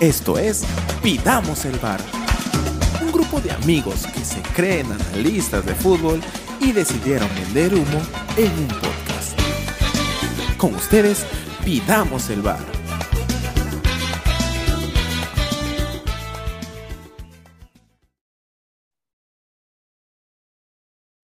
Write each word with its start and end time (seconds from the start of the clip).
Esto 0.00 0.38
es 0.38 0.64
Pidamos 1.02 1.64
el 1.64 1.76
Bar. 1.80 1.98
Un 3.02 3.10
grupo 3.10 3.40
de 3.40 3.50
amigos 3.50 4.06
que 4.06 4.20
se 4.20 4.40
creen 4.54 4.86
analistas 4.92 5.66
de 5.66 5.74
fútbol 5.74 6.20
y 6.60 6.70
decidieron 6.70 7.28
vender 7.34 7.74
humo 7.74 8.00
en 8.36 8.52
un 8.52 8.68
podcast. 8.68 9.36
Con 10.56 10.76
ustedes, 10.76 11.26
Pidamos 11.64 12.30
el 12.30 12.42
Bar. 12.42 12.60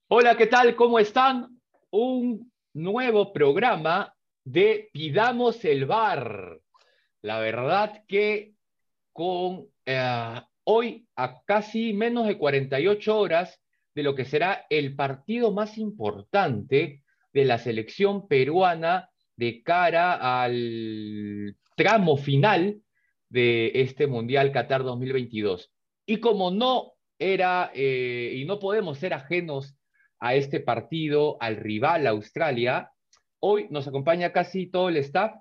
Hola, 0.09 0.37
¿qué 0.37 0.49
tal? 0.49 0.75
¿Cómo 0.75 0.99
están? 0.99 1.61
Un 1.91 2.51
nuevo 2.73 3.33
programa 3.33 4.13
de 4.45 4.91
Pidamos 4.93 5.65
el 5.65 5.87
Bar. 5.87 6.59
La 7.23 7.39
verdad 7.39 8.03
que 8.09 8.54
con 9.15 9.69
eh, 9.87 10.41
hoy 10.65 11.07
a 11.17 11.41
casi 11.47 11.95
menos 11.95 12.27
de 12.27 12.37
48 12.37 13.19
horas 13.19 13.61
de 13.95 14.03
lo 14.03 14.15
que 14.15 14.25
será 14.25 14.67
el 14.69 14.97
partido 14.97 15.53
más 15.53 15.79
importante 15.79 17.03
de 17.33 17.45
la 17.45 17.59
selección 17.59 18.27
peruana 18.27 19.09
de 19.37 19.63
cara 19.63 20.43
al 20.43 21.57
tramo 21.77 22.17
final 22.17 22.83
de 23.29 23.71
este 23.75 24.07
Mundial 24.07 24.53
Qatar 24.53 24.83
2022. 24.83 25.71
Y 26.07 26.19
como 26.19 26.51
no 26.51 26.93
era 27.19 27.71
eh, 27.73 28.35
y 28.37 28.45
no 28.45 28.59
podemos 28.59 28.99
ser 28.99 29.15
ajenos 29.15 29.77
a 30.19 30.35
este 30.35 30.59
partido, 30.59 31.37
al 31.41 31.57
rival 31.57 32.07
Australia, 32.09 32.91
hoy 33.39 33.69
nos 33.71 33.87
acompaña 33.87 34.33
casi 34.33 34.67
todo 34.67 34.89
el 34.89 34.97
staff 34.97 35.35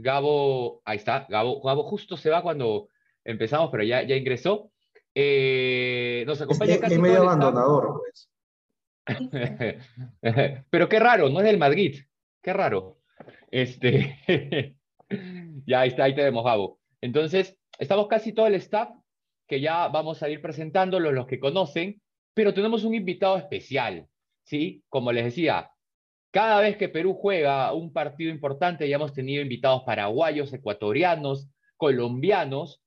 Gabo, 0.00 0.82
ahí 0.84 0.96
está, 0.96 1.26
Gabo, 1.28 1.60
Gabo 1.62 1.84
justo 1.84 2.16
se 2.16 2.30
va 2.30 2.42
cuando 2.42 2.88
empezamos, 3.24 3.70
pero 3.70 3.84
ya, 3.84 4.02
ya 4.02 4.16
ingresó. 4.16 4.70
Eh, 5.14 6.24
nos 6.26 6.40
acompaña 6.40 6.78
casi 6.78 6.98
medio 6.98 7.22
abandonador, 7.22 8.00
pues. 8.00 8.30
pero 10.70 10.88
qué 10.88 10.98
raro, 10.98 11.28
no 11.28 11.40
es 11.40 11.46
del 11.46 11.58
Madrid, 11.58 12.00
qué 12.42 12.52
raro. 12.52 12.98
Este, 13.50 14.18
ya 15.66 15.80
ahí 15.80 15.88
está, 15.88 16.04
ahí 16.04 16.14
tenemos, 16.14 16.44
Gabo. 16.44 16.80
Entonces, 17.00 17.56
estamos 17.78 18.08
casi 18.08 18.32
todo 18.32 18.46
el 18.46 18.54
staff 18.54 18.90
que 19.46 19.60
ya 19.60 19.88
vamos 19.88 20.22
a 20.22 20.28
ir 20.28 20.40
presentándolos, 20.40 21.12
los 21.12 21.26
que 21.26 21.38
conocen, 21.38 22.00
pero 22.34 22.54
tenemos 22.54 22.82
un 22.84 22.94
invitado 22.94 23.36
especial, 23.36 24.08
¿sí? 24.42 24.82
Como 24.88 25.12
les 25.12 25.26
decía, 25.26 25.70
cada 26.34 26.60
vez 26.60 26.76
que 26.76 26.88
Perú 26.88 27.14
juega 27.14 27.72
un 27.72 27.92
partido 27.92 28.28
importante, 28.28 28.88
ya 28.88 28.96
hemos 28.96 29.12
tenido 29.12 29.40
invitados 29.40 29.84
paraguayos, 29.84 30.52
ecuatorianos, 30.52 31.48
colombianos, 31.76 32.82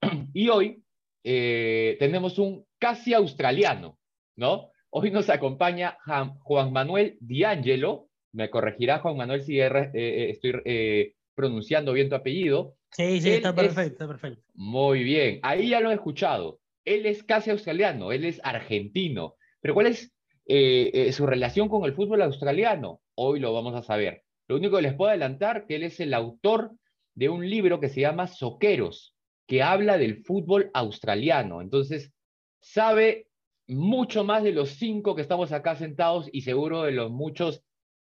y 0.32 0.48
hoy 0.48 0.82
eh, 1.22 1.96
tenemos 1.98 2.38
un 2.38 2.64
casi 2.78 3.12
australiano, 3.12 3.98
¿no? 4.36 4.70
Hoy 4.88 5.10
nos 5.10 5.28
acompaña 5.28 5.98
Juan 6.40 6.72
Manuel 6.72 7.18
Diangelo, 7.20 8.08
me 8.32 8.48
corregirá 8.48 9.00
Juan 9.00 9.18
Manuel 9.18 9.42
si 9.42 9.60
eh, 9.60 9.68
eh, 9.92 10.30
estoy 10.30 11.14
pronunciando 11.34 11.92
bien 11.92 12.08
tu 12.08 12.14
apellido. 12.14 12.74
Sí, 12.92 13.20
sí, 13.20 13.32
está 13.32 13.54
perfecto, 13.54 13.92
está 13.92 14.08
perfecto. 14.08 14.42
Muy 14.54 15.04
bien, 15.04 15.40
ahí 15.42 15.68
ya 15.68 15.80
lo 15.80 15.90
he 15.90 15.94
escuchado. 15.94 16.58
Él 16.86 17.04
es 17.04 17.22
casi 17.22 17.50
australiano, 17.50 18.12
él 18.12 18.24
es 18.24 18.40
argentino. 18.42 19.34
Pero 19.60 19.74
¿cuál 19.74 19.88
es 19.88 20.10
eh, 20.50 20.90
eh, 20.94 21.12
su 21.12 21.26
relación 21.26 21.68
con 21.68 21.84
el 21.84 21.92
fútbol 21.92 22.22
australiano. 22.22 23.02
Hoy 23.14 23.38
lo 23.38 23.52
vamos 23.52 23.74
a 23.74 23.82
saber. 23.82 24.24
Lo 24.48 24.56
único 24.56 24.76
que 24.76 24.82
les 24.82 24.94
puedo 24.94 25.10
adelantar 25.10 25.66
que 25.66 25.76
él 25.76 25.82
es 25.82 26.00
el 26.00 26.14
autor 26.14 26.72
de 27.14 27.28
un 27.28 27.48
libro 27.48 27.80
que 27.80 27.90
se 27.90 28.00
llama 28.00 28.26
Soqueros, 28.26 29.14
que 29.46 29.62
habla 29.62 29.98
del 29.98 30.24
fútbol 30.24 30.70
australiano. 30.72 31.60
Entonces, 31.60 32.14
sabe 32.62 33.28
mucho 33.66 34.24
más 34.24 34.42
de 34.42 34.52
los 34.52 34.70
cinco 34.70 35.14
que 35.14 35.20
estamos 35.20 35.52
acá 35.52 35.76
sentados 35.76 36.30
y 36.32 36.40
seguro 36.40 36.84
de 36.84 36.92
los 36.92 37.10
muchos 37.10 37.62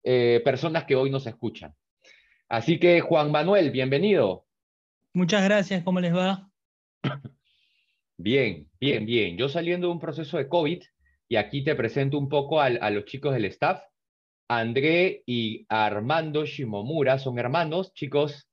eh, 0.05 0.41
personas 0.45 0.85
que 0.85 0.95
hoy 0.95 1.11
nos 1.11 1.27
escuchan. 1.27 1.75
Así 2.49 2.79
que, 2.79 3.01
Juan 3.01 3.33
Manuel, 3.33 3.73
bienvenido. 3.73 4.47
Muchas 5.13 5.43
gracias, 5.43 5.83
¿cómo 5.83 5.99
les 5.99 6.15
va? 6.15 6.49
Bien, 8.17 8.69
bien, 8.81 9.07
bien. 9.07 9.37
Yo 9.37 9.49
saliendo 9.49 9.89
de 9.89 9.93
un 9.93 10.01
proceso 10.01 10.39
de 10.39 10.49
COVID, 10.49 10.83
y 11.29 11.37
aquí 11.37 11.63
te 11.63 11.75
presento 11.75 12.19
un 12.19 12.29
poco 12.29 12.61
a, 12.61 12.71
los 12.91 13.05
chicos 13.05 13.35
del 13.35 13.45
staff. 13.47 13.83
André 14.49 15.23
y 15.27 15.67
Armando 15.69 16.47
Shimomura 16.47 17.19
son 17.19 17.39
hermanos, 17.39 17.93
chicos. 17.93 18.49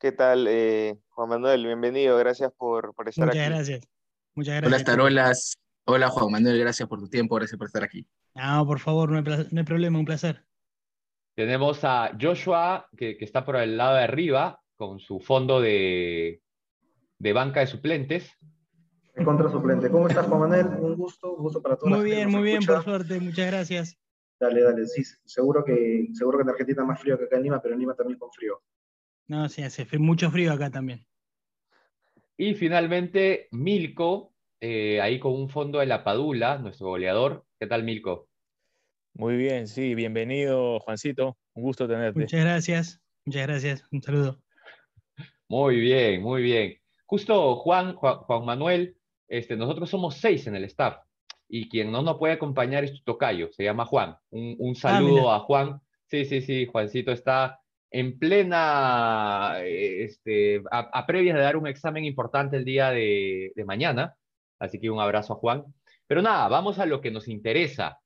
¿Qué 0.00 0.10
tal, 0.10 0.46
eh, 0.48 0.98
Juan 1.10 1.28
Manuel? 1.28 1.64
Bienvenido, 1.64 2.16
gracias 2.18 2.52
por, 2.56 2.94
por 2.94 3.08
estar 3.08 3.26
Muchas 3.26 3.40
aquí. 3.40 3.50
gracias. 3.50 3.88
Muchas 4.34 4.60
gracias. 4.60 4.80
Hola, 4.80 4.84
Tarolas. 4.84 5.58
Hola, 5.84 6.08
Juan 6.10 6.32
Manuel, 6.32 6.58
gracias 6.58 6.88
por 6.88 6.98
tu 6.98 7.08
tiempo, 7.08 7.36
gracias 7.36 7.56
por 7.56 7.68
estar 7.68 7.84
aquí. 7.84 8.06
No, 8.34 8.66
por 8.66 8.80
favor, 8.80 9.10
no 9.10 9.18
hay, 9.18 9.64
problema, 9.64 9.98
un 9.98 10.04
placer. 10.04 10.44
Tenemos 11.34 11.84
a 11.84 12.16
Joshua, 12.20 12.88
que, 12.96 13.16
que, 13.16 13.24
está 13.24 13.44
por 13.44 13.56
el 13.56 13.76
lado 13.76 13.96
de 13.96 14.02
arriba, 14.02 14.60
con 14.76 14.98
su 14.98 15.20
fondo 15.20 15.60
de, 15.60 16.42
de 17.18 17.32
banca 17.32 17.60
de 17.60 17.68
suplentes 17.68 18.36
contra 19.24 19.50
suplente. 19.50 19.90
¿Cómo 19.90 20.08
estás, 20.08 20.26
Juan 20.26 20.40
Manuel? 20.40 20.66
Un 20.80 20.96
gusto, 20.96 21.34
un 21.34 21.42
gusto 21.42 21.62
para 21.62 21.76
todos. 21.76 21.90
Muy 21.90 22.04
bien, 22.04 22.30
muy 22.30 22.42
bien, 22.42 22.64
por 22.64 22.82
suerte, 22.82 23.20
muchas 23.20 23.46
gracias. 23.46 23.98
Dale, 24.40 24.62
dale, 24.62 24.86
sí, 24.86 25.02
seguro 25.24 25.64
que, 25.64 26.08
seguro 26.12 26.38
que 26.38 26.42
en 26.42 26.50
Argentina 26.50 26.84
más 26.84 27.00
frío 27.00 27.18
que 27.18 27.24
acá 27.24 27.36
en 27.36 27.42
Lima, 27.42 27.60
pero 27.60 27.74
en 27.74 27.80
Lima 27.80 27.94
también 27.94 28.18
con 28.18 28.30
frío. 28.30 28.62
No, 29.26 29.48
sí, 29.48 29.62
hace 29.62 29.86
mucho 29.98 30.30
frío 30.30 30.52
acá 30.52 30.70
también. 30.70 31.04
Y 32.36 32.54
finalmente, 32.54 33.48
Milko, 33.50 34.32
eh, 34.60 35.00
ahí 35.00 35.18
con 35.18 35.32
un 35.32 35.48
fondo 35.48 35.80
de 35.80 35.86
la 35.86 36.04
Padula, 36.04 36.58
nuestro 36.58 36.86
goleador. 36.86 37.44
¿Qué 37.58 37.66
tal, 37.66 37.82
Milko? 37.82 38.28
Muy 39.14 39.36
bien, 39.36 39.66
sí, 39.66 39.96
bienvenido, 39.96 40.78
Juancito. 40.78 41.36
Un 41.54 41.64
gusto 41.64 41.88
tenerte. 41.88 42.20
Muchas 42.20 42.40
gracias, 42.40 43.00
muchas 43.24 43.46
gracias. 43.48 43.84
Un 43.90 44.02
saludo. 44.02 44.40
Muy 45.48 45.80
bien, 45.80 46.22
muy 46.22 46.42
bien. 46.42 46.78
Justo 47.06 47.56
Juan, 47.56 47.94
Juan 47.94 48.44
Manuel, 48.44 48.97
este, 49.28 49.56
nosotros 49.56 49.90
somos 49.90 50.16
seis 50.16 50.46
en 50.46 50.56
el 50.56 50.64
staff 50.64 50.96
y 51.48 51.68
quien 51.68 51.90
no 51.90 52.02
nos 52.02 52.18
puede 52.18 52.34
acompañar 52.34 52.84
es 52.84 52.92
tu 52.92 53.02
tocayo, 53.02 53.50
se 53.52 53.64
llama 53.64 53.86
Juan. 53.86 54.16
Un, 54.30 54.56
un 54.58 54.74
ah, 54.76 54.80
saludo 54.80 55.32
a 55.32 55.40
Juan. 55.40 55.80
Sí, 56.06 56.24
sí, 56.24 56.40
sí, 56.40 56.66
Juancito 56.66 57.12
está 57.12 57.60
en 57.90 58.18
plena, 58.18 59.58
este, 59.62 60.62
a, 60.70 61.06
previas 61.06 61.36
de 61.36 61.42
dar 61.42 61.56
un 61.56 61.66
examen 61.66 62.04
importante 62.04 62.56
el 62.56 62.64
día 62.64 62.90
de, 62.90 63.52
de, 63.54 63.64
mañana, 63.64 64.14
así 64.58 64.78
que 64.78 64.90
un 64.90 65.00
abrazo 65.00 65.34
a 65.34 65.36
Juan. 65.36 65.64
Pero 66.06 66.22
nada, 66.22 66.48
vamos 66.48 66.78
a 66.78 66.86
lo 66.86 67.00
que 67.00 67.10
nos 67.10 67.28
interesa. 67.28 68.00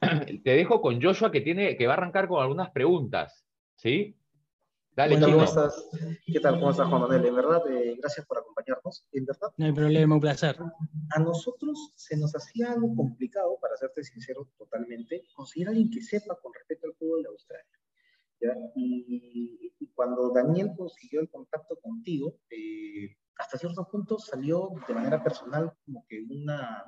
Te 0.00 0.50
dejo 0.50 0.80
con 0.80 1.00
Joshua 1.00 1.30
que, 1.30 1.40
tiene, 1.40 1.76
que 1.76 1.86
va 1.86 1.94
a 1.94 1.96
arrancar 1.96 2.26
con 2.26 2.42
algunas 2.42 2.70
preguntas, 2.70 3.44
¿sí? 3.76 4.16
Dale, 4.94 5.18
¿Cómo 5.18 5.44
estás? 5.44 5.88
¿Qué 6.26 6.38
tal? 6.38 6.58
¿Cómo 6.58 6.70
estás, 6.70 6.86
Juan 6.86 7.00
Manuel? 7.00 7.24
En 7.24 7.34
verdad, 7.34 7.62
eh, 7.70 7.96
gracias 7.98 8.26
por 8.26 8.38
acompañarnos. 8.38 9.06
En 9.12 9.24
verdad, 9.24 9.48
no 9.56 9.64
hay 9.64 9.72
problema, 9.72 10.16
un 10.16 10.20
placer. 10.20 10.58
A 11.14 11.18
nosotros 11.18 11.92
se 11.96 12.14
nos 12.18 12.36
hacía 12.36 12.72
algo 12.72 12.94
complicado, 12.94 13.58
para 13.58 13.74
serte 13.76 14.04
sincero 14.04 14.50
totalmente, 14.58 15.24
conseguir 15.34 15.68
a 15.68 15.70
alguien 15.70 15.90
que 15.90 16.02
sepa 16.02 16.38
con 16.42 16.52
respecto 16.52 16.88
al 16.88 16.94
fútbol 16.94 17.22
de 17.22 17.28
Australia. 17.28 17.78
Y, 18.76 19.72
cuando 19.94 20.30
Daniel 20.30 20.72
consiguió 20.76 21.20
el 21.20 21.30
contacto 21.30 21.76
contigo, 21.80 22.38
eh, 22.50 23.16
hasta 23.36 23.56
cierto 23.56 23.88
punto 23.90 24.18
salió 24.18 24.70
de 24.86 24.94
manera 24.94 25.22
personal 25.22 25.72
como 25.84 26.04
que 26.06 26.22
una, 26.28 26.84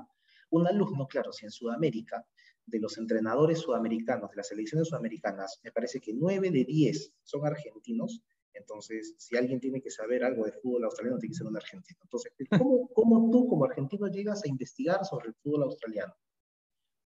una 0.51 0.73
luz, 0.73 0.91
no 0.97 1.07
claro, 1.07 1.33
si 1.33 1.47
en 1.47 1.53
Sudamérica 1.53 2.27
de 2.67 2.81
los 2.81 2.99
entrenadores 2.99 3.59
sudamericanos, 3.61 4.31
de 4.31 4.37
las 4.37 4.49
selecciones 4.49 4.89
sudamericanas, 4.89 5.61
me 5.63 5.73
parece 5.73 6.01
que 6.01 6.13
9 6.15 6.51
de 6.51 6.65
10 6.65 7.13
son 7.23 7.47
argentinos. 7.47 8.23
Entonces, 8.53 9.15
si 9.19 9.37
alguien 9.37 9.61
tiene 9.61 9.81
que 9.81 9.91
saber 9.91 10.25
algo 10.25 10.45
de 10.45 10.53
fútbol 10.53 10.85
australiano, 10.85 11.19
tiene 11.19 11.33
que 11.33 11.39
ser 11.39 11.47
un 11.47 11.57
argentino. 11.57 11.99
Entonces, 12.03 12.33
¿cómo, 12.57 12.89
cómo 12.95 13.31
tú 13.31 13.49
como 13.49 13.65
argentino 13.65 14.07
llegas 14.07 14.45
a 14.45 14.49
investigar 14.49 15.05
sobre 15.05 15.29
el 15.29 15.35
fútbol 15.35 15.65
australiano? 15.65 16.15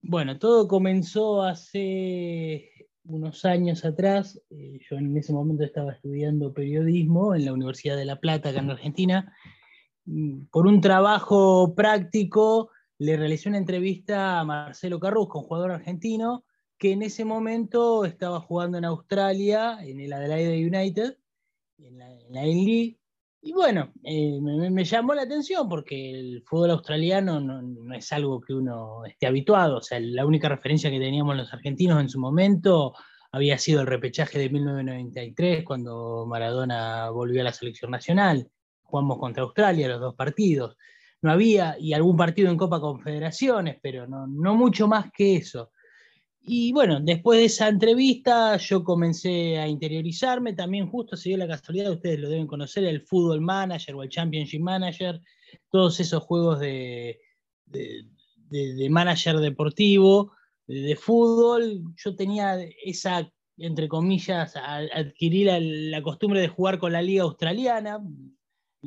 Bueno, 0.02 0.38
todo 0.38 0.68
comenzó 0.68 1.42
hace 1.42 2.70
unos 3.04 3.44
años 3.44 3.84
atrás. 3.84 4.40
Eh, 4.50 4.78
yo 4.88 4.96
en 4.96 5.16
ese 5.16 5.32
momento 5.32 5.64
estaba 5.64 5.92
estudiando 5.92 6.52
periodismo 6.52 7.34
en 7.34 7.44
la 7.44 7.52
Universidad 7.52 7.96
de 7.96 8.04
La 8.04 8.20
Plata, 8.20 8.50
acá 8.50 8.60
en 8.60 8.70
Argentina. 8.70 9.32
Mm, 10.04 10.46
por 10.52 10.66
un 10.66 10.80
trabajo 10.80 11.74
práctico, 11.74 12.70
le 12.98 13.16
realicé 13.16 13.48
una 13.48 13.58
entrevista 13.58 14.40
a 14.40 14.44
Marcelo 14.44 14.98
Carrusco, 14.98 15.40
un 15.40 15.46
jugador 15.46 15.72
argentino, 15.72 16.44
que 16.78 16.92
en 16.92 17.02
ese 17.02 17.24
momento 17.24 18.04
estaba 18.04 18.40
jugando 18.40 18.78
en 18.78 18.84
Australia, 18.84 19.78
en 19.82 20.00
el 20.00 20.12
Adelaide 20.12 20.66
United, 20.66 21.16
en 21.78 21.98
la, 21.98 22.10
en 22.10 22.64
league 22.64 22.98
Y 23.42 23.52
bueno, 23.52 23.92
eh, 24.02 24.38
me, 24.40 24.84
llamó 24.84 25.14
la 25.14 25.22
atención 25.22 25.68
porque 25.68 26.10
el 26.10 26.42
fútbol 26.46 26.70
australiano 26.70 27.40
no, 27.40 27.94
es 27.94 28.12
algo 28.12 28.40
que 28.40 28.54
uno 28.54 29.04
esté 29.04 29.26
habituado. 29.26 29.78
O 29.78 29.82
sea, 29.82 30.00
la 30.00 30.26
única 30.26 30.48
referencia 30.48 30.90
que 30.90 30.98
teníamos 30.98 31.36
los 31.36 31.52
argentinos 31.52 32.00
en 32.00 32.08
su 32.08 32.18
momento 32.18 32.94
había 33.32 33.58
sido 33.58 33.82
el 33.82 33.86
repechaje 33.86 34.38
de 34.38 34.48
1993, 34.50 35.64
cuando 35.64 36.26
Maradona 36.26 37.10
volvió 37.10 37.42
a 37.42 37.44
la 37.44 37.52
selección 37.52 37.90
nacional. 37.90 38.50
Jugamos 38.82 39.18
contra 39.18 39.42
Australia 39.42 39.88
los 39.88 40.00
dos 40.00 40.14
partidos. 40.14 40.76
No 41.22 41.32
había, 41.32 41.76
y 41.78 41.92
algún 41.92 42.16
partido 42.16 42.50
en 42.50 42.56
Copa 42.56 42.80
Confederaciones, 42.80 43.78
pero 43.82 44.06
no, 44.06 44.26
no 44.26 44.54
mucho 44.54 44.86
más 44.86 45.10
que 45.12 45.36
eso. 45.36 45.70
Y 46.48 46.72
bueno, 46.72 47.00
después 47.00 47.40
de 47.40 47.46
esa 47.46 47.66
entrevista 47.66 48.56
yo 48.56 48.84
comencé 48.84 49.58
a 49.58 49.66
interiorizarme, 49.66 50.52
también 50.52 50.88
justo 50.88 51.16
se 51.16 51.30
dio 51.30 51.38
la 51.38 51.48
casualidad, 51.48 51.90
ustedes 51.90 52.20
lo 52.20 52.28
deben 52.28 52.46
conocer, 52.46 52.84
el 52.84 53.02
Football 53.02 53.40
Manager 53.40 53.96
o 53.96 54.04
el 54.04 54.10
Championship 54.10 54.60
Manager, 54.60 55.20
todos 55.70 55.98
esos 55.98 56.22
juegos 56.22 56.60
de, 56.60 57.18
de, 57.64 58.88
manager 58.90 59.38
deportivo, 59.38 60.32
de, 60.68 60.94
fútbol, 60.94 61.82
yo 61.96 62.14
tenía 62.14 62.60
esa, 62.84 63.28
entre 63.56 63.88
comillas, 63.88 64.54
adquirir 64.56 65.50
la, 65.60 66.00
costumbre 66.00 66.40
de 66.40 66.48
jugar 66.48 66.78
con 66.78 66.92
la 66.92 67.02
liga 67.02 67.24
australiana, 67.24 68.00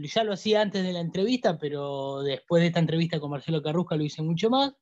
ya 0.07 0.23
lo 0.23 0.33
hacía 0.33 0.61
antes 0.61 0.83
de 0.83 0.93
la 0.93 0.99
entrevista, 0.99 1.57
pero 1.57 2.21
después 2.21 2.61
de 2.61 2.67
esta 2.67 2.79
entrevista 2.79 3.19
con 3.19 3.31
Marcelo 3.31 3.61
Carrusca 3.61 3.95
lo 3.95 4.03
hice 4.03 4.21
mucho 4.21 4.49
más. 4.49 4.73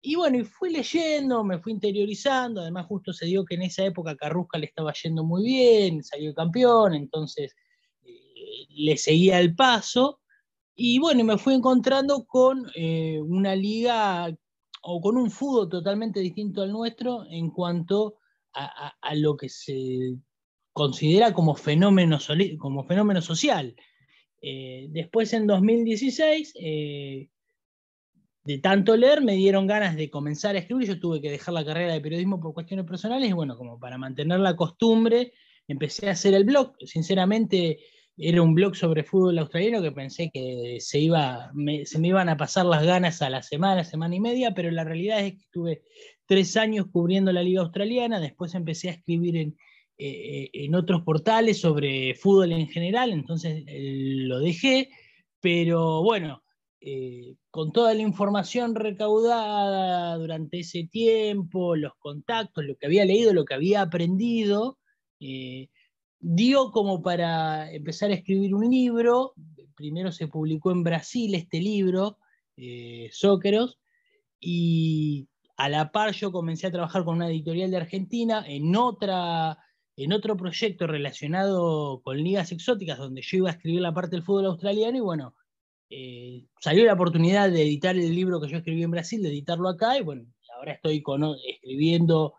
Y 0.00 0.14
bueno, 0.14 0.38
y 0.38 0.44
fui 0.44 0.70
leyendo, 0.72 1.42
me 1.42 1.58
fui 1.58 1.72
interiorizando, 1.72 2.60
además 2.60 2.86
justo 2.86 3.12
se 3.12 3.26
dio 3.26 3.44
que 3.44 3.56
en 3.56 3.62
esa 3.62 3.84
época 3.84 4.16
Carrusca 4.16 4.58
le 4.58 4.66
estaba 4.66 4.92
yendo 4.92 5.24
muy 5.24 5.42
bien, 5.42 6.04
salió 6.04 6.32
campeón, 6.34 6.94
entonces 6.94 7.56
eh, 8.02 8.66
le 8.70 8.96
seguía 8.96 9.40
el 9.40 9.56
paso. 9.56 10.20
Y 10.74 11.00
bueno, 11.00 11.24
me 11.24 11.38
fui 11.38 11.54
encontrando 11.54 12.24
con 12.24 12.70
eh, 12.76 13.20
una 13.20 13.56
liga 13.56 14.32
o 14.82 15.00
con 15.00 15.16
un 15.16 15.30
fútbol 15.30 15.68
totalmente 15.68 16.20
distinto 16.20 16.62
al 16.62 16.70
nuestro 16.70 17.26
en 17.28 17.50
cuanto 17.50 18.16
a, 18.54 19.14
lo 19.14 19.36
que 19.36 19.48
se 19.48 20.16
considera 20.72 21.32
como 21.32 21.54
fenómeno, 21.54 22.18
como 22.58 22.84
fenómeno 22.84 23.20
social. 23.20 23.74
Eh, 24.40 24.86
después, 24.90 25.32
en 25.32 25.46
2016, 25.46 26.54
de 28.48 28.58
tanto 28.58 28.96
leer 28.96 29.20
me 29.20 29.34
dieron 29.34 29.66
ganas 29.66 29.94
de 29.94 30.08
comenzar 30.08 30.56
a 30.56 30.60
escribir. 30.60 30.88
Yo 30.88 30.98
tuve 30.98 31.20
que 31.20 31.30
dejar 31.30 31.52
la 31.52 31.64
carrera 31.64 31.92
de 31.92 32.00
periodismo 32.00 32.40
por 32.40 32.54
cuestiones 32.54 32.86
personales 32.86 33.28
y 33.28 33.34
bueno, 33.34 33.58
como 33.58 33.78
para 33.78 33.98
mantener 33.98 34.40
la 34.40 34.56
costumbre, 34.56 35.32
empecé 35.66 36.08
a 36.08 36.12
hacer 36.12 36.32
el 36.32 36.44
blog. 36.44 36.74
Sinceramente, 36.84 37.78
era 38.16 38.42
un 38.42 38.54
blog 38.54 38.74
sobre 38.74 39.04
fútbol 39.04 39.38
australiano 39.38 39.82
que 39.82 39.92
pensé 39.92 40.30
que 40.32 40.78
se, 40.80 40.98
iba, 40.98 41.52
se 41.84 41.98
me 41.98 42.08
iban 42.08 42.28
a 42.28 42.36
pasar 42.36 42.66
las 42.66 42.84
ganas 42.84 43.22
a 43.22 43.30
la 43.30 43.42
semana, 43.42 43.84
semana 43.84 44.16
y 44.16 44.20
media, 44.20 44.54
pero 44.54 44.70
la 44.70 44.82
realidad 44.82 45.20
es 45.20 45.34
que 45.34 45.42
estuve 45.42 45.82
tres 46.26 46.56
años 46.56 46.86
cubriendo 46.90 47.32
la 47.32 47.42
liga 47.42 47.60
australiana, 47.60 48.18
después 48.18 48.54
empecé 48.54 48.88
a 48.88 48.92
escribir 48.92 49.36
en, 49.36 49.56
eh, 49.98 50.50
en 50.52 50.74
otros 50.74 51.02
portales 51.02 51.60
sobre 51.60 52.14
fútbol 52.14 52.52
en 52.52 52.68
general, 52.68 53.12
entonces 53.12 53.64
eh, 53.66 53.92
lo 54.26 54.38
dejé, 54.38 54.90
pero 55.40 56.02
bueno, 56.02 56.42
eh, 56.80 57.34
con 57.50 57.72
toda 57.72 57.94
la 57.94 58.02
información 58.02 58.74
recaudada 58.76 60.16
durante 60.16 60.60
ese 60.60 60.84
tiempo, 60.84 61.74
los 61.74 61.92
contactos, 61.98 62.64
lo 62.64 62.76
que 62.76 62.86
había 62.86 63.04
leído, 63.04 63.32
lo 63.32 63.44
que 63.44 63.54
había 63.54 63.82
aprendido, 63.82 64.78
dio 66.20 66.70
como 66.70 67.02
para 67.02 67.72
empezar 67.72 68.10
a 68.10 68.14
escribir 68.14 68.54
un 68.54 68.70
libro. 68.70 69.34
Primero 69.74 70.12
se 70.12 70.28
publicó 70.28 70.70
en 70.70 70.84
Brasil 70.84 71.34
este 71.34 71.60
libro, 71.60 72.18
eh, 72.56 73.10
y 74.40 75.28
a 75.56 75.68
la 75.68 75.90
par 75.90 76.12
yo 76.12 76.30
comencé 76.30 76.66
a 76.66 76.72
trabajar 76.72 77.04
con 77.04 77.16
una 77.16 77.28
editorial 77.28 77.70
de 77.70 77.76
Argentina 77.76 78.44
en, 78.46 78.74
otra, 78.76 79.58
en 79.98 80.12
otro 80.12 80.36
proyecto 80.36 80.86
relacionado 80.86 82.00
con 82.02 82.22
ligas 82.22 82.52
exóticas, 82.52 82.98
donde 82.98 83.20
yo 83.20 83.38
iba 83.38 83.48
a 83.48 83.52
escribir 83.54 83.80
la 83.80 83.92
parte 83.92 84.14
del 84.14 84.22
fútbol 84.22 84.46
australiano, 84.46 84.96
y 84.96 85.00
bueno, 85.00 85.34
eh, 85.90 86.44
salió 86.60 86.84
la 86.84 86.92
oportunidad 86.92 87.50
de 87.50 87.62
editar 87.62 87.96
el 87.96 88.14
libro 88.14 88.40
que 88.40 88.48
yo 88.48 88.58
escribí 88.58 88.84
en 88.84 88.92
Brasil, 88.92 89.20
de 89.20 89.30
editarlo 89.30 89.68
acá, 89.68 89.98
y 89.98 90.02
bueno, 90.02 90.24
ahora 90.56 90.74
estoy 90.74 91.02
escribiendo 91.44 92.34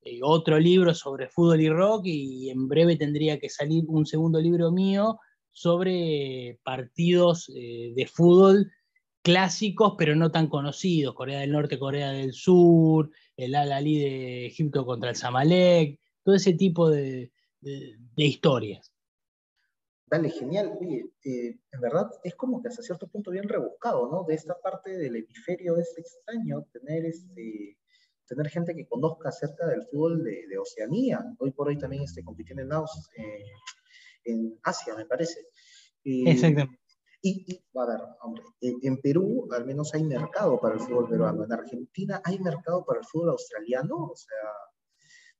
eh, 0.00 0.20
otro 0.22 0.58
libro 0.58 0.94
sobre 0.94 1.28
fútbol 1.28 1.60
y 1.60 1.68
rock, 1.68 2.06
y 2.06 2.48
en 2.48 2.66
breve 2.66 2.96
tendría 2.96 3.38
que 3.38 3.50
salir 3.50 3.84
un 3.88 4.06
segundo 4.06 4.40
libro 4.40 4.72
mío 4.72 5.18
sobre 5.50 6.60
partidos 6.62 7.52
eh, 7.54 7.92
de 7.94 8.06
fútbol 8.06 8.72
clásicos, 9.20 9.96
pero 9.98 10.16
no 10.16 10.30
tan 10.30 10.46
conocidos, 10.46 11.14
Corea 11.14 11.40
del 11.40 11.52
Norte, 11.52 11.78
Corea 11.78 12.10
del 12.12 12.32
Sur, 12.32 13.10
el 13.36 13.54
Al-Ali 13.54 13.98
de 13.98 14.46
Egipto 14.46 14.86
contra 14.86 15.10
el 15.10 15.16
Zamalek, 15.16 16.00
todo 16.24 16.34
ese 16.34 16.54
tipo 16.54 16.90
de 16.90 17.30
historias. 18.16 18.92
Dale, 20.12 20.28
genial. 20.28 20.76
Oye, 20.78 21.10
eh, 21.24 21.58
en 21.72 21.80
verdad 21.80 22.10
es 22.22 22.34
como 22.34 22.60
que 22.60 22.68
hasta 22.68 22.82
cierto 22.82 23.08
punto 23.08 23.30
bien 23.30 23.48
rebuscado, 23.48 24.10
¿no? 24.10 24.24
De 24.24 24.34
esta 24.34 24.60
parte 24.60 24.90
del 24.98 25.16
hemisferio 25.16 25.78
es 25.78 25.96
extraño 25.96 26.66
tener, 26.70 27.06
este, 27.06 27.78
tener 28.26 28.50
gente 28.50 28.74
que 28.74 28.86
conozca 28.86 29.30
acerca 29.30 29.66
del 29.68 29.86
fútbol 29.86 30.22
de, 30.22 30.58
Oceanía. 30.58 31.24
Hoy 31.38 31.52
por 31.52 31.68
hoy 31.68 31.78
también 31.78 32.02
este, 32.02 32.22
compitiendo 32.22 32.62
en, 32.62 32.72
Aus, 32.74 33.08
eh, 33.16 33.44
en 34.24 34.60
Asia, 34.64 34.94
me 34.94 35.06
parece. 35.06 35.46
Exactamente. 36.04 36.78
Y, 37.22 37.64
a 37.74 37.86
ver, 37.86 38.00
hombre, 38.20 38.42
en 38.60 39.00
Perú 39.00 39.48
al 39.50 39.64
menos 39.64 39.94
hay 39.94 40.04
mercado 40.04 40.60
para 40.60 40.74
el 40.74 40.80
fútbol 40.80 41.08
peruano. 41.08 41.44
En 41.44 41.52
Argentina 41.54 42.20
hay 42.22 42.38
mercado 42.38 42.84
para 42.84 43.00
el 43.00 43.06
fútbol 43.06 43.30
australiano. 43.30 43.96
O 43.96 44.14
sea. 44.14 44.50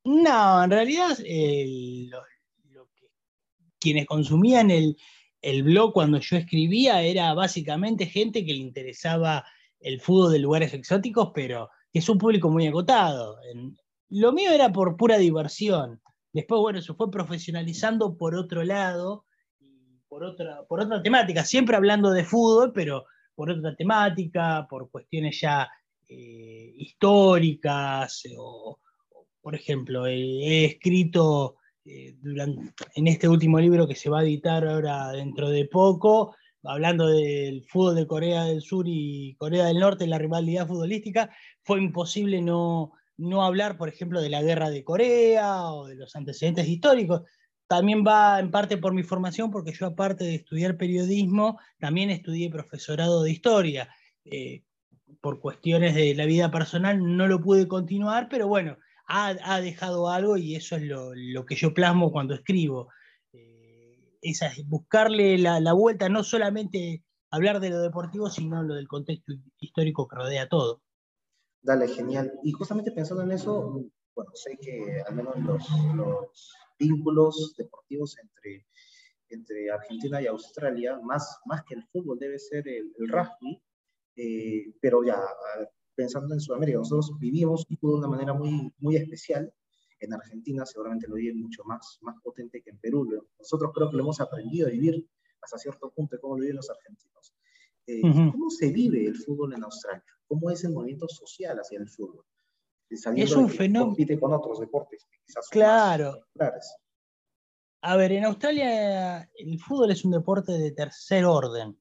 No, 0.04 0.64
en 0.64 0.70
realidad 0.70 1.16
eh, 1.24 2.10
quienes 3.78 4.06
consumían 4.06 4.70
el, 4.70 4.96
blog 5.64 5.92
cuando 5.92 6.18
yo 6.18 6.36
escribía 6.36 7.02
era 7.02 7.34
básicamente 7.34 8.06
gente 8.06 8.44
que 8.44 8.52
le 8.52 8.60
interesaba 8.60 9.44
el 9.80 10.00
fútbol 10.00 10.32
de 10.32 10.38
lugares 10.38 10.72
exóticos, 10.72 11.32
pero 11.34 11.68
que 11.92 11.98
es 11.98 12.08
un 12.08 12.18
público 12.18 12.48
muy 12.48 12.66
agotado. 12.66 13.38
Lo 14.08 14.32
mío 14.32 14.52
era 14.52 14.72
por 14.72 14.96
pura 14.96 15.18
diversión. 15.18 16.00
Después, 16.32 16.60
bueno, 16.60 16.80
se 16.80 16.94
fue 16.94 17.10
profesionalizando 17.10 18.16
por 18.16 18.36
otro 18.36 18.62
lado, 18.62 19.24
por 20.08 20.24
otra, 20.24 20.62
por 20.68 20.80
otra 20.80 21.02
temática, 21.02 21.44
siempre 21.44 21.76
hablando 21.76 22.10
de 22.10 22.24
fútbol, 22.24 22.72
pero 22.72 23.04
por 23.34 23.50
otra 23.50 23.74
temática, 23.74 24.66
por 24.68 24.90
cuestiones 24.90 25.40
ya 25.40 25.68
eh, 26.08 26.72
históricas, 26.76 28.22
o, 28.38 28.78
por 29.42 29.54
ejemplo, 29.54 30.06
he 30.06 30.64
escrito 30.64 31.56
eh, 31.84 32.16
en 32.94 33.08
este 33.08 33.28
último 33.28 33.58
libro 33.58 33.88
que 33.88 33.96
se 33.96 34.08
va 34.08 34.20
a 34.20 34.22
editar 34.22 34.66
ahora 34.66 35.10
dentro 35.10 35.50
de 35.50 35.66
poco, 35.66 36.36
hablando 36.62 37.08
del 37.08 37.64
fútbol 37.64 37.96
de 37.96 38.06
Corea 38.06 38.44
del 38.44 38.62
Sur 38.62 38.86
y 38.86 39.34
Corea 39.36 39.66
del 39.66 39.80
Norte, 39.80 40.06
la 40.06 40.18
rivalidad 40.18 40.68
futbolística, 40.68 41.30
fue 41.64 41.80
imposible 41.80 42.40
no, 42.40 42.92
no 43.16 43.44
hablar, 43.44 43.76
por 43.76 43.88
ejemplo, 43.88 44.20
de 44.20 44.30
la 44.30 44.42
guerra 44.42 44.70
de 44.70 44.84
Corea 44.84 45.64
o 45.72 45.86
de 45.86 45.96
los 45.96 46.14
antecedentes 46.14 46.68
históricos. 46.68 47.22
También 47.66 48.04
va 48.06 48.38
en 48.38 48.50
parte 48.50 48.76
por 48.76 48.94
mi 48.94 49.02
formación, 49.02 49.50
porque 49.50 49.72
yo 49.72 49.86
aparte 49.86 50.24
de 50.24 50.36
estudiar 50.36 50.76
periodismo, 50.76 51.58
también 51.78 52.10
estudié 52.10 52.48
profesorado 52.50 53.22
de 53.22 53.32
historia. 53.32 53.88
Eh, 54.24 54.62
por 55.20 55.40
cuestiones 55.40 55.94
de 55.94 56.14
la 56.14 56.26
vida 56.26 56.50
personal 56.50 57.16
no 57.16 57.26
lo 57.26 57.40
pude 57.40 57.68
continuar, 57.68 58.28
pero 58.30 58.48
bueno, 58.48 58.76
ha, 59.12 59.60
dejado 59.60 60.08
algo 60.08 60.36
y 60.38 60.56
eso 60.56 60.76
es 60.76 60.82
lo, 60.82 61.46
que 61.46 61.54
yo 61.54 61.74
plasmo 61.74 62.10
cuando 62.10 62.34
escribo. 62.34 62.88
Eh, 63.32 63.98
es 64.22 64.40
buscarle 64.66 65.36
la, 65.38 65.72
vuelta, 65.74 66.08
no 66.08 66.24
solamente 66.24 67.04
hablar 67.30 67.60
de 67.60 67.70
lo 67.70 67.80
deportivo, 67.80 68.30
sino 68.30 68.62
lo 68.62 68.74
del 68.74 68.88
contexto 68.88 69.34
histórico 69.58 70.08
que 70.08 70.16
rodea 70.16 70.48
todo. 70.48 70.82
Dale, 71.60 71.88
genial. 71.88 72.32
Y 72.42 72.52
justamente 72.52 72.90
pensando 72.90 73.22
en 73.22 73.32
eso, 73.32 73.84
bueno, 74.14 74.30
sé 74.34 74.56
que 74.60 75.02
al 75.06 75.14
menos 75.14 75.36
los, 75.94 76.56
vínculos 76.78 77.54
deportivos 77.56 78.16
entre, 78.18 78.66
entre 79.28 79.70
Argentina 79.70 80.22
y 80.22 80.26
Australia, 80.26 80.98
más, 81.02 81.38
más 81.44 81.62
que 81.64 81.74
el 81.74 81.84
fútbol, 81.92 82.18
debe 82.18 82.38
ser 82.38 82.66
el, 82.66 82.92
rugby, 83.08 83.62
eh, 84.16 84.74
pero 84.80 85.04
ya, 85.04 85.20
pensando 85.94 86.34
en 86.34 86.40
Sudamérica, 86.40 86.78
nosotros 86.78 87.12
vivimos 87.18 87.66
de 87.68 87.76
una 87.80 88.08
manera 88.08 88.34
muy, 88.34 88.72
muy 88.78 88.96
especial. 88.96 89.52
En 90.00 90.12
Argentina 90.12 90.66
seguramente 90.66 91.06
lo 91.08 91.14
viven 91.14 91.40
mucho 91.40 91.62
más, 91.64 91.98
más 92.02 92.16
potente 92.22 92.60
que 92.62 92.70
en 92.70 92.78
Perú. 92.78 93.08
Nosotros 93.38 93.70
creo 93.74 93.90
que 93.90 93.96
lo 93.96 94.02
hemos 94.02 94.20
aprendido 94.20 94.66
a 94.66 94.70
vivir 94.70 95.06
hasta 95.40 95.58
cierto 95.58 95.90
punto, 95.90 96.18
cómo 96.20 96.36
lo 96.36 96.40
viven 96.40 96.56
los 96.56 96.70
argentinos. 96.70 97.34
Eh, 97.86 98.00
¿Cómo 98.00 98.48
se 98.50 98.70
vive 98.70 99.06
el 99.06 99.16
fútbol 99.16 99.54
en 99.54 99.64
Australia? 99.64 100.04
¿Cómo 100.26 100.50
es 100.50 100.64
el 100.64 100.72
movimiento 100.72 101.08
social 101.08 101.58
hacia 101.58 101.78
el 101.78 101.88
fútbol? 101.88 102.24
es 102.88 103.34
un 103.34 103.48
fenómeno. 103.48 103.86
Compite 103.86 104.20
con 104.20 104.32
otros 104.32 104.60
deportes 104.60 105.06
quizás 105.24 105.48
Claro. 105.48 106.26
A 107.84 107.96
ver, 107.96 108.12
en 108.12 108.24
Australia 108.24 109.28
el 109.34 109.58
fútbol 109.58 109.90
es 109.90 110.04
un 110.04 110.12
deporte 110.12 110.52
de 110.52 110.72
tercer 110.72 111.24
orden. 111.24 111.76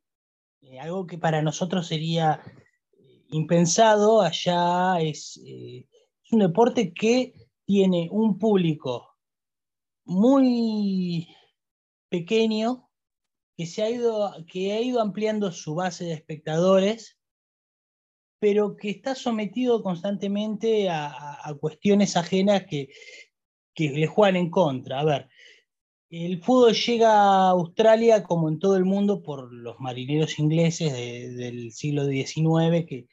Eh, 0.62 0.80
algo 0.80 1.06
que 1.06 1.18
para 1.18 1.42
nosotros 1.42 1.88
sería 1.88 2.42
impensado, 3.32 4.22
allá 4.22 5.00
es, 5.02 5.38
eh, 5.46 5.88
es, 6.24 6.32
un 6.32 6.40
deporte 6.40 6.94
que 6.94 7.34
tiene 7.66 8.10
un 8.12 8.38
público 8.38 9.18
muy 10.06 11.28
pequeño 12.10 12.90
que, 13.56 13.66
se 13.66 13.84
ha 13.84 13.90
ido, 13.90 14.34
que 14.48 14.74
ha 14.74 14.82
ido 14.82 15.02
ampliando 15.02 15.52
su 15.52 15.76
base 15.76 16.06
de 16.06 16.14
espectadores, 16.14 17.18
pero 18.40 18.76
que 18.76 18.90
está 18.90 19.16
sometido 19.16 19.84
constantemente 19.84 20.90
a, 20.90 21.56
cuestiones 21.60 22.18
ajenas 22.18 22.66
que, 22.66 22.90
que 23.74 23.90
le 23.90 24.08
juegan 24.08 24.36
en 24.36 24.50
contra. 24.50 25.00
A 25.00 25.06
ver, 25.06 25.30
el 26.12 26.44
fútbol 26.44 26.74
llega 26.74 27.10
a 27.14 27.50
Australia, 27.52 28.22
como 28.22 28.50
en 28.50 28.60
todo 28.60 28.76
el 28.76 28.84
mundo, 28.84 29.24
por 29.24 29.52
los 29.54 29.80
marineros 29.80 30.40
ingleses 30.40 30.92
del 30.92 31.72
siglo 31.72 32.06
XIX 32.06 32.86
que, 32.86 33.08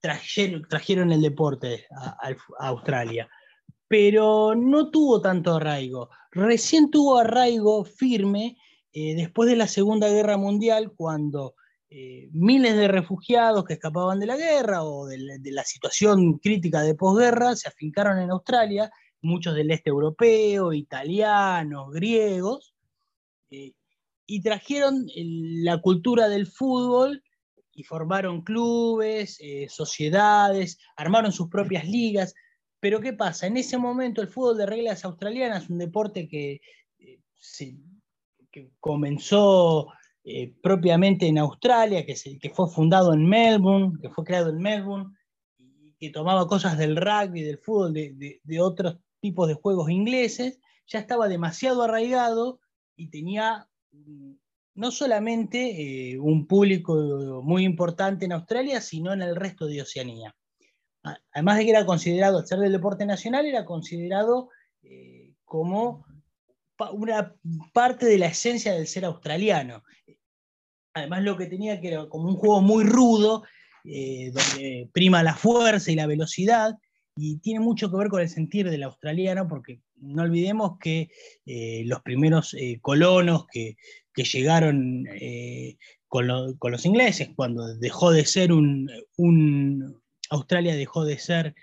trajeron, 0.00 1.12
el 1.12 1.22
deporte 1.22 1.86
a, 1.96 2.34
Australia. 2.66 3.28
Pero 3.86 4.56
no 4.56 4.90
tuvo 4.90 5.20
tanto 5.20 5.54
arraigo. 5.54 6.10
Recién 6.32 6.90
tuvo 6.90 7.18
arraigo 7.18 7.84
firme 7.84 8.56
eh, 8.92 9.14
después 9.14 9.48
de 9.48 9.56
la 9.56 9.68
Segunda 9.68 10.08
Guerra 10.08 10.36
Mundial, 10.36 10.92
cuando 10.96 11.54
eh, 11.90 12.28
miles 12.32 12.74
de 12.74 12.88
refugiados 12.88 13.64
que 13.64 13.74
escapaban 13.74 14.18
de 14.18 14.26
la 14.26 14.36
guerra 14.36 14.82
o 14.82 15.06
de 15.06 15.40
la 15.52 15.64
situación 15.64 16.38
crítica 16.38 16.82
de 16.82 16.94
posguerra 16.94 17.54
se 17.54 17.68
afincaron 17.68 18.18
en 18.18 18.30
Australia 18.30 18.90
muchos 19.22 19.54
del 19.54 19.70
este 19.70 19.90
europeo, 19.90 20.72
italianos, 20.72 21.92
griegos, 21.92 22.74
eh, 23.50 23.72
y 24.26 24.42
trajeron 24.42 25.06
la 25.14 25.80
cultura 25.80 26.28
del 26.28 26.46
fútbol 26.46 27.22
y 27.72 27.82
formaron 27.82 28.42
clubes, 28.42 29.38
eh, 29.40 29.66
sociedades, 29.68 30.78
armaron 30.96 31.32
sus 31.32 31.48
propias 31.48 31.84
ligas. 31.84 32.34
Pero 32.78 33.00
¿qué 33.00 33.12
pasa? 33.12 33.46
En 33.46 33.56
ese 33.56 33.76
momento 33.76 34.22
el 34.22 34.28
fútbol 34.28 34.56
de 34.56 34.66
reglas 34.66 35.04
australianas, 35.04 35.68
un 35.68 35.78
deporte 35.78 36.28
que, 36.28 36.60
eh, 36.98 37.20
que 38.50 38.70
comenzó 38.78 39.88
propiamente 40.62 41.26
en 41.26 41.38
Australia, 41.38 42.04
que, 42.06 42.14
que, 42.40 42.50
fue 42.50 42.70
fundado 42.70 43.14
en 43.14 43.26
Melbourne, 43.26 43.98
que 44.00 44.10
fue 44.10 44.22
creado 44.22 44.50
en 44.50 44.58
Melbourne, 44.58 45.12
y 45.58 45.94
que 45.98 46.10
tomaba 46.10 46.46
cosas 46.46 46.78
del 46.78 46.94
rugby, 46.94 47.42
del 47.42 47.58
fútbol, 47.58 47.94
de, 47.94 48.40
de 48.42 48.60
otros 48.60 48.98
tipos 49.20 49.48
de 49.48 49.54
juegos 49.54 49.90
ingleses, 49.90 50.58
ya 50.86 50.98
estaba 50.98 51.28
demasiado 51.28 51.82
arraigado 51.82 52.60
y 52.96 53.10
tenía 53.10 53.68
mm, 53.92 54.32
no 54.74 54.90
solamente 54.90 56.12
eh, 56.12 56.18
un 56.18 56.46
público 56.46 57.40
muy 57.42 57.64
importante 57.64 58.24
en 58.24 58.32
Australia, 58.32 58.80
sino 58.80 59.12
en 59.12 59.22
el 59.22 59.36
resto 59.36 59.66
de 59.66 59.82
Oceanía. 59.82 60.34
Además 61.32 61.58
de 61.58 61.64
que 61.64 61.70
era 61.70 61.86
considerado, 61.86 62.38
al 62.38 62.46
ser 62.46 62.58
del 62.58 62.72
deporte 62.72 63.06
nacional, 63.06 63.46
era 63.46 63.64
considerado 63.64 64.50
eh, 64.82 65.32
como 65.44 66.04
una 66.92 67.34
parte 67.72 68.06
de 68.06 68.18
la 68.18 68.26
esencia 68.26 68.72
del 68.72 68.86
ser 68.86 69.04
australiano. 69.04 69.82
Además 70.94 71.22
lo 71.22 71.36
que 71.36 71.46
tenía 71.46 71.80
que 71.80 71.88
era 71.88 72.08
como 72.08 72.28
un 72.28 72.36
juego 72.36 72.60
muy 72.60 72.84
rudo, 72.84 73.44
eh, 73.84 74.30
donde 74.32 74.90
prima 74.92 75.22
la 75.22 75.34
fuerza 75.34 75.90
y 75.90 75.94
la 75.94 76.06
velocidad, 76.06 76.74
y 77.22 77.36
tiene 77.40 77.60
mucho 77.60 77.90
que 77.90 77.98
ver 77.98 78.08
con 78.08 78.22
el 78.22 78.30
sentir 78.30 78.70
del 78.70 78.82
australiano, 78.82 79.46
porque 79.46 79.82
no 79.96 80.22
olvidemos 80.22 80.78
que 80.80 81.10
eh, 81.44 81.82
los 81.84 82.00
primeros 82.00 82.54
eh, 82.54 82.78
colonos 82.80 83.46
que, 83.52 83.76
llegaron 84.14 85.06
eh, 85.08 85.78
con, 86.06 86.26
los 86.26 86.86
ingleses, 86.86 87.30
cuando 87.34 87.74
dejó 87.78 88.10
de 88.10 88.26
ser 88.26 88.52
un, 88.52 88.90
Australia 90.28 90.76
dejó 90.76 91.04
de 91.04 91.18
ser 91.18 91.54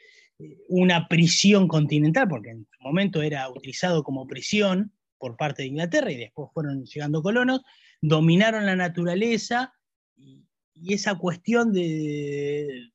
una 0.67 1.07
prisión 1.07 1.67
continental, 1.67 2.27
porque 2.27 2.49
en 2.49 2.67
su 2.71 2.83
momento 2.83 3.21
era 3.21 3.49
utilizado 3.49 4.03
como 4.03 4.27
prisión 4.27 4.91
por 5.19 5.37
parte 5.37 5.63
de 5.63 5.69
Inglaterra 5.69 6.11
y 6.11 6.17
después 6.17 6.49
fueron 6.53 6.83
llegando 6.83 7.21
colonos, 7.21 7.61
dominaron 8.01 8.65
la 8.65 8.75
naturaleza 8.75 9.73
y 10.15 10.93
esa 10.93 11.15
cuestión 11.15 11.73
de, 11.73 12.91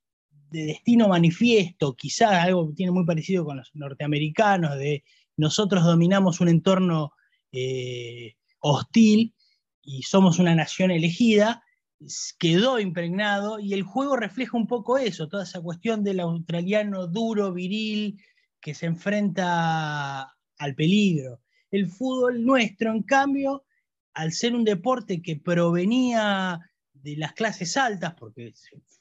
de 0.52 0.66
destino 0.66 1.08
manifiesto, 1.08 1.96
quizás 1.96 2.32
algo 2.32 2.72
tiene 2.74 2.92
muy 2.92 3.04
parecido 3.04 3.44
con 3.44 3.56
los 3.56 3.70
norteamericanos, 3.74 4.76
de 4.78 5.02
nosotros 5.36 5.84
dominamos 5.84 6.40
un 6.40 6.48
entorno 6.48 7.12
eh, 7.50 8.34
hostil 8.60 9.34
y 9.82 10.02
somos 10.02 10.38
una 10.38 10.54
nación 10.54 10.90
elegida, 10.90 11.64
quedó 12.38 12.78
impregnado 12.78 13.58
y 13.58 13.72
el 13.74 13.82
juego 13.82 14.16
refleja 14.16 14.56
un 14.56 14.66
poco 14.66 14.98
eso, 14.98 15.28
toda 15.28 15.44
esa 15.44 15.60
cuestión 15.60 16.04
del 16.04 16.20
australiano 16.20 17.06
duro, 17.06 17.52
viril, 17.52 18.20
que 18.60 18.74
se 18.74 18.86
enfrenta 18.86 20.36
al 20.58 20.74
peligro. 20.74 21.40
El 21.70 21.88
fútbol 21.88 22.44
nuestro, 22.44 22.92
en 22.92 23.02
cambio, 23.02 23.64
al 24.14 24.32
ser 24.32 24.54
un 24.54 24.64
deporte 24.64 25.22
que 25.22 25.36
provenía 25.36 26.60
de 27.02 27.16
las 27.16 27.32
clases 27.32 27.76
altas, 27.76 28.14
porque 28.14 28.54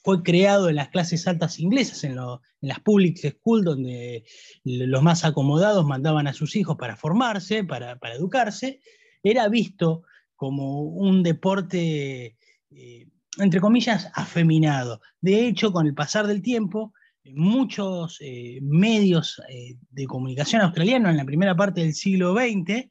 fue 0.04 0.24
creado 0.24 0.70
en 0.70 0.76
las 0.76 0.90
clases 0.90 1.28
altas 1.28 1.60
inglesas, 1.60 2.04
en, 2.04 2.16
las 2.62 2.80
public 2.80 3.18
schools, 3.18 3.66
donde 3.66 4.24
los 4.64 5.02
más 5.02 5.26
acomodados 5.26 5.86
mandaban 5.86 6.28
a 6.28 6.34
sus 6.34 6.56
hijos 6.56 6.78
para 6.78 6.96
formarse, 6.96 7.64
para, 7.64 7.98
educarse, 8.16 8.82
era 9.24 9.48
visto 9.50 10.04
como 10.36 10.82
un 10.82 11.24
deporte, 11.24 12.38
eh, 12.72 13.08
entre 13.38 13.62
comillas, 13.62 14.10
afeminado. 14.14 15.02
De 15.22 15.48
hecho, 15.48 15.72
con 15.72 15.88
el 15.88 15.94
pasar 15.94 16.28
del 16.28 16.42
tiempo, 16.42 16.94
muchos 17.24 18.18
eh, 18.22 18.60
medios 18.62 19.42
eh, 19.48 19.76
de 19.92 20.06
comunicación 20.06 20.62
australianos 20.64 21.12
en 21.12 21.18
la 21.18 21.26
primera 21.26 21.56
parte 21.56 21.82
del 21.82 21.94
siglo 21.94 22.34
XX 22.34 22.90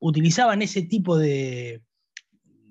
utilizaban 0.00 0.60
ese 0.60 0.82
tipo 0.82 1.16
de, 1.16 1.82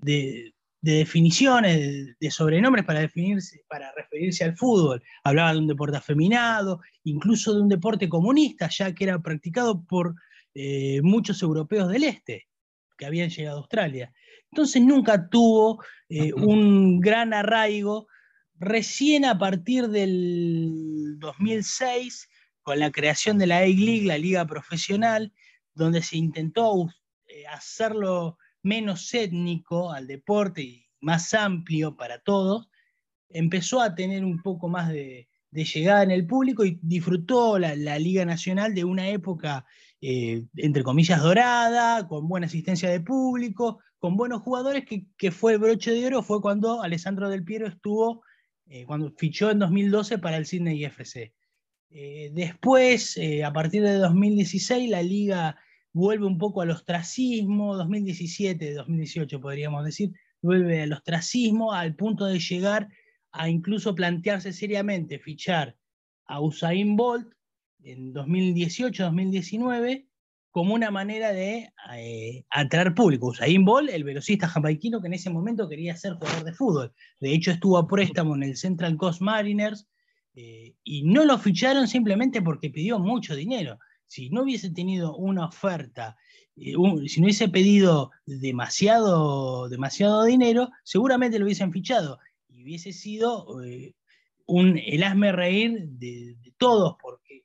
de 0.01 0.53
definiciones, 0.93 2.15
de, 2.19 2.31
sobrenombres 2.31 2.85
para, 2.85 2.99
definirse, 2.99 3.63
para 3.67 3.91
referirse 3.93 4.43
al 4.43 4.55
fútbol. 4.55 5.01
Hablaba 5.23 5.53
de 5.53 5.59
un 5.59 5.67
deporte 5.67 5.97
afeminado, 5.97 6.81
incluso 7.03 7.53
de 7.53 7.61
un 7.61 7.69
deporte 7.69 8.07
comunista, 8.07 8.69
ya 8.69 8.93
que 8.93 9.03
era 9.03 9.21
practicado 9.21 9.83
por 9.85 10.15
eh, 10.53 11.01
muchos 11.03 11.41
europeos 11.41 11.89
del 11.89 12.03
este 12.03 12.47
que 12.97 13.05
habían 13.05 13.29
llegado 13.29 13.57
a 13.57 13.59
Australia. 13.59 14.11
Entonces 14.51 14.81
nunca 14.81 15.29
tuvo 15.29 15.83
eh, 16.09 16.33
un 16.33 16.99
gran 16.99 17.33
arraigo. 17.33 18.07
Recién 18.59 19.23
a 19.25 19.37
partir 19.37 19.87
del 19.89 21.17
2006, 21.19 22.27
con 22.63 22.79
la 22.79 22.91
creación 22.91 23.37
de 23.37 23.47
la 23.47 23.59
A-League, 23.59 24.05
la 24.05 24.17
liga 24.17 24.45
profesional, 24.47 25.31
donde 25.75 26.01
se 26.01 26.17
intentó 26.17 26.89
eh, 27.27 27.45
hacerlo 27.47 28.37
menos 28.67 29.13
étnico 29.13 29.91
al 29.91 30.07
deporte 30.07 30.61
y 30.61 30.85
más 30.99 31.33
amplio 31.33 31.95
para 31.95 32.19
todos, 32.19 32.69
empezó 33.29 33.81
a 33.81 33.95
tener 33.95 34.25
un 34.25 34.41
poco 34.41 34.67
más 34.67 34.89
de, 34.89 35.27
llegada 35.51 36.03
en 36.03 36.11
el 36.11 36.27
público 36.27 36.65
y 36.65 36.77
disfrutó 36.81 37.57
la, 37.57 37.97
Liga 37.97 38.25
Nacional 38.25 38.75
de 38.75 38.83
una 38.83 39.09
época, 39.09 39.65
eh, 40.01 40.43
entre 40.57 40.83
comillas, 40.83 41.21
dorada, 41.23 42.07
con 42.07 42.27
buena 42.27 42.45
asistencia 42.45 42.89
de 42.89 42.99
público, 42.99 43.79
con 43.97 44.17
buenos 44.17 44.41
jugadores, 44.41 44.83
que, 44.85 45.31
fue 45.31 45.53
el 45.53 45.59
broche 45.59 45.91
de 45.91 46.05
oro, 46.05 46.21
fue 46.21 46.41
cuando 46.41 46.83
Alessandro 46.83 47.29
Del 47.29 47.43
Piero 47.43 47.67
estuvo, 47.67 48.21
eh, 48.67 48.85
cuando 48.85 49.11
fichó 49.17 49.49
en 49.49 49.59
2012 49.59 50.19
para 50.19 50.37
el 50.37 50.45
Sydney 50.45 50.83
FC. 50.83 51.33
Eh, 51.89 52.29
después, 52.33 53.17
a 53.43 53.53
partir 53.53 53.81
de 53.81 53.93
2016, 53.93 54.89
la 54.89 55.01
liga 55.01 55.57
vuelve 55.97 56.27
un 56.27 56.37
poco 56.37 56.61
al 56.61 56.69
ostracismo, 56.69 57.75
2017, 57.75 58.75
2018 58.75 59.41
podríamos 59.41 59.83
decir, 59.83 60.11
vuelve 60.43 60.83
al 60.83 60.93
ostracismo 60.93 61.73
al 61.73 61.95
punto 61.95 62.25
de 62.25 62.39
llegar 62.39 62.87
a 63.31 63.49
incluso 63.49 63.95
plantearse 63.95 64.53
seriamente 64.53 65.17
fichar 65.17 65.75
a 66.27 66.39
Usain 66.39 66.95
Bolt 66.95 67.27
en 67.83 68.13
2018-2019 68.13 70.07
como 70.51 70.75
una 70.75 70.91
manera 70.91 71.33
de 71.33 71.71
eh, 71.95 72.45
atraer 72.51 72.93
público. 72.93 73.27
Usain 73.27 73.65
Bolt, 73.65 73.89
el 73.89 74.03
velocista 74.03 74.47
jamaiquino 74.47 75.01
que 75.01 75.07
en 75.07 75.13
ese 75.13 75.31
momento 75.31 75.67
quería 75.67 75.95
ser 75.95 76.13
jugador 76.13 76.43
de 76.43 76.53
fútbol. 76.53 76.93
De 77.19 77.33
hecho, 77.33 77.49
estuvo 77.49 77.77
a 77.77 77.87
préstamo 77.87 78.35
en 78.35 78.43
el 78.43 78.55
Central 78.55 78.97
Coast 78.97 79.21
Mariners 79.21 79.87
eh, 80.35 80.75
y 80.83 81.03
no 81.05 81.25
lo 81.25 81.39
ficharon 81.39 81.87
simplemente 81.87 82.43
porque 82.43 82.69
pidió 82.69 82.99
mucho 82.99 83.35
dinero 83.35 83.79
si 84.07 84.29
no 84.29 84.43
hubiese 84.43 84.71
tenido 84.71 85.15
una 85.15 85.45
oferta, 85.45 86.17
eh, 86.55 86.73
si 87.07 87.19
no 87.19 87.25
hubiese 87.25 87.49
pedido 87.49 88.11
demasiado, 88.25 89.69
demasiado 89.69 90.23
dinero, 90.23 90.69
seguramente 90.83 91.37
lo 91.37 91.45
hubiesen 91.45 91.71
fichado 91.71 92.19
y 92.49 92.63
hubiese 92.63 92.93
sido 92.93 93.61
eh, 93.63 93.93
un, 94.45 94.77
el 94.77 95.03
asme 95.03 95.31
reír 95.31 95.89
de, 95.89 96.35
todos, 96.57 96.95
porque 96.99 97.43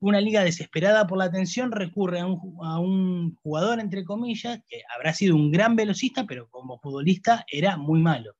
una 0.00 0.20
liga 0.20 0.44
desesperada 0.44 1.06
por 1.06 1.18
la 1.18 1.24
atención 1.24 1.72
recurre 1.72 2.20
a 2.20 2.78
un, 2.78 3.36
jugador, 3.42 3.80
entre 3.80 4.04
comillas, 4.04 4.60
que 4.68 4.80
habrá 4.94 5.12
sido 5.12 5.36
un 5.36 5.50
gran 5.50 5.76
velocista, 5.76 6.24
pero 6.24 6.48
como 6.48 6.78
futbolista 6.78 7.44
era 7.50 7.76
muy 7.76 8.00
malo. 8.00 8.34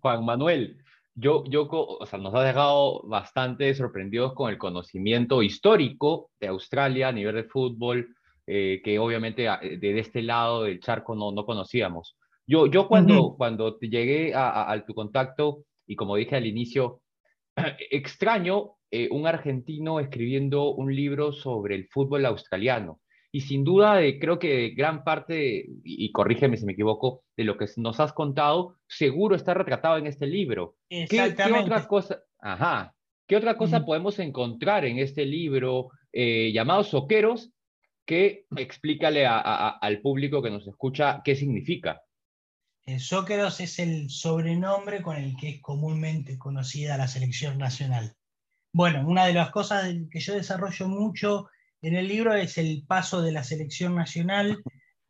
Juan 0.00 0.24
Manuel, 0.24 0.83
yo, 1.14 1.44
yo, 1.44 1.68
o 1.70 2.06
sea, 2.06 2.18
nos 2.18 2.34
ha 2.34 2.42
dejado 2.42 3.02
bastante 3.04 3.72
sorprendidos 3.74 4.34
con 4.34 4.50
el 4.50 4.58
conocimiento 4.58 5.42
histórico 5.42 6.30
de 6.40 6.48
Australia 6.48 7.08
a 7.08 7.12
nivel 7.12 7.36
de 7.36 7.44
fútbol, 7.44 8.14
eh, 8.46 8.80
que 8.84 8.98
obviamente 8.98 9.48
ah, 9.48 9.60
de, 9.62 9.98
este 9.98 10.22
lado 10.22 10.64
del 10.64 10.80
charco 10.80 11.14
no, 11.14 11.32
no 11.32 11.46
conocíamos. 11.46 12.16
Yo, 12.46 12.66
yo 12.66 12.88
cuando, 12.88 13.34
cuando 13.38 13.78
llegué 13.78 14.34
a, 14.34 14.70
a, 14.70 14.84
tu 14.84 14.94
contacto, 14.94 15.64
y 15.86 15.96
como 15.96 16.16
dije 16.16 16.36
al 16.36 16.46
inicio, 16.46 17.00
extraño 17.90 18.72
eh, 18.90 19.08
un 19.10 19.26
argentino 19.26 19.98
escribiendo 19.98 20.72
un 20.74 20.94
libro 20.94 21.32
sobre 21.32 21.74
el 21.74 21.88
fútbol 21.88 22.26
australiano. 22.26 23.00
Y 23.34 23.40
sin 23.40 23.64
duda, 23.64 23.98
creo 24.20 24.38
que 24.38 24.70
gran 24.76 25.02
parte, 25.02 25.66
y, 25.82 26.12
corrígeme 26.12 26.56
si 26.56 26.64
me 26.66 26.74
equivoco, 26.74 27.24
de 27.36 27.42
lo 27.42 27.58
que 27.58 27.66
nos 27.78 27.98
has 27.98 28.12
contado, 28.12 28.76
seguro 28.86 29.34
está 29.34 29.54
retratado 29.54 29.98
en 29.98 30.06
este 30.06 30.28
libro. 30.28 30.76
¿Qué, 30.88 31.20
otra 31.20 31.88
cosa, 31.88 32.22
ajá, 32.38 32.94
¿qué 33.26 33.34
otra 33.34 33.56
cosa 33.56 33.84
podemos 33.84 34.20
encontrar 34.20 34.84
en 34.84 35.00
este 35.00 35.26
libro 35.26 35.88
eh, 36.12 36.52
llamado 36.52 36.84
Soqueros 36.84 37.50
que 38.06 38.46
explícale 38.56 39.26
al 39.26 40.00
público 40.00 40.40
que 40.40 40.50
nos 40.50 40.68
escucha 40.68 41.20
qué 41.24 41.34
significa? 41.34 42.02
El 42.86 43.00
Soqueros 43.00 43.58
es 43.58 43.80
el 43.80 44.10
sobrenombre 44.10 45.02
con 45.02 45.16
el 45.16 45.36
que 45.36 45.48
es 45.48 45.60
comúnmente 45.60 46.38
conocida 46.38 46.96
la 46.96 47.08
selección 47.08 47.58
nacional. 47.58 48.14
Bueno, 48.72 49.04
una 49.08 49.26
de 49.26 49.34
las 49.34 49.50
cosas 49.50 49.92
que 50.08 50.20
yo 50.20 50.34
desarrollo 50.34 50.86
mucho 50.86 51.48
en 51.84 51.96
el 51.96 52.08
libro 52.08 52.34
es 52.34 52.56
el 52.56 52.84
paso 52.86 53.20
de 53.20 53.30
la 53.30 53.44
selección 53.44 53.94
nacional 53.94 54.62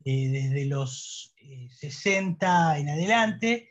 eh, 0.04 0.28
desde 0.28 0.64
los 0.66 1.32
60 1.70 2.76
eh, 2.76 2.80
en 2.80 2.88
adelante. 2.88 3.70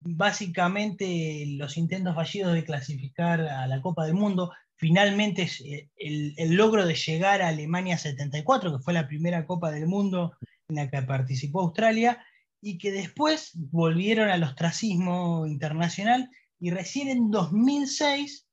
Básicamente 0.00 1.44
los 1.58 1.76
intentos 1.76 2.14
fallidos 2.14 2.54
de 2.54 2.64
clasificar 2.64 3.40
a 3.40 3.66
la 3.66 3.82
Copa 3.82 4.06
del 4.06 4.14
Mundo, 4.14 4.52
finalmente 4.76 5.50
eh, 5.64 5.90
el, 5.96 6.34
el, 6.36 6.54
logro 6.54 6.86
de 6.86 6.94
llegar 6.94 7.42
a 7.42 7.48
Alemania 7.48 7.98
74, 7.98 8.76
que 8.76 8.82
fue 8.82 8.94
la 8.94 9.08
primera 9.08 9.44
Copa 9.44 9.72
del 9.72 9.88
Mundo 9.88 10.36
en 10.68 10.76
la 10.76 10.88
que 10.88 11.02
participó 11.02 11.62
Australia, 11.62 12.24
y 12.62 12.78
que 12.78 12.92
después 12.92 13.50
volvieron 13.54 14.28
al 14.28 14.44
ostracismo 14.44 15.46
internacional 15.46 16.30
y 16.60 16.70
recién 16.70 17.08
en 17.08 17.30
2006 17.30 18.46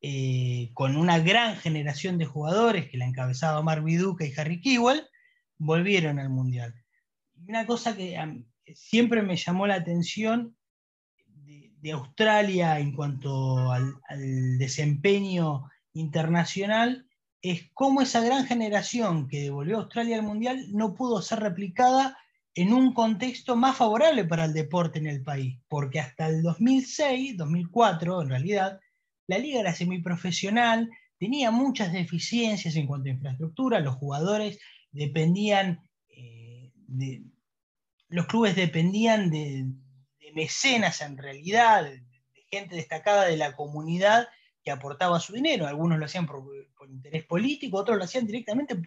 eh, 0.00 0.70
con 0.74 0.96
una 0.96 1.18
gran 1.18 1.56
generación 1.56 2.18
de 2.18 2.26
jugadores 2.26 2.88
que 2.88 2.98
la 2.98 3.06
encabezaba 3.06 3.62
Mark 3.62 3.82
Viduca 3.82 4.24
y 4.24 4.32
Harry 4.36 4.60
Kewell, 4.60 5.08
volvieron 5.58 6.20
al 6.20 6.30
Mundial. 6.30 6.74
Una 7.46 7.66
cosa 7.66 7.96
que 7.96 8.16
siempre 8.74 9.22
me 9.22 9.36
llamó 9.36 9.66
la 9.66 9.74
atención 9.74 10.56
de, 11.80 11.92
Australia 11.92 12.78
en 12.78 12.92
cuanto 12.92 13.72
al, 13.72 13.94
desempeño 14.58 15.68
internacional 15.94 17.06
es 17.40 17.70
cómo 17.72 18.02
esa 18.02 18.20
gran 18.20 18.46
generación 18.46 19.28
que 19.28 19.42
devolvió 19.42 19.76
a 19.76 19.80
Australia 19.80 20.16
al 20.16 20.24
Mundial 20.24 20.66
no 20.72 20.94
pudo 20.94 21.22
ser 21.22 21.40
replicada 21.40 22.18
en 22.54 22.72
un 22.72 22.92
contexto 22.92 23.56
más 23.56 23.76
favorable 23.76 24.24
para 24.24 24.44
el 24.44 24.52
deporte 24.52 24.98
en 24.98 25.06
el 25.06 25.22
país, 25.22 25.58
porque 25.68 26.00
hasta 26.00 26.26
el 26.28 26.42
2006, 26.42 27.36
2004 27.36 28.22
en 28.22 28.28
realidad, 28.28 28.80
la 29.28 29.38
liga 29.38 29.60
era 29.60 29.74
semiprofesional, 29.74 30.90
tenía 31.18 31.50
muchas 31.50 31.92
deficiencias 31.92 32.74
en 32.76 32.86
cuanto 32.86 33.08
a 33.08 33.12
infraestructura, 33.12 33.80
los 33.80 33.94
jugadores 33.96 34.58
dependían, 34.90 35.82
eh, 36.08 36.72
de, 36.74 37.22
los 38.08 38.26
clubes 38.26 38.56
dependían 38.56 39.30
de, 39.30 39.66
mecenas 40.34 41.00
en 41.00 41.16
realidad, 41.16 41.84
de, 41.84 42.02
gente 42.50 42.76
destacada 42.76 43.26
de 43.26 43.36
la 43.36 43.54
comunidad 43.54 44.26
que 44.64 44.70
aportaba 44.70 45.20
su 45.20 45.34
dinero. 45.34 45.66
Algunos 45.66 45.98
lo 45.98 46.06
hacían 46.06 46.26
por, 46.26 46.42
interés 46.88 47.24
político, 47.24 47.76
otros 47.76 47.98
lo 47.98 48.04
hacían 48.04 48.26
directamente 48.26 48.80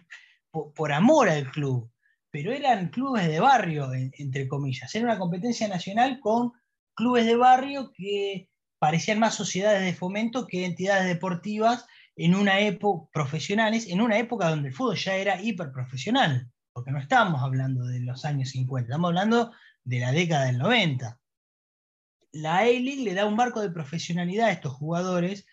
por, 0.50 0.92
amor 0.92 1.28
al 1.28 1.48
club. 1.52 1.88
Pero 2.30 2.52
eran 2.52 2.88
clubes 2.88 3.28
de 3.28 3.38
barrio, 3.38 3.92
entre 3.92 4.48
comillas. 4.48 4.92
Era 4.94 5.04
una 5.04 5.18
competencia 5.18 5.68
nacional 5.68 6.18
con 6.18 6.52
clubes 6.94 7.26
de 7.26 7.36
barrio 7.36 7.92
que 7.92 8.48
parecían 8.82 9.20
más 9.20 9.36
sociedades 9.36 9.84
de 9.84 9.94
fomento 9.94 10.48
que 10.48 10.64
entidades 10.64 11.06
deportivas 11.06 11.86
en 12.16 12.34
una 12.34 12.58
época 12.58 13.08
profesionales, 13.12 13.86
en 13.86 14.00
una 14.00 14.18
época 14.18 14.50
donde 14.50 14.70
el 14.70 14.74
fútbol 14.74 14.96
ya 14.96 15.14
era 15.14 15.40
hiperprofesional, 15.40 16.50
porque 16.72 16.90
no 16.90 16.98
estamos 16.98 17.40
hablando 17.42 17.86
de 17.86 18.00
los 18.00 18.24
años 18.24 18.50
50, 18.50 18.88
estamos 18.88 19.10
hablando 19.10 19.52
de 19.84 20.00
la 20.00 20.10
década 20.10 20.46
del 20.46 20.58
90. 20.58 21.16
La 22.32 22.58
A-League 22.58 23.04
le 23.04 23.14
da 23.14 23.24
un 23.24 23.36
marco 23.36 23.60
de 23.60 23.70
profesionalidad 23.70 24.48
a 24.48 24.52
estos 24.52 24.72
jugadores, 24.72 25.46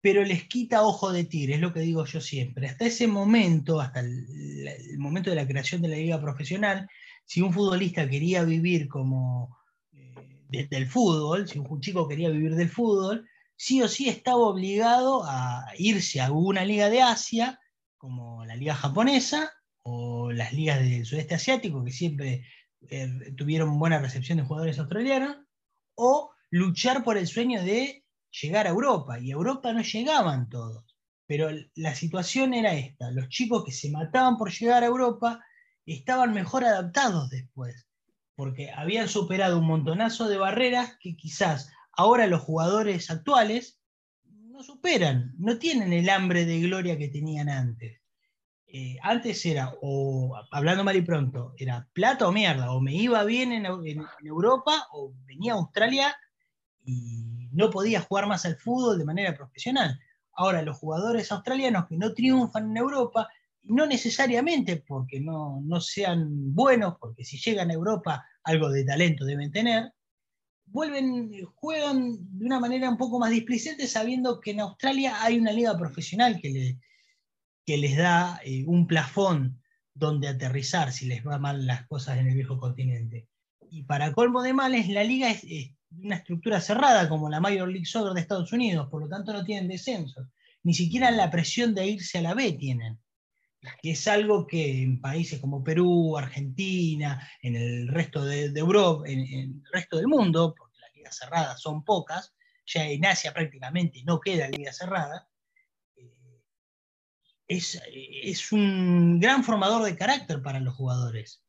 pero 0.00 0.22
les 0.22 0.44
quita 0.44 0.84
ojo 0.84 1.10
de 1.10 1.24
tigre, 1.24 1.54
es 1.54 1.60
lo 1.60 1.72
que 1.72 1.80
digo 1.80 2.04
yo 2.04 2.20
siempre. 2.20 2.68
Hasta 2.68 2.84
ese 2.84 3.08
momento, 3.08 3.80
hasta 3.80 3.98
el, 3.98 4.68
el 4.68 4.98
momento 5.00 5.30
de 5.30 5.36
la 5.36 5.48
creación 5.48 5.82
de 5.82 5.88
la 5.88 5.96
liga 5.96 6.20
profesional, 6.20 6.88
si 7.24 7.40
un 7.40 7.52
futbolista 7.52 8.08
quería 8.08 8.44
vivir 8.44 8.86
como 8.86 9.57
del 10.48 10.86
fútbol, 10.88 11.46
si 11.48 11.58
un 11.58 11.80
chico 11.80 12.08
quería 12.08 12.30
vivir 12.30 12.54
del 12.54 12.70
fútbol, 12.70 13.28
sí 13.56 13.82
o 13.82 13.88
sí 13.88 14.08
estaba 14.08 14.38
obligado 14.38 15.24
a 15.24 15.66
irse 15.76 16.20
a 16.20 16.26
alguna 16.26 16.64
liga 16.64 16.88
de 16.88 17.02
Asia, 17.02 17.60
como 17.98 18.44
la 18.46 18.56
liga 18.56 18.74
japonesa 18.74 19.52
o 19.82 20.32
las 20.32 20.52
ligas 20.52 20.80
del 20.80 21.04
sudeste 21.04 21.34
asiático, 21.34 21.84
que 21.84 21.92
siempre 21.92 22.46
eh, 22.88 23.34
tuvieron 23.36 23.78
buena 23.78 23.98
recepción 23.98 24.38
de 24.38 24.44
jugadores 24.44 24.78
australianos, 24.78 25.36
o 25.94 26.30
luchar 26.50 27.04
por 27.04 27.18
el 27.18 27.26
sueño 27.26 27.62
de 27.62 28.04
llegar 28.30 28.66
a 28.66 28.70
Europa. 28.70 29.18
Y 29.18 29.30
a 29.30 29.34
Europa 29.34 29.72
no 29.72 29.82
llegaban 29.82 30.48
todos. 30.48 30.84
Pero 31.26 31.50
la 31.74 31.94
situación 31.94 32.54
era 32.54 32.74
esta, 32.74 33.10
los 33.10 33.28
chicos 33.28 33.64
que 33.64 33.72
se 33.72 33.90
mataban 33.90 34.38
por 34.38 34.50
llegar 34.50 34.82
a 34.82 34.86
Europa 34.86 35.44
estaban 35.84 36.32
mejor 36.32 36.64
adaptados 36.64 37.28
después 37.28 37.87
porque 38.38 38.70
habían 38.70 39.08
superado 39.08 39.58
un 39.58 39.66
montonazo 39.66 40.28
de 40.28 40.38
barreras 40.38 40.96
que 41.00 41.16
quizás 41.16 41.72
ahora 41.90 42.28
los 42.28 42.40
jugadores 42.40 43.10
actuales 43.10 43.80
no 44.22 44.62
superan, 44.62 45.34
no 45.38 45.58
tienen 45.58 45.92
el 45.92 46.08
hambre 46.08 46.44
de 46.44 46.60
gloria 46.60 46.96
que 46.96 47.08
tenían 47.08 47.48
antes. 47.48 48.00
Eh, 48.68 48.96
antes 49.02 49.44
era, 49.44 49.74
o 49.82 50.40
hablando 50.52 50.84
mal 50.84 50.94
y 50.94 51.02
pronto, 51.02 51.52
era 51.56 51.88
plata 51.92 52.28
o 52.28 52.32
mierda, 52.32 52.70
o 52.70 52.80
me 52.80 52.94
iba 52.94 53.24
bien 53.24 53.50
en, 53.50 53.66
Europa 54.22 54.86
o 54.92 55.12
venía 55.26 55.54
a 55.54 55.56
Australia 55.56 56.16
y 56.84 57.48
no 57.50 57.70
podía 57.70 58.02
jugar 58.02 58.28
más 58.28 58.46
al 58.46 58.54
fútbol 58.54 59.00
de 59.00 59.04
manera 59.04 59.34
profesional. 59.34 59.98
Ahora 60.30 60.62
los 60.62 60.78
jugadores 60.78 61.32
australianos 61.32 61.86
que 61.88 61.96
no 61.96 62.14
triunfan 62.14 62.70
en 62.70 62.76
Europa 62.76 63.28
no 63.68 63.86
necesariamente 63.86 64.76
porque 64.76 65.20
no, 65.20 65.62
sean 65.80 66.54
buenos, 66.54 66.96
porque 66.98 67.24
si 67.24 67.38
llegan 67.38 67.70
a 67.70 67.74
Europa 67.74 68.26
algo 68.42 68.70
de 68.70 68.84
talento 68.84 69.24
deben 69.24 69.52
tener, 69.52 69.92
vuelven, 70.66 71.30
juegan 71.54 72.16
de 72.20 72.46
una 72.46 72.60
manera 72.60 72.88
un 72.88 72.96
poco 72.96 73.18
más 73.18 73.30
displicente 73.30 73.86
sabiendo 73.86 74.40
que 74.40 74.52
en 74.52 74.60
Australia 74.60 75.22
hay 75.22 75.38
una 75.38 75.52
liga 75.52 75.76
profesional 75.78 76.40
que, 76.40 76.78
que 77.64 77.76
les 77.76 77.96
da 77.96 78.40
eh, 78.44 78.64
un 78.66 78.86
plafón 78.86 79.62
donde 79.94 80.28
aterrizar 80.28 80.92
si 80.92 81.06
les 81.06 81.26
va 81.26 81.38
mal 81.38 81.66
las 81.66 81.86
cosas 81.86 82.18
en 82.18 82.28
el 82.28 82.34
viejo 82.34 82.58
continente. 82.58 83.28
Y 83.70 83.82
para 83.82 84.12
colmo 84.12 84.42
de 84.42 84.54
males, 84.54 84.88
la 84.88 85.04
liga 85.04 85.30
es, 85.30 85.44
una 85.90 86.16
estructura 86.16 86.60
cerrada 86.60 87.08
como 87.08 87.30
la 87.30 87.40
Major 87.40 87.68
League 87.68 87.86
Soccer 87.86 88.12
de 88.12 88.20
Estados 88.20 88.52
Unidos, 88.52 88.88
por 88.90 89.02
lo 89.02 89.08
tanto 89.08 89.32
no 89.32 89.44
tienen 89.44 89.68
descensos. 89.68 90.28
Ni 90.62 90.74
siquiera 90.74 91.10
la 91.10 91.30
presión 91.30 91.74
de 91.74 91.86
irse 91.86 92.18
a 92.18 92.22
la 92.22 92.34
B 92.34 92.52
tienen 92.52 92.98
que 93.82 93.90
es 93.92 94.06
algo 94.06 94.46
que 94.46 94.82
en 94.82 95.00
países 95.00 95.40
como 95.40 95.64
Perú, 95.64 96.16
Argentina, 96.16 97.28
en 97.42 97.56
el 97.56 97.88
resto 97.88 98.24
de, 98.24 98.46
Europa, 98.54 99.08
en, 99.08 99.20
el 99.20 99.62
resto 99.72 99.96
del 99.96 100.06
mundo, 100.06 100.54
porque 100.56 100.78
las 100.80 100.94
ligas 100.94 101.16
cerradas 101.16 101.60
son 101.60 101.84
pocas, 101.84 102.34
ya 102.66 102.86
en 102.86 103.04
Asia 103.04 103.32
prácticamente 103.32 104.02
no 104.04 104.20
queda 104.20 104.48
liga 104.48 104.72
cerrada, 104.72 105.28
eh, 105.96 106.12
es, 107.48 108.52
un 108.52 109.18
gran 109.20 109.42
formador 109.42 109.84
de 109.84 109.96
carácter 109.96 110.42
para 110.42 110.60
los 110.60 110.74
jugadores, 110.74 111.42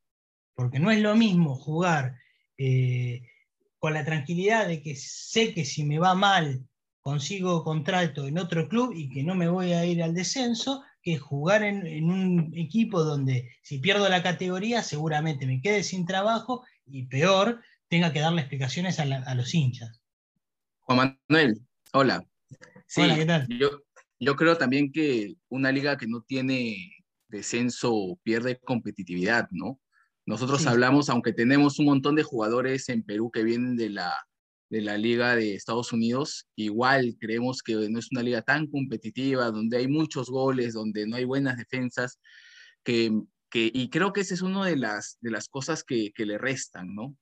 porque 0.56 0.80
no 0.80 0.91
es 0.91 1.00
lo 1.00 1.15
mismo 1.15 1.56
jugar 1.56 2.17
eh, 2.58 3.22
con 3.78 3.93
la 3.93 4.04
tranquilidad 4.04 4.67
de 4.67 4.82
que 4.82 4.95
sé 4.95 5.54
que 5.54 5.65
si 5.65 5.84
me 5.84 6.00
va 6.00 6.15
mal 6.15 6.65
consigo 7.02 7.63
contrato 7.63 8.28
en 8.28 8.38
otro 8.38 8.67
club 8.67 8.93
y 8.95 9.10
que 9.10 9.24
no 9.24 9.36
me 9.36 9.48
voy 9.48 9.74
a 9.74 9.86
ir 9.86 10.04
al 10.04 10.13
descenso, 10.13 10.84
que 11.02 11.18
jugar 11.18 11.64
en, 11.64 12.04
un 12.04 12.52
equipo 12.56 13.04
donde 13.04 13.52
si 13.62 13.80
pierdo 13.80 14.10
la 14.10 14.24
categoría 14.24 14.84
seguramente 14.84 15.46
me 15.46 15.62
quede 15.62 15.84
sin 15.84 16.06
trabajo 16.06 16.66
y 16.86 17.08
peor, 17.08 17.62
tenga 17.88 18.12
que 18.12 18.20
darle 18.20 18.42
explicaciones 18.42 19.00
a, 19.00 19.36
los 19.36 19.54
hinchas. 19.54 20.02
Juan 20.82 21.20
Manuel, 21.30 21.62
hola. 21.94 22.24
hola, 22.98 23.16
¿qué 23.16 23.26
tal? 23.26 23.48
Yo, 23.48 23.70
yo 24.20 24.36
creo 24.36 24.58
también 24.58 24.92
que 24.92 25.36
una 25.48 25.72
liga 25.72 25.98
que 25.98 26.08
no 26.08 26.22
tiene 26.22 26.92
descenso 27.30 28.20
pierde 28.24 28.60
competitividad, 28.60 29.48
¿no? 29.52 29.80
Nosotros 30.26 30.68
hablamos, 30.68 31.10
aunque 31.10 31.34
tenemos 31.34 31.80
un 31.80 31.86
montón 31.86 32.16
de 32.16 32.24
jugadores 32.24 32.88
en 32.90 33.02
Perú 33.04 33.32
que 33.32 33.44
vienen 33.44 33.76
de 33.76 33.90
la 33.90 34.14
de 34.69 34.82
la 34.82 34.97
Liga 34.97 35.36
de 35.36 35.55
Estados 35.55 35.93
Unidos. 35.93 36.47
Igual 36.55 37.17
creemos 37.19 37.62
que 37.63 37.73
no 37.89 37.99
es 37.99 38.12
una 38.12 38.23
liga 38.23 38.41
tan 38.41 38.67
competitiva, 38.67 39.51
donde 39.51 39.77
hay 39.77 39.88
muchos 39.88 40.29
goles, 40.29 40.73
donde 40.73 41.08
no 41.08 41.15
hay 41.17 41.25
buenas 41.25 41.58
defensas, 41.58 42.19
que, 42.84 43.12
que 43.49 43.71
y 43.73 43.89
creo 43.89 44.13
que 44.13 44.21
esa 44.21 44.34
es 44.34 44.41
una 44.41 44.65
de 44.65 44.77
las, 44.77 45.17
de 45.21 45.32
las 45.32 45.49
cosas 45.49 45.84
que, 45.84 46.12
que 46.13 46.25
le 46.25 46.38
restan, 46.38 46.95
¿no? 46.95 47.15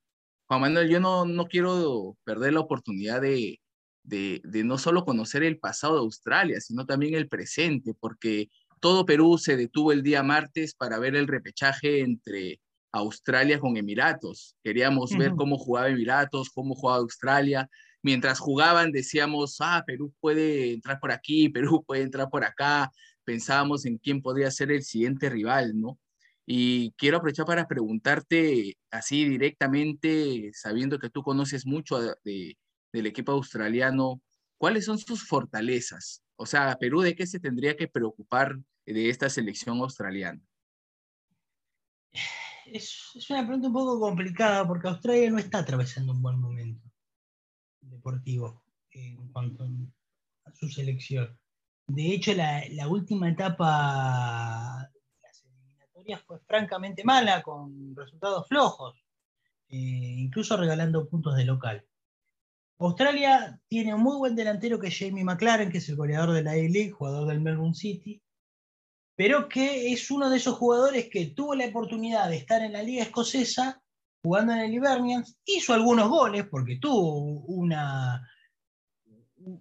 Juan 0.48 0.62
Manuel, 0.62 0.90
yo 0.90 1.00
no, 1.00 1.26
no 1.26 1.46
quiero 1.48 2.18
perder 2.24 2.54
la 2.54 2.62
oportunidad 2.62 3.22
de, 3.22 3.60
de, 4.04 4.42
de, 4.44 4.64
no 4.64 4.78
solo 4.78 5.04
conocer 5.06 5.44
el 5.44 5.60
pasado 5.60 5.96
de 5.96 6.02
Australia, 6.02 6.62
sino 6.62 6.86
también 6.86 7.16
el 7.16 7.28
presente, 7.28 7.94
porque 8.00 8.50
todo 8.80 9.06
Perú 9.06 9.38
se 9.38 9.58
detuvo 9.58 9.92
el 9.92 10.04
día 10.04 10.24
martes 10.24 10.74
para 10.76 11.00
ver 11.00 11.16
el 11.16 11.28
repechaje 11.28 12.02
entre 12.02 12.62
Australia 13.00 13.60
con 13.60 13.78
Emiratos. 13.78 14.56
Queríamos 14.64 15.16
ver 15.18 15.32
cómo 15.36 15.58
jugaba 15.58 15.90
Emiratos, 15.90 16.50
cómo 16.50 16.76
jugaba 16.76 17.00
Australia. 17.00 17.70
Mientras 18.02 18.40
jugaban 18.40 18.92
decíamos, 18.92 19.58
ah, 19.60 19.84
Perú 19.86 20.14
puede 20.20 20.74
entrar 20.74 21.00
por 21.00 21.12
aquí, 21.12 21.50
Perú 21.50 21.84
puede 21.86 22.04
entrar 22.04 22.30
por 22.30 22.44
acá. 22.44 22.92
Pensábamos 23.24 23.86
en 23.86 23.98
quién 23.98 24.22
podría 24.22 24.52
ser 24.52 24.72
el 24.72 24.84
siguiente 24.84 25.30
rival, 25.30 25.80
¿no? 25.80 26.00
Y 26.46 26.92
quiero 26.92 27.18
aprovechar 27.18 27.46
para 27.46 27.68
preguntarte 27.68 28.78
así 28.90 29.28
directamente, 29.28 30.52
sabiendo 30.54 30.98
que 30.98 31.10
tú 31.10 31.22
conoces 31.22 31.66
mucho 31.66 32.00
del 32.24 32.56
equipo 33.06 33.34
australiano, 33.34 34.22
¿cuáles 34.58 34.86
son 34.86 34.98
sus 34.98 35.28
fortalezas? 35.28 36.24
O 36.38 36.46
sea, 36.46 36.78
Perú, 36.80 37.02
¿de 37.02 37.16
qué 37.16 37.28
se 37.28 37.42
tendría 37.42 37.76
que 37.76 37.90
preocupar 37.90 38.58
de 38.86 39.10
esta 39.10 39.30
selección 39.30 39.80
australiana? 39.80 40.42
Es, 42.74 43.30
una 43.30 43.44
pregunta 43.46 43.68
un 43.68 43.74
poco 43.74 44.00
complicada 44.00 44.68
porque 44.68 44.88
Australia 44.88 45.30
no 45.30 45.40
está 45.40 45.60
atravesando 45.60 46.14
un 46.14 46.22
buen 46.22 46.40
momento 46.40 46.90
deportivo 47.82 48.64
en 48.92 49.32
cuanto 49.32 49.68
a 50.46 50.52
su 50.54 50.70
selección. 50.70 51.38
De 51.88 52.14
hecho, 52.14 52.34
la, 52.34 52.88
última 52.88 53.30
etapa 53.30 54.90
de 54.94 55.00
las 55.22 55.44
eliminatorias 55.46 56.22
fue 56.24 56.40
francamente 56.40 57.04
mala, 57.04 57.42
con 57.42 57.96
resultados 57.96 58.48
flojos, 58.48 58.96
eh, 59.70 59.76
incluso 59.78 60.58
regalando 60.58 61.08
puntos 61.08 61.36
de 61.38 61.46
local. 61.46 61.86
Australia 62.80 63.60
tiene 63.68 63.94
un 63.94 64.02
muy 64.02 64.18
buen 64.18 64.36
delantero 64.36 64.80
que 64.80 64.88
es 64.88 65.00
Jamie 65.00 65.24
McLaren, 65.24 65.72
que 65.72 65.80
es 65.80 65.90
el 65.90 65.96
goleador 65.96 66.34
de 66.34 66.44
la 66.44 66.52
A-League, 66.52 66.92
jugador 66.92 67.28
del 67.28 67.42
Melbourne 67.42 67.74
City, 67.74 68.22
pero 69.18 69.50
que 69.50 69.92
es 69.92 70.12
uno 70.12 70.30
de 70.30 70.38
esos 70.38 70.56
jugadores 70.58 71.10
que 71.12 71.26
tuvo 71.26 71.56
la 71.56 71.66
oportunidad 71.66 72.30
de 72.30 72.38
estar 72.38 72.62
en 72.62 72.74
la 72.74 72.84
Liga 72.84 73.02
Escocesa 73.02 73.82
jugando 74.22 74.54
en 74.54 74.60
el 74.60 74.74
Hibernians, 74.74 75.38
hizo 75.44 75.74
algunos 75.74 76.08
goles 76.08 76.46
porque 76.50 76.78
tuvo 76.80 77.42
una, 77.46 78.30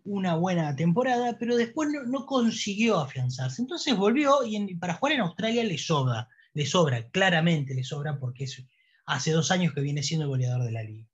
una 0.05 0.35
buena 0.35 0.77
temporada, 0.77 1.39
pero 1.39 1.57
después 1.57 1.89
no, 2.07 2.27
consiguió 2.27 2.99
afianzarse. 2.99 3.63
Entonces 3.63 3.97
volvió 3.97 4.45
y 4.45 4.75
para 4.75 4.95
jugar 4.95 5.15
en 5.15 5.21
Australia 5.23 5.65
le 5.65 5.79
sobra, 5.79 6.29
le 6.53 6.67
sobra, 6.67 7.09
claramente 7.09 7.75
le 7.75 7.83
sobra 7.83 8.19
porque 8.19 8.45
es, 8.45 8.63
hace 9.07 9.31
dos 9.31 9.51
años 9.51 9.73
que 9.73 9.81
viene 9.81 10.03
siendo 10.03 10.29
goleador 10.29 10.65
de 10.65 10.73
la 10.73 10.83
liga. 10.83 11.09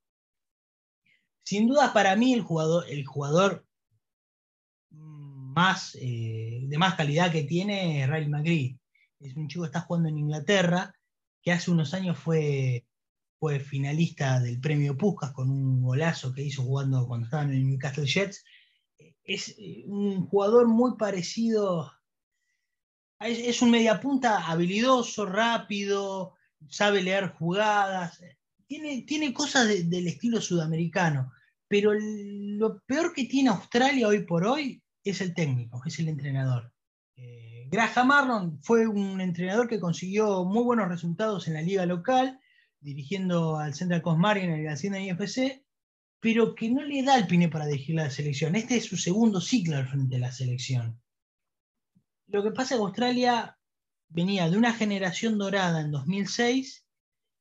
Sin 1.43 1.67
duda 1.67 1.93
para 1.93 2.15
mí 2.17 2.33
el 2.33 2.41
jugador, 2.41 2.85
el 2.89 3.05
jugador 3.05 3.65
más, 5.53 5.95
eh, 6.01 6.61
de 6.67 6.77
más 6.77 6.95
calidad 6.95 7.31
que 7.31 7.43
tiene 7.43 8.07
Riley 8.07 8.29
McGree. 8.29 8.79
Es 9.19 9.35
un 9.35 9.47
chico 9.47 9.63
que 9.63 9.67
está 9.67 9.81
jugando 9.81 10.09
en 10.09 10.17
Inglaterra, 10.17 10.93
que 11.41 11.51
hace 11.51 11.71
unos 11.71 11.93
años 11.93 12.17
fue, 12.17 12.85
fue 13.39 13.59
finalista 13.59 14.39
del 14.39 14.59
premio 14.59 14.97
Puskas 14.97 15.31
con 15.31 15.49
un 15.49 15.81
golazo 15.81 16.33
que 16.33 16.43
hizo 16.43 16.63
jugando 16.63 17.07
cuando 17.07 17.25
estaba 17.25 17.43
en 17.43 17.51
el 17.51 17.65
Newcastle 17.65 18.05
Jets. 18.05 18.43
Es 19.23 19.55
eh, 19.57 19.83
un 19.87 20.25
jugador 20.27 20.67
muy 20.67 20.97
parecido, 20.97 21.91
es, 23.19 23.61
un 23.61 23.71
mediapunta 23.71 24.47
habilidoso, 24.47 25.25
rápido, 25.25 26.35
sabe 26.67 27.01
leer 27.01 27.29
jugadas, 27.29 28.21
tiene, 28.67 29.03
tiene 29.03 29.33
cosas 29.33 29.67
del 29.67 30.07
estilo 30.07 30.41
sudamericano, 30.41 31.31
pero 31.67 31.93
lo 31.93 32.81
peor 32.81 33.13
que 33.13 33.25
tiene 33.25 33.49
Australia 33.49 34.07
hoy 34.07 34.25
por 34.25 34.45
hoy 34.45 34.82
es 35.11 35.21
el 35.21 35.33
técnico, 35.33 35.81
es 35.85 35.99
el 35.99 36.09
entrenador. 36.09 36.71
Eh, 37.15 37.67
Graham 37.69 38.07
Marlon 38.07 38.59
fue 38.61 38.87
un 38.87 39.21
entrenador 39.21 39.67
que 39.67 39.79
consiguió 39.79 40.45
muy 40.45 40.63
buenos 40.63 40.87
resultados 40.87 41.47
en 41.47 41.55
la 41.55 41.61
liga 41.61 41.85
local, 41.85 42.39
dirigiendo 42.79 43.57
al 43.57 43.73
Central 43.73 44.01
Coast 44.01 44.19
Marine 44.19 44.53
en 44.53 44.59
el 44.61 44.67
Hacienda 44.67 44.99
IFC, 44.99 45.63
pero 46.19 46.55
que 46.55 46.69
no 46.69 46.83
le 46.83 47.03
da 47.03 47.17
el 47.17 47.27
pine 47.27 47.49
para 47.49 47.65
dirigir 47.65 47.95
la 47.95 48.09
selección. 48.09 48.55
Este 48.55 48.77
es 48.77 48.85
su 48.85 48.97
segundo 48.97 49.41
ciclo 49.41 49.77
al 49.77 49.87
frente 49.87 50.15
de 50.15 50.21
la 50.21 50.31
selección. 50.31 51.01
Lo 52.27 52.43
que 52.43 52.51
pasa 52.51 52.75
es 52.75 52.79
que 52.79 52.85
Australia 52.85 53.57
venía 54.09 54.49
de 54.49 54.57
una 54.57 54.73
generación 54.73 55.37
dorada 55.37 55.81
en 55.81 55.91
2006 55.91 56.85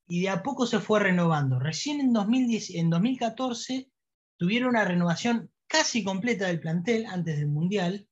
y 0.09 0.23
de 0.23 0.29
a 0.29 0.43
poco 0.43 0.67
se 0.67 0.81
fue 0.81 1.01
renovando. 1.01 1.59
Recién 1.59 2.01
en, 2.01 2.13
2010, 2.13 2.71
en 2.71 2.91
2014 2.91 3.91
tuvieron 4.37 4.71
una 4.71 4.85
renovación 4.85 5.51
casi 5.73 6.05
completa 6.05 6.49
del 6.49 6.61
plantel 6.61 7.07
antes 7.07 7.39
del 7.39 7.49
Mundial, 7.49 8.07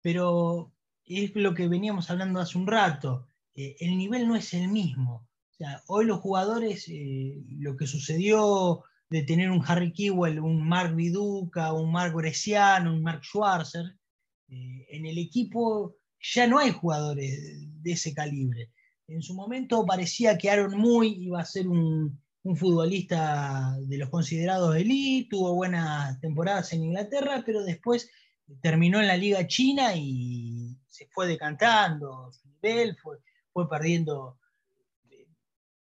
pero 0.00 0.72
es 1.04 1.32
lo 1.34 1.54
que 1.54 1.68
veníamos 1.68 2.08
hablando 2.08 2.40
hace 2.40 2.56
un 2.56 2.66
rato, 2.66 3.28
eh, 3.54 3.76
el 3.80 3.98
nivel 3.98 4.26
no 4.26 4.36
es 4.36 4.54
el 4.54 4.68
mismo. 4.68 5.28
Hoy 5.88 6.06
los 6.06 6.20
jugadores, 6.20 6.88
eh, 6.88 7.42
lo 7.58 7.76
que 7.76 7.86
sucedió 7.86 8.84
de 9.10 9.22
tener 9.22 9.50
un 9.50 9.62
Harry 9.66 9.92
Kewell, 9.92 10.40
un 10.40 10.66
Mark 10.66 10.94
Viduca, 10.94 11.74
un 11.74 11.92
Mark 11.92 12.14
Bresciano, 12.14 12.94
un 12.94 13.02
Mark 13.02 13.22
Schwarzer, 13.22 13.84
eh, 14.48 14.86
en 14.88 15.04
el 15.04 15.18
equipo 15.18 15.96
ya 16.20 16.46
no 16.46 16.58
hay 16.58 16.70
jugadores 16.72 17.82
de 17.82 17.92
ese 17.92 18.14
calibre. 18.14 18.70
En 19.08 19.20
su 19.20 19.34
momento 19.34 19.84
parecía 19.84 20.38
que 20.38 20.50
Aaron 20.50 20.78
Muy 20.78 21.08
iba 21.22 21.40
a 21.40 21.44
ser 21.44 21.68
un, 21.68 22.18
un 22.48 22.56
futbolista 22.56 23.76
de 23.78 23.98
los 23.98 24.08
considerados 24.08 24.74
elite, 24.74 25.28
tuvo 25.28 25.52
buenas 25.54 26.18
temporadas 26.18 26.72
en 26.72 26.82
Inglaterra, 26.82 27.42
pero 27.44 27.62
después 27.62 28.10
terminó 28.62 29.00
en 29.00 29.06
la 29.06 29.18
Liga 29.18 29.46
China 29.46 29.94
y 29.94 30.74
se 30.86 31.06
fue 31.08 31.26
decantando 31.26 32.32
su 32.32 32.48
nivel, 32.48 32.96
fue, 32.96 33.18
fue 33.52 33.68
perdiendo, 33.68 34.38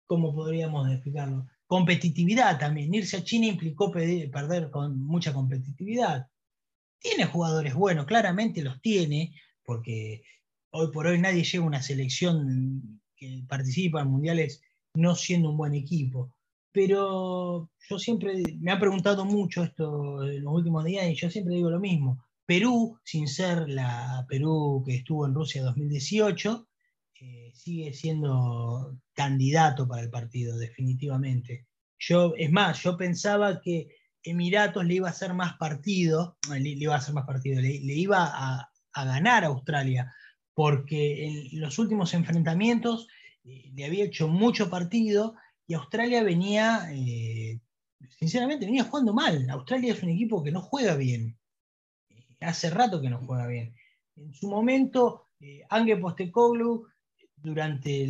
¿cómo 0.07 0.35
podríamos 0.35 0.91
explicarlo? 0.91 1.47
Competitividad 1.67 2.59
también. 2.59 2.93
Irse 2.93 3.17
a 3.17 3.25
China 3.25 3.47
implicó 3.47 3.91
perder 3.91 4.71
con 4.71 5.03
mucha 5.03 5.33
competitividad. 5.33 6.29
Tiene 6.99 7.25
jugadores 7.25 7.73
buenos, 7.73 8.05
claramente 8.05 8.61
los 8.61 8.83
tiene, 8.83 9.35
porque 9.65 10.25
hoy 10.73 10.93
por 10.93 11.07
hoy 11.07 11.19
nadie 11.19 11.43
lleva 11.43 11.65
una 11.65 11.81
selección 11.81 13.01
que 13.17 13.45
participa 13.49 14.03
en 14.03 14.09
mundiales 14.09 14.61
no 14.93 15.15
siendo 15.15 15.49
un 15.49 15.57
buen 15.57 15.73
equipo 15.73 16.35
pero 16.73 17.71
yo 17.89 17.99
siempre 17.99 18.43
me 18.61 18.71
han 18.71 18.81
preguntado 18.81 19.25
mucho 19.25 19.65
esto 19.65 20.23
en 20.25 20.45
los 20.45 20.55
últimos 20.55 20.85
días 20.85 21.09
y 21.09 21.15
yo 21.15 21.31
siempre 21.31 21.55
digo 21.55 21.71
lo 21.71 21.81
mismo. 21.81 22.25
Perú, 22.47 22.99
sin 23.05 23.29
ser 23.29 23.69
la 23.69 24.25
Perú 24.29 24.83
que 24.85 24.97
estuvo 24.97 25.27
en 25.27 25.35
Rusia 25.35 25.63
2018, 25.63 26.69
eh, 27.21 27.53
sigue 27.55 27.93
siendo 27.93 28.97
candidato 29.13 29.87
para 29.87 30.03
el 30.03 30.11
partido, 30.11 30.57
definitivamente. 30.59 31.67
Yo, 31.99 32.35
es 32.37 32.51
más, 32.51 32.83
yo 32.83 32.97
pensaba 32.97 33.61
que 33.61 33.89
Emiratos 34.23 34.85
le 34.85 34.95
iba 34.95 35.09
a 35.09 35.13
hacer 35.13 35.35
más 35.35 35.57
partido, 35.59 36.39
le, 36.51 36.71
iba 36.71 36.95
a 36.95 36.99
hacer 36.99 37.15
más 37.15 37.27
partido, 37.27 37.61
le, 37.61 37.71
iba 37.71 38.31
a, 38.33 38.71
ganar 38.95 39.45
a 39.45 39.49
Australia, 39.49 40.13
porque 40.55 41.27
en 41.27 41.61
los 41.61 41.79
últimos 41.79 42.15
enfrentamientos 42.15 43.07
eh, 43.45 43.71
le 43.75 43.85
había 43.85 44.05
hecho 44.05 44.29
mucho 44.29 44.69
partido 44.69 45.35
y 45.71 45.75
Australia 45.75 46.25
venía, 46.25 46.89
eh, 46.91 47.61
sinceramente, 48.19 48.67
venía 48.67 48.83
jugando 48.83 49.15
mal. 49.15 49.49
Australia 49.51 49.93
es 49.93 50.03
un 50.03 50.09
equipo 50.09 50.43
que 50.43 50.51
no 50.51 50.63
juega 50.63 50.97
bien. 50.97 51.39
hace 52.41 52.71
rato 52.71 53.01
que 53.01 53.09
no 53.09 53.19
juega 53.25 53.47
bien. 53.47 53.77
En 54.17 54.35
su 54.35 54.51
momento, 54.51 55.29
eh, 55.39 55.63
Ange 55.71 55.97
Postecoglou, 55.97 56.87
durante 57.37 58.05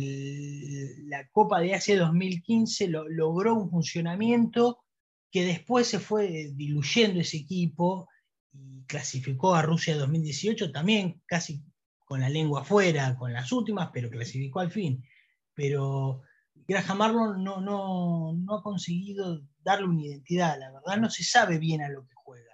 la 1.03 1.29
Copa 1.29 1.59
de 1.59 1.75
Asia 1.75 1.99
2015, 1.99 2.87
logró 2.87 3.53
un 3.53 3.69
funcionamiento 3.69 4.79
que 5.29 5.45
después 5.45 5.85
se 5.85 5.99
fue 5.99 6.49
diluyendo 6.55 7.19
ese 7.19 7.37
equipo 7.37 8.09
y 8.51 8.85
clasificó 8.85 9.53
a 9.53 9.61
Rusia 9.61 9.95
2018 9.97 10.71
también 10.71 11.21
casi 11.27 11.61
con 12.05 12.21
la 12.21 12.29
lengua 12.29 12.61
afuera, 12.61 13.15
con 13.19 13.31
las 13.31 13.51
últimas, 13.51 13.91
pero 13.93 14.09
clasificó 14.09 14.61
al 14.61 14.71
fin. 14.71 15.05
Pero 15.53 16.23
Graham 16.67 16.97
Marlon 16.97 17.43
no, 17.43 17.61
no, 17.61 18.55
ha 18.55 18.61
conseguido 18.61 19.41
darle 19.63 19.87
una 19.87 20.01
identidad, 20.01 20.59
la 20.59 20.71
verdad 20.71 20.97
no 20.97 21.09
se 21.09 21.23
sabe 21.23 21.59
bien 21.59 21.81
a 21.81 21.89
lo 21.89 22.03
que 22.05 22.13
juega. 22.15 22.53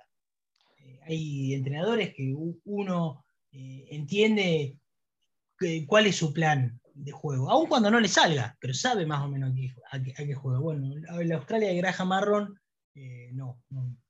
Eh, 0.79 0.99
hay 1.05 1.53
entrenadores 1.53 2.13
que 2.15 2.33
uno 2.65 3.25
eh, 3.51 3.87
entiende 3.91 4.77
cuál 5.87 6.05
es 6.05 6.15
su 6.15 6.33
plan 6.33 6.79
de 6.93 7.11
juego, 7.11 7.49
aun 7.49 7.67
cuando 7.67 7.91
no 7.91 7.99
le 7.99 8.07
salga, 8.07 8.57
pero 8.59 8.73
sabe 8.73 9.05
más 9.05 9.23
o 9.23 9.27
menos 9.27 9.53
a 9.91 10.01
qué, 10.01 10.33
juega. 10.33 10.59
Bueno, 10.59 10.95
la 11.23 11.35
Australia 11.35 11.69
de 11.69 11.77
Graham 11.77 12.07
Marlon 12.07 12.59
eh, 12.95 13.29
no, 13.33 13.61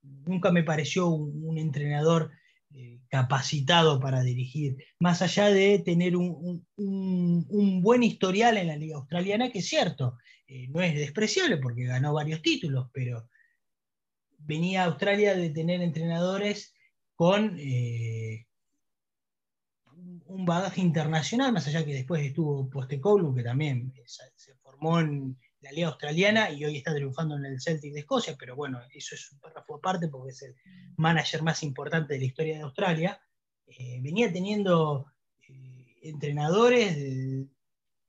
nunca 0.02 0.52
me 0.52 0.64
pareció 0.64 1.08
un, 1.10 1.58
entrenador 1.58 2.32
capacitado 3.10 4.00
para 4.00 4.22
dirigir, 4.22 4.78
más 5.00 5.22
allá 5.22 5.50
de 5.50 5.80
tener 5.80 6.16
un, 6.16 6.66
buen 7.82 8.04
historial 8.04 8.58
en 8.58 8.68
la 8.68 8.76
Liga 8.76 8.98
Australiana, 8.98 9.52
que 9.52 9.60
es 9.60 9.68
cierto, 9.68 10.18
eh, 10.48 10.68
no 10.70 10.82
es 10.82 10.96
despreciable 10.96 11.58
porque 11.58 11.86
ganó 11.86 12.14
varios 12.14 12.42
títulos, 12.42 12.90
pero 12.94 13.30
venía 14.40 14.84
a 14.84 14.86
Australia 14.86 15.36
de 15.36 15.50
tener 15.50 15.82
entrenadores 15.82 16.74
con 17.16 17.58
un 20.28 20.46
bagaje 20.46 20.82
internacional, 20.82 21.52
más 21.54 21.68
allá 21.68 21.86
que 21.86 21.94
después 21.94 22.24
estuvo 22.24 22.70
Postecoglou, 22.70 23.34
que 23.34 23.44
también 23.44 23.94
se 24.06 24.56
formó 24.56 25.00
en 25.00 25.38
la 25.62 25.72
Liga 25.72 25.88
Australiana 25.88 26.52
y 26.52 26.64
hoy 26.66 26.78
está 26.78 26.94
triunfando 26.94 27.36
en 27.36 27.46
el 27.46 27.62
Celtic 27.62 27.94
de 27.94 28.02
Escocia, 28.02 28.36
pero 28.38 28.56
bueno, 28.56 28.80
eso 28.94 29.16
es 29.16 29.32
un 29.32 29.40
párrafo 29.40 29.76
aparte 29.76 30.08
porque 30.08 30.32
es 30.32 30.42
el 30.44 30.56
manager 30.98 31.42
más 31.42 31.64
importante 31.64 32.14
de 32.14 32.20
la 32.20 32.26
historia 32.26 32.58
de 32.58 32.64
Australia. 32.64 33.22
Eh, 33.66 34.00
venía 34.02 34.32
teniendo 34.32 35.08
eh, 35.48 35.98
entrenadores 36.04 37.48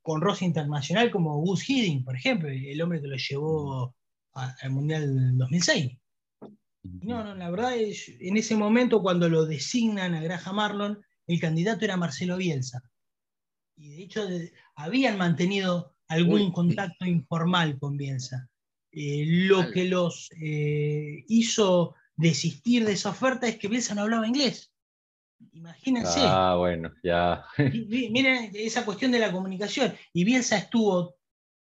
con 0.01 0.21
rosa 0.21 0.45
internacional 0.45 1.11
como 1.11 1.39
Gus 1.41 1.69
Hiddink, 1.69 2.05
por 2.05 2.15
ejemplo, 2.15 2.49
el 2.49 2.81
hombre 2.81 3.01
que 3.01 3.07
lo 3.07 3.17
llevó 3.17 3.95
al 4.33 4.69
Mundial 4.69 5.37
2006. 5.37 5.97
No, 6.83 7.23
no, 7.23 7.35
la 7.35 7.49
verdad 7.49 7.75
es, 7.75 8.07
en 8.19 8.37
ese 8.37 8.55
momento 8.55 9.01
cuando 9.01 9.27
lo 9.27 9.45
designan 9.45 10.15
a 10.15 10.21
Graham 10.21 10.55
Marlon, 10.55 11.01
el 11.27 11.39
candidato 11.39 11.85
era 11.85 11.97
Marcelo 11.97 12.37
Bielsa. 12.37 12.81
Y 13.75 13.89
de 13.89 14.03
hecho 14.03 14.27
habían 14.75 15.17
mantenido 15.17 15.95
algún 16.09 16.51
contacto 16.51 17.05
informal 17.05 17.79
con 17.79 17.95
Bielsa. 17.95 18.49
Eh, 18.91 19.23
lo 19.27 19.71
que 19.71 19.85
los 19.85 20.29
eh, 20.41 21.23
hizo 21.27 21.95
desistir 22.15 22.83
de 22.85 22.93
esa 22.93 23.11
oferta 23.11 23.47
es 23.47 23.57
que 23.57 23.67
Bielsa 23.67 23.95
no 23.95 24.01
hablaba 24.01 24.27
inglés. 24.27 24.73
Imagínense. 25.53 26.19
Ah, 26.21 26.55
bueno, 26.57 26.91
ya. 27.03 27.45
miren 27.57 28.51
esa 28.53 28.83
cuestión 28.83 29.11
de 29.11 29.19
la 29.19 29.31
comunicación. 29.31 29.95
Y 30.11 30.25
Bielsa 30.25 30.57
estuvo 30.57 31.15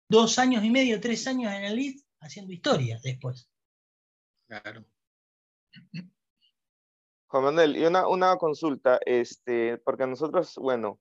dos 0.09 0.39
años 0.39 0.63
y 0.63 0.71
medio, 0.71 0.99
tres 0.99 1.27
años 1.27 1.53
en 1.53 1.65
el 1.65 1.75
Leeds 1.75 2.05
haciendo 2.21 2.53
historia 2.53 2.99
después. 3.03 3.49
Claro. 4.47 4.85
Juan 7.27 7.43
Manuel, 7.43 7.77
y 7.77 7.85
una, 7.85 8.07
una 8.07 8.37
consulta, 8.37 8.99
este, 9.05 9.77
porque 9.77 10.07
nosotros, 10.07 10.55
bueno, 10.55 10.99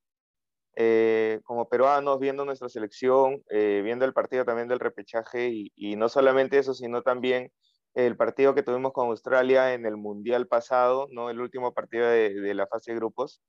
eh, 0.77 1.41
como 1.45 1.69
peruanos, 1.69 2.21
viendo 2.21 2.45
nuestra 2.45 2.69
selección, 2.69 3.43
eh, 3.51 3.81
viendo 3.83 4.05
el 4.05 4.13
partido 4.13 4.45
también 4.45 4.69
del 4.69 4.79
repechaje 4.79 5.51
y, 5.75 5.97
no 5.97 6.09
solamente 6.09 6.59
eso, 6.59 6.75
sino 6.75 7.03
también 7.03 7.51
el 7.95 8.17
partido 8.17 8.55
que 8.55 8.63
tuvimos 8.63 8.93
con 8.93 9.09
Australia 9.09 9.75
en 9.75 9.87
el 9.87 9.97
Mundial 9.97 10.47
pasado, 10.47 11.09
¿no? 11.11 11.31
el 11.31 11.41
último 11.41 11.75
partido 11.75 12.07
de, 12.09 12.55
la 12.55 12.67
fase 12.69 12.93
de 12.93 12.99
grupos. 12.99 13.43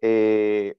Eh, 0.00 0.76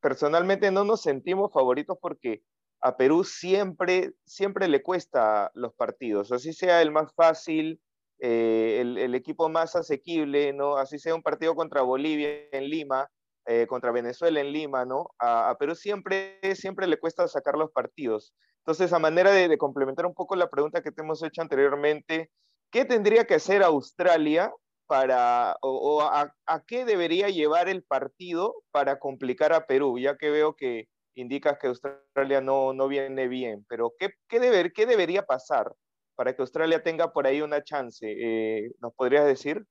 personalmente 0.00 0.70
no 0.70 0.84
nos 0.84 1.02
sentimos 1.02 1.52
favoritos 1.52 1.98
porque 2.00 2.42
a 2.80 2.96
Perú 2.96 3.24
siempre, 3.24 4.12
siempre 4.24 4.68
le 4.68 4.82
cuesta 4.82 5.50
los 5.54 5.74
partidos, 5.74 6.30
así 6.30 6.52
sea 6.52 6.82
el 6.82 6.92
más 6.92 7.12
fácil, 7.14 7.80
el, 8.18 8.98
el, 8.98 9.16
equipo 9.16 9.48
más 9.48 9.74
asequible, 9.74 10.52
¿no? 10.52 10.76
así 10.76 11.00
sea 11.00 11.14
un 11.14 11.22
partido 11.22 11.56
contra 11.56 11.82
Bolivia 11.82 12.28
en 12.52 12.68
Lima, 12.68 13.10
eh, 13.46 13.66
contra 13.66 13.90
Venezuela 13.90 14.40
en 14.40 14.52
Lima, 14.52 14.84
¿no? 14.84 15.10
A, 15.18 15.56
Perú 15.58 15.74
siempre, 15.74 16.38
siempre 16.54 16.86
le 16.86 16.98
cuesta 16.98 17.26
sacar 17.26 17.56
los 17.56 17.72
partidos. 17.72 18.32
Entonces, 18.58 18.92
a 18.92 19.00
manera 19.00 19.32
de, 19.32 19.58
complementar 19.58 20.06
un 20.06 20.14
poco 20.14 20.36
la 20.36 20.48
pregunta 20.48 20.82
que 20.82 20.92
te 20.92 21.02
hemos 21.02 21.22
hecho 21.24 21.42
anteriormente, 21.42 22.30
¿qué 22.70 22.84
tendría 22.84 23.24
que 23.24 23.34
hacer 23.34 23.64
Australia 23.64 24.52
para, 24.86 25.56
o, 25.60 26.02
a, 26.02 26.32
qué 26.68 26.84
debería 26.84 27.28
llevar 27.30 27.68
el 27.68 27.82
partido 27.82 28.54
para 28.70 29.00
complicar 29.00 29.52
a 29.52 29.66
Perú? 29.66 29.98
Ya 29.98 30.16
que 30.16 30.30
veo 30.30 30.54
que 30.54 30.86
indicas 31.16 31.58
que 31.58 31.66
Australia 31.66 32.40
no, 32.40 32.72
no 32.72 32.86
viene 32.86 33.26
bien, 33.26 33.66
pero 33.68 33.92
¿qué, 33.98 34.10
qué, 34.28 34.38
deber, 34.38 34.72
¿qué 34.72 34.86
debería 34.86 35.22
pasar 35.24 35.72
para 36.14 36.34
que 36.34 36.42
Australia 36.42 36.82
tenga 36.82 37.12
por 37.12 37.26
ahí 37.26 37.42
una 37.42 37.64
chance? 37.64 38.06
Eh, 38.06 38.70
¿Nos 38.80 38.94
podrías 38.94 39.26
decir? 39.26 39.64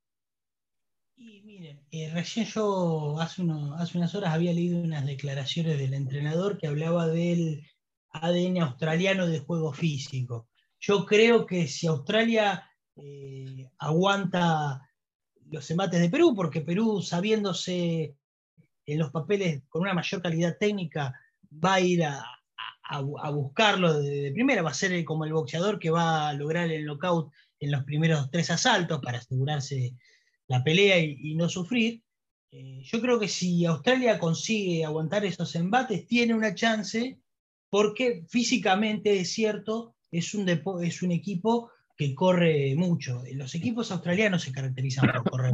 Y 1.24 1.44
miren, 1.44 1.80
eh, 1.92 2.10
recién 2.12 2.48
yo 2.48 3.20
hace, 3.20 3.44
hace 3.78 3.98
unas 4.00 4.16
horas 4.16 4.34
había 4.34 4.54
leído 4.54 4.82
unas 4.82 5.06
declaraciones 5.06 5.78
del 5.78 5.94
entrenador 5.94 6.58
que 6.58 6.66
hablaba 6.66 7.08
del 7.08 7.64
ADN 8.10 8.64
australiano 8.64 9.28
de 9.28 9.40
juego 9.40 9.72
físico. 9.72 10.48
Yo 10.80 11.06
creo 11.06 11.46
que 11.46 11.68
si 11.68 11.86
Australia 11.86 12.68
eh, 12.96 13.70
aguanta 13.78 14.82
los 15.52 15.70
embates 15.70 16.02
de 16.02 16.10
Perú, 16.10 16.34
porque 16.36 16.62
Perú, 16.62 17.04
sabiéndose 17.04 18.16
en 18.88 18.98
los 18.98 19.12
papeles 19.12 19.62
con 19.70 19.84
una 19.84 19.94
mayor 19.94 20.24
calidad 20.24 20.58
técnica, 20.60 21.14
va 21.64 21.76
a 21.76 21.82
ir 21.82 22.04
a, 22.04 22.26
buscarlo 23.32 24.02
de, 24.02 24.32
primera, 24.34 24.64
va 24.64 24.72
a 24.72 24.74
ser 24.74 25.06
como 25.06 25.24
el 25.24 25.34
boxeador 25.34 25.78
que 25.78 25.92
va 25.92 26.30
a 26.30 26.34
lograr 26.34 26.72
el 26.72 26.84
knockout 26.84 27.32
en 27.60 27.72
los 27.72 27.84
primeros 27.84 28.32
tres 28.32 28.50
asaltos 28.50 29.00
para 29.02 29.20
asegurarse 29.20 29.96
la 30.52 30.64
pelea 30.64 31.00
y, 31.00 31.34
no 31.36 31.48
sufrir. 31.48 32.04
Eh, 32.52 32.82
yo 32.84 33.00
creo 33.00 33.18
que 33.20 33.30
si 33.30 33.66
Australia 33.66 34.20
consigue 34.20 34.84
aguantar 34.84 35.24
esos 35.24 35.56
embates, 35.56 36.06
tiene 36.08 36.34
una 36.34 36.54
chance, 36.54 37.20
porque 37.70 38.26
físicamente 38.28 39.18
es 39.18 39.32
cierto, 39.32 39.96
es 40.12 40.34
un, 40.34 40.50
es 40.50 41.02
un 41.02 41.12
equipo 41.14 41.72
que 41.98 42.14
corre 42.14 42.76
mucho. 42.76 43.24
Los 43.34 43.56
equipos 43.56 43.92
australianos 43.92 44.44
se 44.44 44.52
caracterizan 44.52 45.10
por 45.14 45.32
correr 45.32 45.54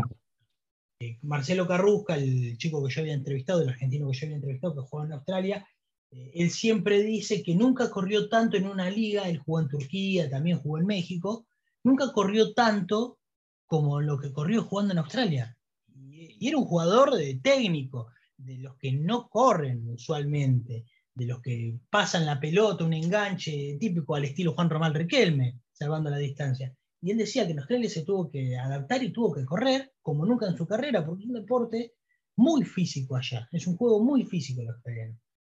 eh, 1.00 1.20
Marcelo 1.22 1.68
Carrusca, 1.68 2.16
el 2.16 2.58
chico 2.58 2.84
que 2.84 2.92
yo 2.92 3.02
había 3.02 3.14
entrevistado, 3.14 3.62
el 3.62 3.70
argentino 3.70 4.10
que 4.10 4.18
yo 4.18 4.26
había 4.26 4.38
entrevistado, 4.38 4.74
que 4.74 4.90
juega 4.90 5.06
en 5.06 5.14
Australia, 5.14 5.68
eh, 6.10 6.32
él 6.34 6.50
siempre 6.50 7.04
dice 7.04 7.44
que 7.44 7.54
nunca 7.54 7.92
corrió 7.92 8.30
tanto 8.30 8.58
en 8.58 8.66
una 8.66 8.90
liga, 8.90 9.30
él 9.30 9.38
jugó 9.38 9.60
en 9.60 9.68
Turquía, 9.68 10.28
también 10.28 10.58
jugó 10.58 10.80
en 10.80 10.88
México, 10.88 11.46
nunca 11.84 12.12
corrió 12.12 12.56
tanto 12.56 13.20
como 13.68 14.02
lo 14.02 14.18
que 14.18 14.32
corrió 14.32 14.64
jugando 14.64 14.94
en 14.94 15.00
Australia. 15.00 15.56
Y, 15.94 16.48
era 16.48 16.58
un 16.58 16.66
jugador 16.66 17.16
de 17.16 17.40
técnico, 17.44 18.08
de 18.38 18.58
los 18.58 18.78
que 18.78 18.94
no 18.94 19.30
corren 19.30 19.90
usualmente, 19.90 20.86
de 21.14 21.26
los 21.26 21.42
que 21.42 21.80
pasan 21.90 22.26
la 22.26 22.40
pelota, 22.40 22.84
un 22.84 22.94
enganche 22.94 23.78
típico 23.80 24.16
al 24.16 24.26
estilo 24.26 24.54
Juan 24.54 24.70
Román 24.70 24.94
Riquelme, 24.94 25.60
salvando 25.72 26.10
la 26.10 26.18
distancia. 26.18 26.74
Y 27.02 27.12
él 27.12 27.18
decía 27.18 27.46
que 27.46 27.52
en 27.52 27.60
Australia 27.60 27.90
se 27.90 28.04
tuvo 28.04 28.30
que 28.30 28.58
adaptar 28.58 29.04
y 29.04 29.12
tuvo 29.12 29.34
que 29.34 29.46
correr, 29.46 29.94
como 30.02 30.26
nunca 30.26 30.48
en 30.48 30.58
su 30.58 30.66
carrera, 30.66 31.06
porque 31.06 31.24
es 31.24 31.30
un 31.30 31.36
deporte 31.36 31.94
muy 32.38 32.64
físico 32.64 33.16
allá. 33.16 33.48
Es 33.52 33.68
un 33.68 33.78
juego 33.78 34.04
muy 34.04 34.26
físico 34.26 34.62
el 34.62 34.70
australiano. 34.70 35.18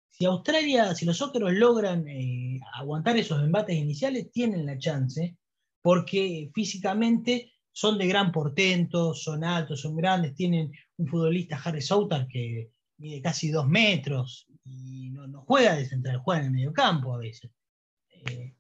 Si 0.10 0.26
Australia, 0.26 0.96
si 0.96 1.06
los 1.06 1.18
Socceros 1.18 1.54
logran 1.54 2.08
eh, 2.08 2.60
aguantar 2.74 3.18
esos 3.18 3.42
embates 3.42 3.76
iniciales, 3.76 4.32
tienen 4.32 4.66
la 4.66 4.78
chance, 4.78 5.38
porque 5.82 6.52
físicamente 6.54 7.54
son 7.80 7.98
de 7.98 8.08
gran 8.08 8.34
portento, 8.34 9.14
son 9.14 9.46
altos, 9.46 9.80
son 9.80 9.96
grandes, 9.96 10.36
tienen 10.36 10.70
un 10.98 11.08
futbolista, 11.08 11.62
Harry 11.64 11.82
Southern, 11.82 12.28
que 12.28 12.74
mide 12.98 13.22
casi 13.22 13.52
dos 13.52 13.70
metros 13.70 14.48
y 14.66 15.12
no, 15.12 15.46
juega 15.48 15.76
de 15.76 15.86
central, 15.86 16.18
juega 16.18 16.42
en 16.42 16.48
el 16.48 16.52
medio 16.52 16.74
campo 16.74 17.16
a 17.16 17.20
veces. 17.20 17.50
Eh, 18.10 18.54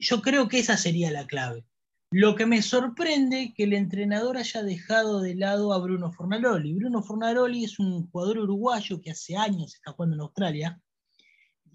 yo 0.00 0.20
creo 0.20 0.48
que 0.48 0.58
esa 0.58 0.76
sería 0.76 1.12
la 1.12 1.28
clave. 1.28 1.64
Lo 2.10 2.34
que 2.34 2.44
me 2.44 2.60
sorprende 2.60 3.54
que 3.56 3.64
el 3.64 3.72
entrenador 3.72 4.36
haya 4.36 4.64
dejado 4.64 5.20
de 5.20 5.36
lado 5.36 5.72
a 5.72 5.78
Bruno 5.78 6.10
Fornaroli. 6.10 6.74
Bruno 6.74 7.04
Fornaroli 7.04 7.62
es 7.62 7.78
un 7.78 8.10
jugador 8.10 8.38
uruguayo 8.38 9.00
que 9.00 9.12
hace 9.12 9.36
años 9.36 9.76
está 9.76 9.92
jugando 9.92 10.16
en 10.16 10.22
Australia, 10.22 10.80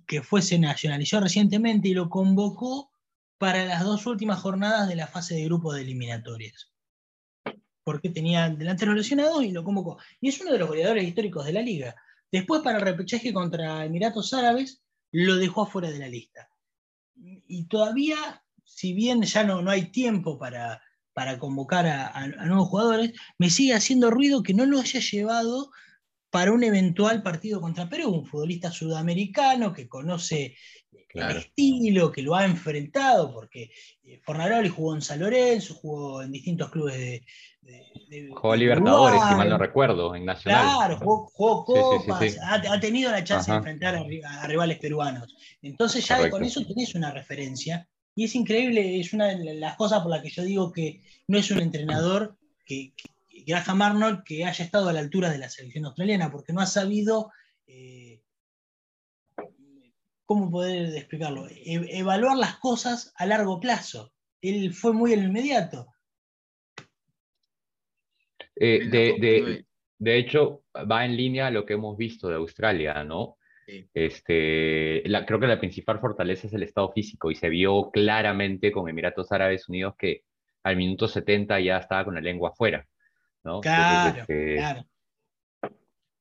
que 0.05 0.21
fue, 0.21 0.41
se 0.41 0.59
nacionalizó 0.59 1.21
recientemente 1.21 1.87
y 1.87 1.93
lo 1.93 2.09
convocó 2.09 2.91
para 3.39 3.65
las 3.65 3.83
dos 3.83 4.05
últimas 4.05 4.39
jornadas 4.39 4.87
de 4.87 4.97
la 4.97 5.07
fase 5.07 5.33
de 5.33 5.45
grupo 5.45 5.73
de 5.73 5.81
eliminatorias. 5.81 6.71
Porque 7.83 8.09
tenía 8.09 8.49
delanteros 8.49 8.95
lesionados 8.95 9.43
y 9.43 9.51
lo 9.51 9.63
convocó. 9.63 9.97
Y 10.21 10.29
es 10.29 10.39
uno 10.41 10.51
de 10.51 10.59
los 10.59 10.67
goleadores 10.67 11.07
históricos 11.07 11.45
de 11.45 11.53
la 11.53 11.61
liga. 11.61 11.95
Después, 12.31 12.61
para 12.61 12.77
el 12.77 12.85
repechaje 12.85 13.33
contra 13.33 13.85
Emiratos 13.85 14.33
Árabes, 14.33 14.83
lo 15.11 15.37
dejó 15.37 15.63
afuera 15.63 15.89
de 15.89 15.97
la 15.97 16.09
lista. 16.09 16.49
Y 17.15 17.65
todavía, 17.67 18.43
si 18.65 18.93
bien 18.93 19.23
ya 19.23 19.43
no, 19.43 19.61
no 19.61 19.71
hay 19.71 19.89
tiempo 19.89 20.37
para, 20.37 20.81
para 21.13 21.39
convocar 21.39 21.87
a, 21.87 22.27
nuevos 22.45 22.67
jugadores, 22.67 23.13
me 23.37 23.49
sigue 23.49 23.73
haciendo 23.73 24.11
ruido 24.11 24.43
que 24.43 24.53
no 24.53 24.65
lo 24.65 24.79
haya 24.79 24.99
llevado 24.99 25.71
para 26.29 26.51
un 26.51 26.63
eventual 26.63 27.23
partido 27.23 27.59
contra 27.59 27.89
Perú, 27.89 28.09
un 28.09 28.25
futbolista 28.25 28.71
sudamericano 28.71 29.73
que 29.73 29.87
conoce 29.87 30.55
el 31.13 31.37
estilo, 31.37 32.11
que 32.11 32.21
lo 32.21 32.35
ha 32.35 32.45
enfrentado, 32.45 33.33
porque 33.33 33.71
eh, 34.03 34.19
Fornaroli 34.23 34.69
jugó 34.69 34.95
en 34.95 35.01
San 35.01 35.19
Lorenzo, 35.19 35.73
jugó 35.73 36.21
en 36.21 36.31
distintos 36.31 36.69
clubes 36.69 36.97
de. 36.97 38.29
jugó 38.31 38.55
Libertadores, 38.55 39.21
si 39.27 39.35
mal 39.35 39.49
no 39.49 39.57
recuerdo, 39.57 40.15
en 40.15 40.25
Nacional. 40.25 40.75
Claro, 40.75 40.97
jugó, 41.33 41.65
Copas, 41.65 42.37
ha, 42.43 42.79
tenido 42.79 43.11
la 43.11 43.23
chance 43.23 43.49
de 43.49 43.57
enfrentar 43.57 43.95
a, 43.95 44.47
rivales 44.47 44.77
peruanos. 44.77 45.35
Entonces, 45.61 46.07
ya 46.07 46.29
con 46.29 46.43
eso 46.43 46.65
tenés 46.65 46.93
una 46.95 47.11
referencia. 47.11 47.87
Y 48.15 48.25
es 48.25 48.35
increíble, 48.35 48.99
es 48.99 49.13
una 49.13 49.27
de 49.27 49.55
las 49.55 49.75
cosas 49.77 50.01
por 50.01 50.11
las 50.11 50.21
que 50.21 50.29
yo 50.29 50.43
digo 50.43 50.71
que 50.71 51.01
no 51.27 51.37
es 51.37 51.49
un 51.51 51.59
entrenador 51.59 52.37
que, 52.65 52.93
que 52.95 53.09
Graham 53.49 53.81
Arnold 53.81 54.23
que 54.23 54.45
haya 54.45 54.63
estado 54.63 54.89
a 54.89 54.93
la 54.93 54.99
altura 54.99 55.29
de 55.29 55.37
la 55.39 55.49
selección 55.49 55.85
australiana, 55.85 56.31
porque 56.31 56.53
no 56.53 56.61
ha 56.61 56.65
sabido, 56.65 57.31
eh, 57.67 58.21
¿cómo 60.25 60.49
poder 60.51 60.95
explicarlo? 60.95 61.47
E- 61.47 61.97
evaluar 61.99 62.37
las 62.37 62.57
cosas 62.57 63.11
a 63.17 63.25
largo 63.25 63.59
plazo. 63.59 64.13
Él 64.41 64.73
fue 64.73 64.93
muy 64.93 65.13
en 65.13 65.19
el 65.19 65.25
inmediato. 65.29 65.87
Eh, 68.55 68.87
de, 68.89 69.15
de- 69.19 69.65
de 69.97 70.17
hecho, 70.17 70.63
va 70.89 71.03
en 71.05 71.17
línea 71.17 71.47
a 71.47 71.51
lo 71.51 71.65
que 71.65 71.73
hemos 71.73 71.97
visto 71.97 72.29
de 72.29 72.35
Australia, 72.35 73.03
¿no? 73.03 73.37
Sí. 73.65 73.89
Este, 73.93 75.01
la- 75.09 75.25
creo 75.25 75.39
que 75.39 75.47
la 75.47 75.59
principal 75.59 75.99
fortaleza 75.99 76.47
es 76.47 76.53
el 76.53 76.63
estado 76.63 76.91
físico 76.91 77.29
y 77.31 77.35
se 77.35 77.49
vio 77.49 77.91
claramente 77.91 78.71
con 78.71 78.87
Emiratos 78.87 79.31
Árabes 79.31 79.67
Unidos 79.67 79.95
que 79.97 80.23
al 80.63 80.77
minuto 80.77 81.07
70 81.07 81.59
ya 81.59 81.77
estaba 81.77 82.05
con 82.05 82.15
la 82.15 82.21
lengua 82.21 82.49
afuera, 82.49 82.87
¿no? 83.43 83.61
Claro, 83.61 84.25
claro. 84.27 84.85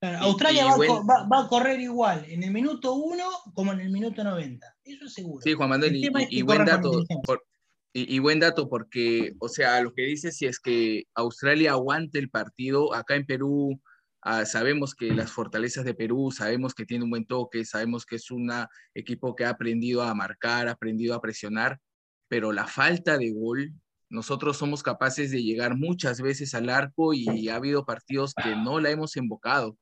Claro, 0.01 0.19
Australia 0.19 0.63
y 0.63 0.65
va, 0.65 0.73
a 0.73 0.77
buen- 0.77 0.89
co- 0.91 1.07
va- 1.07 1.27
va 1.27 1.45
a 1.45 1.49
correr 1.49 1.81
igual 1.81 2.25
en 2.29 2.45
el 2.45 2.53
minuto 2.53 2.95
1 2.95 3.25
como 3.53 3.73
en 3.73 3.81
el 3.81 3.91
minuto 3.91 4.23
90. 4.23 4.77
Eso 4.85 5.07
es 5.07 5.13
seguro. 5.15 5.43
Sí, 5.43 5.55
Juan 5.55 5.71
Manuel, 5.71 5.91
El 5.91 5.97
y, 5.97 6.01
y- 6.03 6.07
es 6.07 6.29
que 6.29 6.35
y 6.37 6.43
buen 6.43 6.65
dato, 6.65 7.03
por- 7.25 7.45
y, 7.93 8.15
y 8.15 8.19
buen 8.21 8.39
dato 8.39 8.69
porque, 8.69 9.33
o 9.41 9.49
sea, 9.49 9.81
lo 9.81 9.93
que 9.93 10.03
dice 10.03 10.31
si 10.31 10.47
es 10.47 10.61
que 10.61 11.05
Australia 11.15 11.73
aguante 11.73 12.21
el 12.21 12.31
partido, 12.31 12.95
acá 12.95 13.17
en 13.17 13.27
Perú 13.27 13.81
ah, 14.23 14.45
sabemos 14.45 14.95
que 14.95 15.15
las 15.15 15.33
fortalezas 15.33 15.85
de 15.85 15.95
Perú, 15.95 16.31
sabemos 16.33 16.75
que 16.75 16.85
tiene 16.85 17.03
un 17.05 17.11
buen 17.11 17.25
toque, 17.25 17.65
sabemos 17.65 18.05
que 18.07 18.17
es 18.17 18.31
un 18.31 18.51
equipo 18.95 19.35
que 19.35 19.45
ha 19.45 19.51
aprendido 19.51 20.03
a 20.03 20.15
marcar, 20.15 20.69
ha 20.69 20.73
aprendido 20.73 21.15
a 21.15 21.21
presionar, 21.21 21.81
pero 22.29 22.53
la 22.53 22.67
falta 22.67 23.17
de 23.19 23.33
gol, 23.33 23.73
nosotros 24.11 24.57
somos 24.57 24.83
capaces 24.83 25.31
de 25.31 25.43
llegar 25.43 25.77
muchas 25.77 26.21
veces 26.21 26.55
al 26.55 26.71
arco 26.71 27.13
y 27.15 27.49
ha 27.49 27.57
habido 27.57 27.85
partidos 27.85 28.35
que 28.35 28.57
no 28.57 28.81
la 28.81 28.91
hemos 28.91 29.17
invocado. 29.17 29.77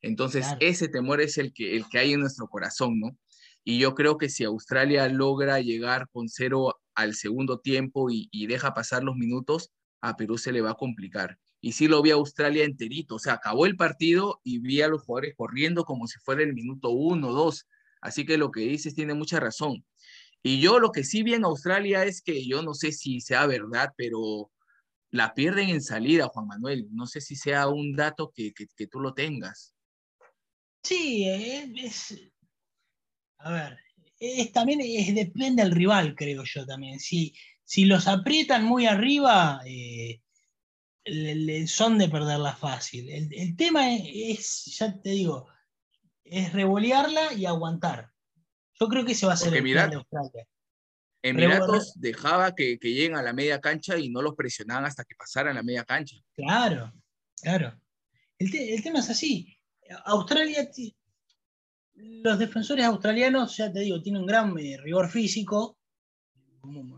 Entonces, 0.00 0.44
Claro. 0.46 0.58
ese 0.60 0.88
temor 0.88 1.20
es 1.20 1.38
el 1.38 1.52
que, 1.52 1.76
el 1.76 1.88
que 1.88 1.98
hay 1.98 2.12
en 2.12 2.20
nuestro 2.20 2.46
corazón, 2.48 2.98
¿no? 3.00 3.16
Y 3.64 3.78
yo 3.78 3.94
creo 3.94 4.18
que 4.18 4.28
si 4.28 4.44
Australia 4.44 5.08
logra 5.08 5.60
llegar 5.60 6.08
con 6.10 6.28
cero 6.28 6.80
al 6.94 7.14
segundo 7.14 7.60
tiempo 7.60 8.10
y, 8.10 8.28
y 8.32 8.46
deja 8.48 8.74
pasar 8.74 9.04
los 9.04 9.16
minutos, 9.16 9.70
a 10.00 10.16
Perú 10.16 10.38
se 10.38 10.50
le 10.52 10.60
va 10.60 10.72
a 10.72 10.74
complicar. 10.74 11.38
Y 11.60 11.72
sí 11.72 11.86
lo 11.86 12.02
vi 12.02 12.10
a 12.10 12.14
Australia 12.14 12.64
enterito, 12.64 13.14
o 13.14 13.18
sea, 13.20 13.34
acabó 13.34 13.66
el 13.66 13.76
partido 13.76 14.40
y 14.42 14.58
vi 14.58 14.82
a 14.82 14.88
los 14.88 15.02
jugadores 15.02 15.34
corriendo 15.36 15.84
como 15.84 16.08
si 16.08 16.18
fuera 16.18 16.42
el 16.42 16.54
minuto 16.54 16.90
uno, 16.90 17.30
dos. 17.32 17.68
Así 18.00 18.26
que 18.26 18.36
lo 18.36 18.50
que 18.50 18.62
dices 18.62 18.96
tiene 18.96 19.14
mucha 19.14 19.38
razón. 19.38 19.84
Y 20.42 20.60
yo 20.60 20.78
lo 20.80 20.90
que 20.90 21.04
sí 21.04 21.22
vi 21.22 21.34
en 21.34 21.44
Australia 21.44 22.04
es 22.04 22.20
que 22.20 22.44
yo 22.46 22.62
no 22.62 22.74
sé 22.74 22.92
si 22.92 23.20
sea 23.20 23.46
verdad, 23.46 23.92
pero 23.96 24.50
la 25.10 25.34
pierden 25.34 25.68
en 25.68 25.82
salida, 25.82 26.28
Juan 26.28 26.48
Manuel. 26.48 26.88
No 26.90 27.06
sé 27.06 27.20
si 27.20 27.36
sea 27.36 27.68
un 27.68 27.94
dato 27.94 28.32
que, 28.34 28.52
que, 28.52 28.86
tú 28.86 28.98
lo 28.98 29.14
tengas. 29.14 29.74
Sí, 30.82 31.24
eh, 31.28 31.72
es. 31.76 32.18
A 33.38 33.52
ver, 33.52 33.78
es, 34.18 34.52
también 34.52 34.80
depende 35.14 35.62
del 35.62 35.72
rival, 35.72 36.14
creo 36.16 36.42
yo 36.44 36.66
también. 36.66 36.98
Si, 36.98 37.34
si 37.62 37.84
los 37.84 38.08
aprietan 38.08 38.64
muy 38.64 38.86
arriba, 38.86 39.60
eh, 39.66 40.20
son 41.66 41.98
de 41.98 42.08
perderla 42.08 42.56
fácil. 42.56 43.08
El, 43.10 43.28
el 43.32 43.54
tema 43.54 43.94
es, 43.94 44.02
es, 44.14 44.76
ya 44.78 45.00
te 45.00 45.10
digo, 45.10 45.46
es 46.24 46.52
revolearla 46.52 47.34
y 47.34 47.46
aguantar. 47.46 48.11
Yo 48.82 48.88
creo 48.88 49.04
que 49.04 49.12
ese 49.12 49.26
va 49.26 49.34
a 49.34 49.36
ser 49.36 49.46
Porque 49.50 49.58
el 49.58 49.64
mirá, 49.64 49.80
plan 49.82 49.90
de 49.90 49.96
Australia. 49.96 50.48
Emiratos 51.22 51.92
dejaba 52.00 52.52
que, 52.52 52.80
que 52.80 52.92
lleguen 52.92 53.14
a 53.14 53.22
la 53.22 53.32
media 53.32 53.60
cancha 53.60 53.96
y 53.96 54.08
no 54.10 54.20
los 54.22 54.34
presionaban 54.34 54.86
hasta 54.86 55.04
que 55.04 55.14
pasaran 55.14 55.54
la 55.54 55.62
media 55.62 55.84
cancha. 55.84 56.16
Claro, 56.34 56.92
claro. 57.40 57.80
El, 58.38 58.50
te- 58.50 58.74
el 58.74 58.82
tema 58.82 58.98
es 58.98 59.08
así. 59.10 59.56
Australia, 60.06 60.68
los 61.94 62.38
defensores 62.40 62.84
australianos, 62.84 63.56
ya 63.56 63.72
te 63.72 63.80
digo, 63.80 64.02
tienen 64.02 64.22
un 64.22 64.26
gran 64.26 64.58
eh, 64.58 64.76
rigor 64.82 65.08
físico. 65.10 65.78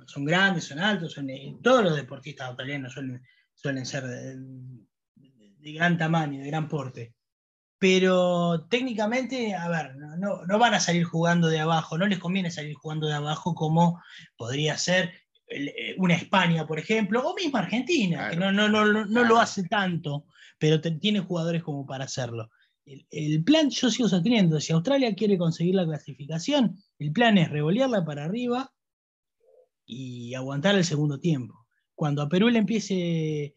Son 0.07 0.25
grandes, 0.25 0.65
son 0.65 0.79
altos, 0.79 1.13
son, 1.13 1.29
eh, 1.29 1.59
todos 1.63 1.83
los 1.85 1.95
deportistas 1.97 2.49
australianos 2.49 2.95
suelen, 2.95 3.23
suelen 3.53 3.85
ser 3.85 4.05
de, 4.07 4.37
de- 4.37 5.55
de 5.59 5.73
gran 5.73 5.99
tamaño, 5.99 6.41
de 6.41 6.47
gran 6.47 6.67
porte. 6.67 7.15
Pero 7.87 8.65
técnicamente, 8.71 9.55
a 9.55 9.69
ver, 9.69 9.95
no, 9.97 10.17
no- 10.17 10.47
no 10.47 10.59
van 10.59 10.73
a 10.73 10.81
salir 10.81 11.05
jugando 11.05 11.49
de 11.49 11.61
abajo, 11.61 11.99
no 11.99 12.07
les 12.07 12.19
conviene 12.19 12.51
salir 12.51 12.75
jugando 12.77 13.07
de 13.07 13.13
abajo 13.13 13.55
como 13.55 14.01
podría 14.39 14.79
ser 14.79 15.13
eh, 15.49 15.95
una 15.99 16.15
España, 16.15 16.67
por 16.67 16.79
ejemplo, 16.79 17.21
o 17.23 17.35
misma 17.35 17.59
Argentina, 17.59 18.31
que 18.31 18.37
no, 18.37 18.51
Claro, 18.51 18.53
no, 18.53 18.69
no, 18.71 18.87
no, 18.87 19.01
no 19.05 19.07
claro. 19.11 19.29
lo 19.29 19.39
hace 19.39 19.65
tanto, 19.65 20.25
pero 20.59 20.81
te- 20.81 20.93
tiene 20.93 21.21
jugadores 21.21 21.63
como 21.63 21.85
para 21.85 22.07
hacerlo. 22.07 22.49
El, 22.87 23.07
el 23.11 23.45
plan, 23.45 23.69
yo 23.69 23.91
sigo 23.91 24.09
sosteniendo, 24.09 24.59
si 24.61 24.73
Australia 24.73 25.15
quiere 25.15 25.37
conseguir 25.37 25.75
la 25.75 25.85
clasificación, 25.85 26.79
el 26.99 27.13
plan 27.13 27.37
es 27.37 27.51
revolearla 27.51 28.03
para 28.03 28.25
arriba 28.25 28.73
y 29.85 30.33
aguantar 30.33 30.75
el 30.75 30.85
segundo 30.85 31.21
tiempo. 31.21 31.67
Cuando 31.95 32.23
a 32.23 32.31
Perú 32.31 32.49
le 32.49 32.61
empiece, 32.61 33.55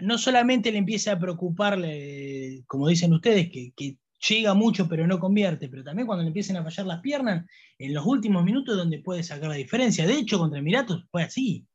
no 0.00 0.16
solamente 0.16 0.72
le 0.72 0.78
empiece 0.78 1.10
a 1.10 1.18
preocuparle, 1.18 2.64
como 2.66 2.88
dicen 2.88 3.12
ustedes, 3.12 3.50
que, 3.50 3.72
que 3.76 3.98
llega 4.28 4.54
mucho 4.54 4.88
pero 4.88 5.06
no 5.06 5.18
convierte, 5.18 5.68
pero 5.68 5.84
también 5.84 6.06
cuando 6.06 6.22
le 6.22 6.28
empiecen 6.28 6.56
a 6.56 6.62
fallar 6.62 6.86
las 6.86 7.00
piernas, 7.00 7.46
en 7.78 7.92
los 7.92 8.06
últimos 8.06 8.44
minutos 8.44 8.76
donde 8.76 9.00
puede 9.00 9.22
sacar 9.22 9.48
la 9.48 9.56
diferencia. 9.56 10.06
De 10.06 10.14
hecho, 10.14 10.38
contra 10.38 10.58
Emiratos 10.58 11.04
fue 11.10 11.24
así. 11.24 11.66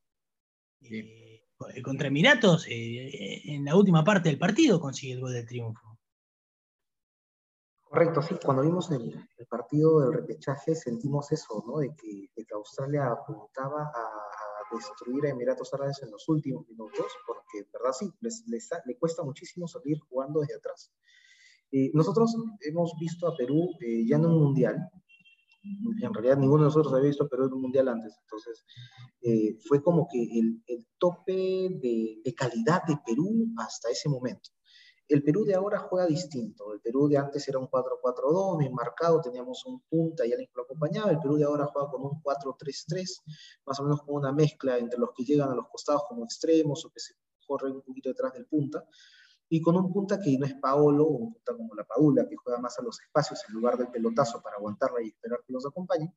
Sí. 0.81 0.95
Eh, 0.95 1.81
contra 1.83 2.07
Emiratos, 2.07 2.65
eh, 2.69 3.41
en 3.45 3.65
la 3.65 3.75
última 3.75 4.03
parte 4.03 4.29
del 4.29 4.37
partido 4.37 4.79
consigue 4.79 5.13
el 5.13 5.21
gol 5.21 5.33
de 5.33 5.43
triunfo. 5.43 5.99
Correcto, 7.83 8.21
sí. 8.21 8.35
Cuando 8.43 8.63
vimos 8.63 8.91
el, 8.91 9.13
el 9.37 9.45
partido 9.47 10.01
del 10.01 10.13
repechaje 10.13 10.75
sentimos 10.75 11.31
eso, 11.31 11.63
¿no? 11.65 11.79
De 11.79 11.95
que, 11.95 12.29
de 12.35 12.45
que 12.45 12.53
Australia 12.53 13.07
apuntaba 13.07 13.83
a 13.83 14.26
destruir 14.75 15.25
a 15.25 15.29
Emiratos 15.29 15.73
Árabes 15.73 16.01
en 16.03 16.11
los 16.11 16.27
últimos 16.29 16.67
minutos, 16.67 17.05
porque, 17.25 17.67
verdad, 17.71 17.93
sí, 17.97 18.11
les, 18.21 18.43
les 18.47 18.67
da- 18.69 18.81
le 18.85 18.97
cuesta 18.97 19.23
muchísimo 19.23 19.67
salir 19.67 19.97
jugando 20.09 20.41
desde 20.41 20.55
atrás. 20.55 20.91
Eh, 21.71 21.91
nosotros 21.93 22.33
hemos 22.61 22.93
visto 22.99 23.27
a 23.27 23.35
Perú 23.35 23.69
eh, 23.81 24.05
ya 24.07 24.15
en 24.17 24.25
un 24.25 24.39
mundial. 24.41 24.77
En 26.01 26.13
realidad, 26.13 26.37
ninguno 26.37 26.63
de 26.63 26.67
nosotros 26.67 26.93
había 26.93 27.09
visto 27.09 27.25
a 27.25 27.27
Perú 27.27 27.45
en 27.47 27.53
un 27.53 27.61
mundial 27.61 27.87
antes. 27.89 28.15
Entonces, 28.21 28.63
eh, 29.21 29.57
fue 29.67 29.81
como 29.83 30.07
que 30.09 30.21
el, 30.21 30.63
el 30.67 30.87
tope 30.97 31.33
de, 31.33 32.21
de 32.23 32.33
calidad 32.35 32.83
de 32.87 32.97
Perú 33.05 33.47
hasta 33.57 33.89
ese 33.89 34.07
momento. 34.07 34.49
El 35.07 35.23
Perú 35.23 35.45
de 35.45 35.55
ahora 35.55 35.79
juega 35.79 36.05
distinto. 36.05 36.73
El 36.73 36.81
Perú 36.81 37.07
de 37.07 37.17
antes 37.17 37.47
era 37.47 37.59
un 37.59 37.67
4-4-2, 37.67 38.57
bien 38.57 38.73
marcado, 38.73 39.21
teníamos 39.21 39.65
un 39.65 39.81
punta 39.81 40.25
y 40.25 40.31
alguien 40.31 40.49
que 40.49 40.57
lo 40.57 40.63
acompañaba. 40.63 41.11
El 41.11 41.19
Perú 41.19 41.37
de 41.37 41.45
ahora 41.45 41.65
juega 41.67 41.89
con 41.89 42.03
un 42.03 42.21
4-3-3, 42.21 43.23
más 43.65 43.79
o 43.79 43.83
menos 43.83 44.01
con 44.03 44.15
una 44.15 44.33
mezcla 44.33 44.77
entre 44.77 44.99
los 44.99 45.11
que 45.15 45.23
llegan 45.23 45.49
a 45.49 45.55
los 45.55 45.67
costados 45.69 46.03
como 46.09 46.25
extremos 46.25 46.85
o 46.85 46.89
que 46.89 46.99
se 46.99 47.13
corren 47.47 47.75
un 47.75 47.81
poquito 47.81 48.09
detrás 48.09 48.33
del 48.33 48.45
punta, 48.45 48.85
y 49.49 49.61
con 49.61 49.77
un 49.77 49.93
punta 49.93 50.19
que 50.19 50.37
no 50.37 50.45
es 50.45 50.55
Paolo, 50.55 51.05
un 51.05 51.33
punta 51.33 51.55
como 51.55 51.73
la 51.73 51.85
Padula, 51.85 52.27
que 52.27 52.35
juega 52.35 52.59
más 52.59 52.77
a 52.79 52.83
los 52.83 52.99
espacios 52.99 53.41
en 53.47 53.55
lugar 53.55 53.77
del 53.77 53.87
pelotazo 53.87 54.41
para 54.41 54.57
aguantarla 54.57 55.01
y 55.01 55.07
esperar 55.07 55.39
que 55.47 55.53
los 55.53 55.65
acompañe. 55.65 56.13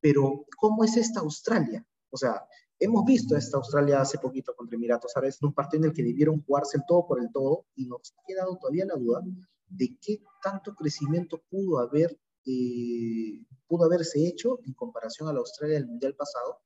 Pero, 0.00 0.46
¿cómo 0.56 0.84
es 0.84 0.96
esta 0.96 1.20
Australia? 1.20 1.84
O 2.10 2.16
sea, 2.16 2.46
hemos 2.80 3.04
visto 3.04 3.36
esta 3.36 3.58
Australia 3.58 4.00
hace 4.00 4.18
poquito 4.18 4.54
contra 4.56 4.76
Emiratos 4.76 5.16
Árabes 5.16 5.40
un 5.42 5.52
partido 5.52 5.84
en 5.84 5.90
el 5.90 5.94
que 5.94 6.02
debieron 6.02 6.42
jugarse 6.42 6.78
el 6.78 6.84
todo 6.88 7.06
por 7.06 7.20
el 7.20 7.30
todo 7.30 7.66
y 7.76 7.86
nos 7.86 8.12
ha 8.16 8.22
quedado 8.26 8.56
todavía 8.56 8.86
la 8.86 8.96
duda 8.96 9.20
de 9.68 9.96
qué 10.00 10.22
tanto 10.42 10.74
crecimiento 10.74 11.42
pudo 11.48 11.78
haber 11.78 12.18
eh, 12.46 13.44
pudo 13.66 13.84
haberse 13.84 14.26
hecho 14.26 14.58
en 14.64 14.72
comparación 14.72 15.28
a 15.28 15.32
la 15.32 15.40
Australia 15.40 15.76
del 15.76 15.86
Mundial 15.86 16.14
pasado, 16.16 16.60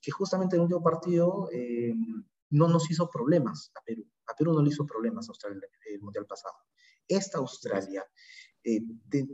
que 0.00 0.10
justamente 0.12 0.54
en 0.54 0.60
el 0.60 0.64
último 0.64 0.82
partido 0.82 1.48
eh, 1.52 1.94
no 2.50 2.68
nos 2.68 2.90
hizo 2.90 3.08
problemas 3.10 3.72
a 3.74 3.82
Perú. 3.84 4.06
A 4.26 4.34
Perú 4.34 4.52
no 4.52 4.62
le 4.62 4.68
hizo 4.68 4.86
problemas 4.86 5.26
a 5.26 5.32
Australia 5.32 5.60
el 5.86 6.00
Mundial 6.00 6.26
pasado. 6.26 6.54
Esta 7.08 7.38
Australia, 7.38 8.04
eh, 8.62 8.80
de, 9.08 9.26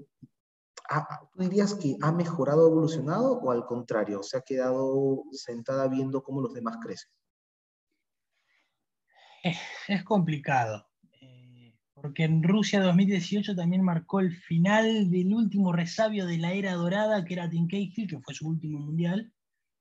¿tú 1.33 1.43
dirías 1.43 1.75
que 1.75 1.97
ha 2.01 2.13
mejorado, 2.13 2.69
evolucionado 2.69 3.39
o 3.39 3.51
al 3.51 3.65
contrario, 3.67 4.23
se 4.23 4.39
ha 4.39 4.43
quedado 4.43 5.25
sentada 5.33 5.89
viendo 5.89 6.23
cómo 6.23 6.41
los 6.41 6.55
demás 6.55 6.79
crecen? 6.83 7.11
Es, 9.43 9.59
es 9.89 10.03
complicado, 10.03 10.89
eh, 11.21 11.75
porque 11.95 12.25
en 12.25 12.43
Rusia 12.43 12.81
2018 12.81 13.55
también 13.55 13.83
marcó 13.83 14.21
el 14.21 14.33
final 14.33 15.11
del 15.11 15.33
último 15.33 15.73
resabio 15.73 16.27
de 16.27 16.39
la 16.39 16.53
era 16.53 16.75
dorada, 16.75 17.25
que 17.25 17.35
era 17.35 17.49
Tim 17.49 17.69
Cahill, 17.69 18.09
que 18.09 18.19
fue 18.19 18.35
su 18.35 18.49
último 18.49 18.81
mundial, 18.81 19.33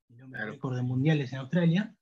el 0.10 0.24
hombre 0.24 0.40
Claro. 0.40 0.54
récord 0.54 0.76
de 0.76 0.84
mundiales 0.84 1.34
en 1.34 1.40
Australia. 1.40 1.96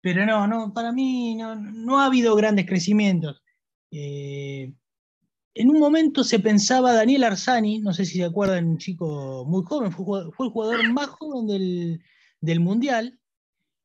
Pero 0.00 0.26
no, 0.26 0.46
no, 0.46 0.72
para 0.72 0.92
mí 0.92 1.34
no, 1.34 1.54
no 1.56 2.00
ha 2.00 2.06
habido 2.06 2.36
grandes 2.36 2.66
crecimientos. 2.66 3.42
Eh, 3.90 4.72
en 5.58 5.70
un 5.70 5.80
momento 5.80 6.22
se 6.22 6.38
pensaba 6.38 6.92
Daniel 6.92 7.24
Arzani, 7.24 7.80
no 7.80 7.92
sé 7.92 8.04
si 8.04 8.18
se 8.18 8.24
acuerdan, 8.24 8.68
un 8.68 8.78
chico 8.78 9.44
muy 9.44 9.64
joven, 9.64 9.90
fue, 9.90 10.20
el 10.20 10.30
jugador 10.30 10.88
más 10.92 11.08
joven 11.08 12.00
del, 12.40 12.60
Mundial. 12.60 13.18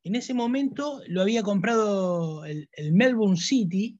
En 0.04 0.14
ese 0.14 0.34
momento 0.34 1.02
lo 1.08 1.20
había 1.20 1.42
comprado 1.42 2.44
el, 2.44 2.68
Melbourne 2.92 3.36
City, 3.36 3.98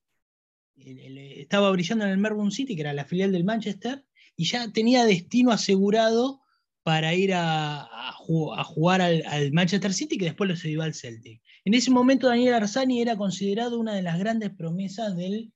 estaba 0.77 1.69
brillando 1.73 2.05
en 2.05 2.13
el 2.13 2.19
Melbourne 2.19 2.53
City, 2.53 2.77
que 2.77 2.83
era 2.83 2.93
la 2.93 3.07
filial 3.07 3.33
del 3.33 3.43
Manchester, 3.43 4.05
y 4.37 4.45
ya 4.45 4.71
tenía 4.71 5.05
destino 5.05 5.51
asegurado 5.51 6.43
para 6.85 7.13
ir 7.15 7.33
a, 7.35 7.89
jugar 8.19 9.03
al, 9.03 9.53
Manchester 9.53 9.93
City, 9.93 10.17
que 10.17 10.27
después 10.27 10.49
lo 10.49 10.55
se 10.55 10.71
iba 10.71 10.85
al 10.85 10.95
Celtic. 10.95 11.43
En 11.65 11.75
ese 11.75 11.91
momento 11.91 12.29
Daniel 12.29 12.55
Arzani 12.55 13.03
era 13.03 13.17
considerado 13.17 13.81
una 13.81 13.97
de 13.97 14.03
las 14.03 14.17
grandes 14.17 14.51
promesas 14.51 15.17
del 15.17 15.53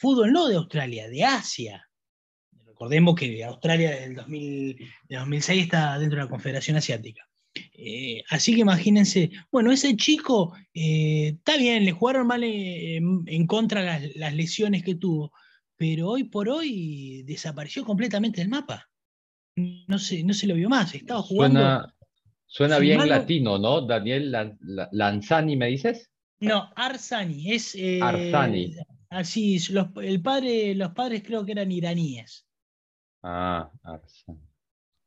fútbol, 0.00 0.32
no 0.32 0.48
de 0.48 0.56
Australia, 0.56 1.08
de 1.08 1.24
Asia. 1.24 1.86
Recordemos 2.66 3.14
que 3.14 3.44
Australia 3.44 3.90
del 3.90 4.14
2006 4.14 5.62
está 5.62 5.98
dentro 5.98 6.18
de 6.18 6.24
la 6.24 6.30
Confederación 6.30 6.76
Asiática. 6.76 7.26
Eh, 7.74 8.22
así 8.30 8.54
que 8.54 8.60
imagínense, 8.60 9.30
bueno, 9.50 9.72
ese 9.72 9.96
chico 9.96 10.54
eh, 10.72 11.34
está 11.36 11.56
bien, 11.56 11.84
le 11.84 11.92
jugaron 11.92 12.26
mal 12.26 12.42
en, 12.44 13.46
contra 13.46 13.82
las, 13.82 14.16
las 14.16 14.34
lesiones 14.34 14.82
que 14.82 14.94
tuvo, 14.94 15.32
pero 15.76 16.08
hoy 16.08 16.24
por 16.24 16.48
hoy 16.48 17.22
desapareció 17.24 17.84
completamente 17.84 18.40
del 18.40 18.48
mapa 18.48 18.90
no 19.86 19.98
se, 19.98 20.22
no 20.24 20.34
se 20.34 20.46
lo 20.46 20.54
vio 20.54 20.68
más, 20.68 20.94
estaba 20.94 21.22
jugando. 21.22 21.86
Suena, 22.46 22.78
bien 22.78 23.08
latino, 23.08 23.58
¿no? 23.58 23.82
Daniel 23.82 24.56
Lanzani, 24.92 25.56
¿me 25.56 25.68
dices? 25.68 26.10
No, 26.40 26.70
Arsani, 26.74 27.52
es... 27.52 27.74
Eh, 27.76 28.00
Arsani. 28.02 28.74
Así, 29.10 29.58
los, 29.72 29.88
el 29.96 30.22
padre, 30.22 30.74
los 30.76 30.92
padres 30.92 31.22
creo 31.24 31.44
que 31.44 31.52
eran 31.52 31.70
iraníes. 31.72 32.46
Ah, 33.22 33.70
Arsani. 33.82 34.40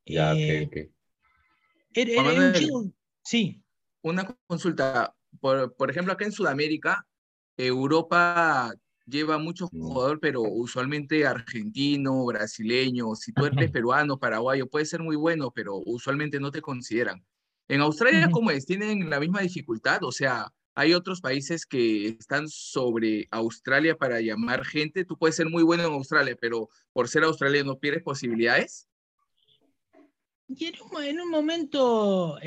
Ya, 0.06 0.34
eh, 0.36 0.92
Era, 1.94 2.22
un 2.22 2.54
chico, 2.54 2.92
sí. 3.24 3.64
Una 4.02 4.28
consulta, 4.46 5.16
por, 5.40 5.74
por 5.76 5.90
ejemplo, 5.90 6.12
acá 6.12 6.26
en 6.26 6.34
Sudamérica, 6.34 7.08
Europa 7.56 8.74
lleva 9.06 9.38
muchos 9.38 9.70
jugadores, 9.70 10.20
pero 10.22 10.42
usualmente 10.42 11.26
argentino, 11.26 12.26
brasileño, 12.26 13.16
si 13.16 13.32
tú 13.32 13.46
eres 13.46 13.72
peruano, 13.72 14.20
paraguayo, 14.20 14.68
puede 14.68 14.86
ser 14.86 15.02
muy 15.02 15.16
bueno, 15.16 15.52
pero 15.52 15.82
usualmente 15.86 16.42
no 16.42 16.52
te 16.52 16.62
consideran. 16.62 17.26
En 17.70 17.80
Australia, 17.80 18.30
¿cómo 18.32 18.52
es? 18.52 18.66
¿Tienen 18.66 19.10
la 19.10 19.22
misma 19.22 19.42
dificultad? 19.42 20.04
O 20.04 20.12
sea, 20.12 20.52
hay 20.76 20.94
otros 20.94 21.22
países 21.22 21.66
que 21.66 22.08
están 22.08 22.48
sobre 22.48 23.28
Australia 23.32 23.96
para 23.96 24.22
llamar 24.22 24.66
gente. 24.66 25.06
Tú 25.06 25.18
puedes 25.18 25.36
ser 25.36 25.50
muy 25.50 25.64
bueno 25.64 25.84
en 25.86 25.94
Australia, 25.94 26.36
pero 26.40 26.70
por 26.92 27.08
ser 27.08 27.24
australiano 27.24 27.80
pierdes 27.80 28.04
posibilidades. 28.04 28.88
Y 30.48 30.66
en 30.66 31.20
un, 31.20 31.30
momento, 31.30 32.38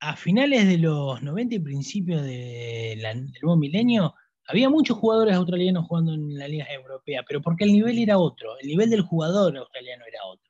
a 0.00 0.16
finales 0.16 0.66
de 0.66 0.78
los 0.78 1.22
90 1.22 1.54
y 1.56 1.58
principios 1.58 2.22
del 2.22 3.02
nuevo 3.42 3.56
milenio, 3.56 4.14
había 4.48 4.70
muchos 4.70 4.96
jugadores 4.96 5.34
australianos 5.34 5.86
jugando 5.86 6.14
en 6.14 6.38
la 6.38 6.48
Liga 6.48 6.66
Europea, 6.72 7.24
pero 7.26 7.42
porque 7.42 7.64
el 7.64 7.72
nivel 7.72 7.98
era 7.98 8.18
otro, 8.18 8.58
el 8.60 8.68
nivel 8.68 8.90
del 8.90 9.02
jugador 9.02 9.56
australiano 9.56 10.04
era 10.06 10.24
otro. 10.24 10.45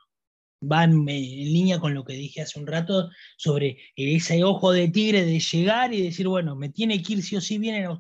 Van 0.67 1.09
en 1.09 1.53
línea 1.53 1.79
con 1.79 1.95
lo 1.95 2.05
que 2.05 2.14
dije 2.14 2.43
hace 2.43 2.59
un 2.59 2.67
rato 2.67 3.11
sobre 3.37 3.79
ese 3.97 4.45
ojo 4.45 4.73
de 4.73 4.89
tigre 4.89 5.25
de 5.25 5.41
llegar 5.41 5.93
y 5.93 6.03
decir, 6.03 6.29
bueno, 6.29 6.57
me 6.57 6.69
tiene 6.71 7.03
que 7.03 7.14
ir 7.14 7.23
sí 7.23 7.37
o 7.37 7.41
sí 7.41 7.59
bien 7.59 7.77
en, 7.77 7.91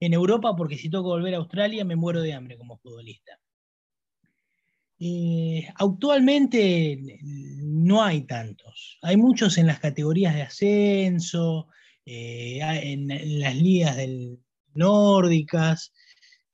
en 0.00 0.12
Europa 0.12 0.54
porque 0.56 0.78
si 0.78 0.90
tengo 0.90 1.04
que 1.04 1.18
volver 1.18 1.34
a 1.34 1.38
Australia 1.38 1.84
me 1.84 1.96
muero 1.96 2.22
de 2.22 2.32
hambre 2.32 2.56
como 2.56 2.78
futbolista. 2.78 3.38
Eh, 5.04 5.66
actualmente 5.74 7.18
no 7.22 8.04
hay 8.04 8.22
tantos. 8.22 8.98
Hay 9.02 9.16
muchos 9.16 9.58
en 9.58 9.66
las 9.66 9.80
categorías 9.80 10.32
de 10.32 10.42
ascenso, 10.42 11.66
eh, 12.06 12.60
en, 12.62 13.40
las 13.40 13.56
ligas 13.56 13.96
del, 13.96 14.38
nórdicas. 14.74 15.92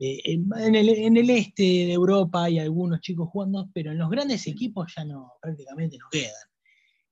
Eh, 0.01 0.21
en, 0.25 0.75
el, 0.77 1.31
este 1.31 1.63
de 1.63 1.93
Europa 1.93 2.45
hay 2.45 2.61
algunos 2.61 3.01
chicos 3.01 3.29
jugando, 3.31 3.69
pero 3.75 3.91
en 3.91 3.99
los 3.99 4.09
grandes 4.09 4.47
equipos 4.47 4.93
ya 4.97 5.05
no, 5.05 5.33
prácticamente 5.43 5.99
no 5.99 6.07
quedan. 6.11 6.33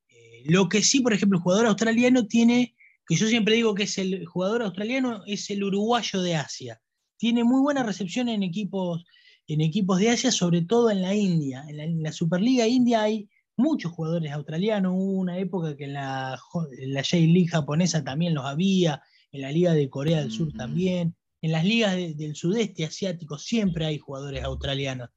Eh, 0.09 0.43
lo 0.47 0.68
que 0.68 0.82
sí, 0.82 1.01
por 1.01 1.12
ejemplo, 1.12 1.39
el 1.39 1.43
jugador 1.43 1.66
australiano 1.66 2.26
tiene, 2.26 2.76
que 3.07 3.16
yo 3.16 3.26
siempre 3.26 3.57
digo 3.57 3.74
que 3.74 3.84
es 3.84 3.99
el 3.99 4.24
jugador 4.26 4.62
australiano, 4.62 5.22
es 5.26 5.51
el 5.51 5.64
uruguayo 5.64 6.22
de 6.22 6.37
Asia. 6.37 6.80
Tiene 7.16 7.43
muy 7.43 7.61
buena 7.61 7.82
recepción 7.82 8.28
en 8.28 8.45
equipos, 8.45 9.05
en 9.49 9.62
equipos 9.62 9.99
de 9.99 10.11
Asia, 10.11 10.30
sobre 10.30 10.62
todo 10.62 10.91
en 10.91 11.03
la 11.03 11.14
India. 11.14 11.64
En 11.68 12.03
la, 12.03 12.12
Superliga 12.12 12.68
India 12.68 13.03
hay 13.03 13.28
muchos 13.57 13.91
jugadores 13.91 14.30
australianos. 14.32 14.93
Hubo 14.95 15.18
una 15.18 15.39
época 15.39 15.76
que 15.76 15.84
en 15.84 15.95
la, 15.95 16.39
en 16.78 16.95
la 16.95 17.03
J-League 17.03 17.49
japonesa 17.49 18.05
también 18.05 18.34
los 18.34 18.45
había 18.45 19.03
en 19.32 19.41
la 19.41 19.51
Liga 19.51 19.72
de 19.72 19.91
Corea 19.91 20.20
del 20.20 20.30
Sur 20.30 20.53
también, 20.53 21.16
en 21.43 21.53
las 21.53 21.64
ligas 21.64 21.95
del 21.95 22.34
sudeste 22.34 22.84
asiático 22.84 23.39
siempre 23.39 23.87
hay 23.87 23.99
jugadores 23.99 24.43
australianos. 24.43 25.11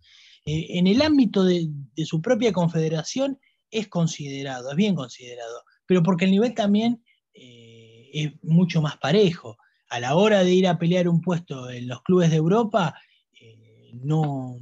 Eh, 0.45 0.77
en 0.77 0.87
el 0.87 1.01
ámbito 1.01 1.43
de, 1.43 1.69
su 2.05 2.21
propia 2.21 2.53
confederación 2.53 3.39
es 3.71 3.87
considerado, 3.87 4.71
es 4.71 4.75
bien 4.75 4.95
considerado, 4.95 5.63
pero 5.85 6.01
porque 6.03 6.25
el 6.25 6.31
nivel 6.31 6.53
también 6.53 7.03
eh, 7.33 8.09
es 8.13 8.33
mucho 8.43 8.81
más 8.81 8.97
parejo. 8.97 9.57
A 9.89 9.99
la 9.99 10.15
hora 10.15 10.43
de 10.43 10.51
ir 10.51 10.67
a 10.67 10.77
pelear 10.77 11.07
un 11.07 11.21
puesto 11.21 11.69
en 11.69 11.87
los 11.87 12.01
clubes 12.03 12.29
de 12.29 12.37
Europa, 12.37 12.95
eh, 13.39 13.91
no, 13.93 14.57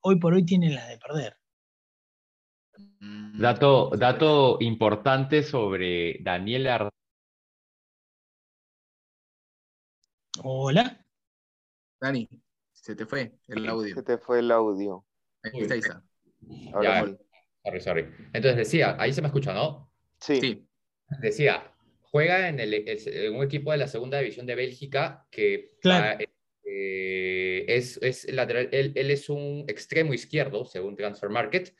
hoy 0.00 0.18
por 0.18 0.34
hoy 0.34 0.44
tienen 0.44 0.74
las 0.74 0.88
de 0.88 0.98
perder. 0.98 1.36
Dato, 3.38 3.90
dato 3.96 4.58
importante 4.60 5.42
sobre 5.42 6.18
Daniel 6.22 6.66
Hola. 10.38 11.04
Dani, 12.00 12.28
se 12.72 12.94
te 12.94 13.04
fue 13.04 13.32
el 13.48 13.68
audio. 13.68 13.94
Se 13.94 14.02
te 14.02 14.18
fue 14.18 14.38
el 14.38 14.50
audio. 14.50 15.04
Ahí 15.42 15.60
está, 15.60 15.74
está. 15.74 16.04
Ahora 16.72 17.16
sorry, 17.64 17.80
sorry. 17.80 18.02
Entonces 18.32 18.56
decía, 18.56 18.96
ahí 18.98 19.12
se 19.12 19.20
me 19.20 19.28
escucha, 19.28 19.52
¿no? 19.52 19.92
Sí. 20.20 20.66
Decía, 21.20 21.74
juega 22.02 22.48
en, 22.48 22.60
el, 22.60 23.32
un 23.34 23.42
equipo 23.42 23.72
de 23.72 23.78
la 23.78 23.88
segunda 23.88 24.18
división 24.18 24.46
de 24.46 24.54
Bélgica 24.54 25.26
que 25.30 25.74
eh, 26.64 27.64
es, 27.68 27.98
es 28.00 28.32
lateral, 28.32 28.68
él, 28.72 28.92
él, 28.94 29.10
es 29.10 29.28
un 29.28 29.64
extremo 29.68 30.14
izquierdo, 30.14 30.64
según 30.64 30.96
Transfer 30.96 31.28
Market, 31.28 31.74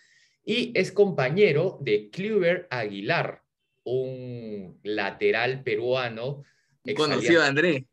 y 0.45 0.73
es 0.79 0.91
compañero 0.91 1.79
de 1.81 2.11
Kluber 2.11 2.67
Aguilar, 2.71 3.43
un 3.85 4.81
lateral 4.83 5.63
peruano. 5.63 6.43
Conocido 6.97 7.43
a 7.43 7.47
André. 7.47 7.87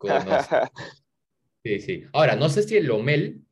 Sí, 1.64 1.80
sí. 1.80 2.04
Ahora, 2.12 2.36
no 2.36 2.48
sé 2.48 2.62
si 2.62 2.76
el 2.76 2.86
Lomel 2.86 3.42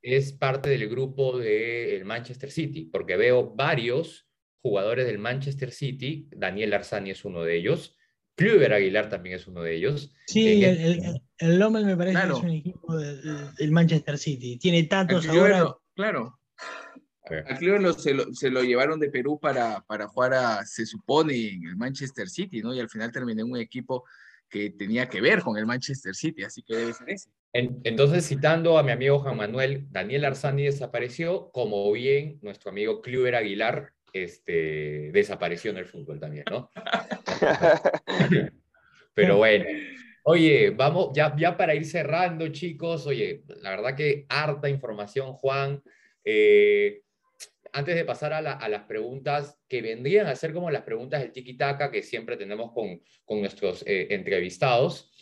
es 0.00 0.32
parte 0.32 0.70
del 0.70 0.88
grupo 0.88 1.38
del 1.38 2.04
Manchester 2.04 2.52
City, 2.52 2.84
porque 2.84 3.16
veo 3.16 3.52
varios 3.52 4.28
jugadores 4.62 5.06
del 5.06 5.18
Manchester 5.18 5.72
City, 5.72 6.28
Daniel 6.30 6.72
Arzani 6.74 7.10
es 7.10 7.24
uno 7.24 7.42
de 7.42 7.56
ellos, 7.56 7.98
Kluber 8.38 8.72
Aguilar 8.72 9.08
también 9.08 9.34
es 9.34 9.48
uno 9.48 9.62
de 9.62 9.74
ellos. 9.74 10.14
Sí, 10.28 10.64
el, 10.64 11.20
el, 11.38 11.58
Lomel 11.58 11.84
me 11.84 11.96
parece 11.96 12.20
que 12.20 12.32
es 12.32 12.38
un 12.38 12.50
equipo 12.50 12.96
del, 12.96 13.72
Manchester 13.72 14.16
City. 14.16 14.56
Tiene 14.58 14.84
tantos 14.84 15.26
ahora. 15.28 15.74
claro. 15.94 16.38
A 17.24 17.56
Kluber 17.56 17.92
se, 17.94 18.14
lo, 18.14 18.32
se, 18.32 18.48
lo, 18.48 18.62
llevaron 18.62 19.00
de 19.00 19.10
Perú 19.10 19.38
para, 19.38 19.84
para 19.86 20.06
jugar 20.06 20.34
a, 20.34 20.64
se 20.64 20.86
supone, 20.86 21.34
en 21.48 21.66
el 21.66 21.76
Manchester 21.76 22.28
City, 22.28 22.62
¿no? 22.62 22.72
Y 22.72 22.78
al 22.80 22.88
final 22.88 23.10
terminó 23.10 23.42
en 23.42 23.50
un 23.50 23.58
equipo 23.58 24.04
que 24.48 24.70
tenía 24.70 25.08
que 25.08 25.20
ver 25.20 25.42
con 25.42 25.56
el 25.56 25.66
Manchester 25.66 26.14
City, 26.14 26.44
así 26.44 26.62
que 26.62 26.76
debe 26.76 26.92
ser 26.92 27.10
ese. 27.10 27.30
entonces, 27.52 28.26
citando 28.26 28.78
a 28.78 28.82
mi 28.82 28.92
amigo 28.92 29.20
Juan 29.20 29.36
Manuel, 29.36 29.86
Daniel 29.90 30.24
Arzani 30.24 30.64
desapareció, 30.64 31.50
como 31.52 31.90
bien 31.92 32.38
nuestro 32.42 32.70
amigo 32.70 33.00
Kluber 33.00 33.34
Aguilar 33.34 33.92
este, 34.12 35.10
desapareció 35.12 35.70
en 35.70 35.78
el 35.78 35.86
fútbol 35.86 36.18
también, 36.18 36.44
¿no? 36.50 36.70
Pero 39.14 39.36
bueno, 39.36 39.64
oye, 40.22 40.70
vamos, 40.70 41.10
ya, 41.14 41.34
ya 41.36 41.56
para 41.56 41.74
ir 41.74 41.84
cerrando, 41.84 42.48
chicos, 42.48 43.06
oye, 43.06 43.42
la 43.62 43.70
verdad 43.70 43.96
que 43.96 44.26
harta 44.28 44.68
información, 44.68 45.32
Juan. 45.34 45.82
Eh, 46.24 47.02
antes 47.78 47.94
de 47.94 48.04
pasar 48.04 48.32
a, 48.32 48.68
las 48.68 48.82
preguntas 48.84 49.56
que 49.68 49.80
vendrían 49.82 50.26
a 50.26 50.34
ser 50.34 50.52
como 50.52 50.68
las 50.70 50.82
preguntas 50.82 51.20
del 51.20 51.32
tiki-taka 51.32 51.92
que 51.92 52.02
siempre 52.02 52.36
tenemos 52.36 52.72
con, 52.72 53.00
nuestros 53.40 53.84
eh, 53.86 54.08
entrevistados, 54.10 55.12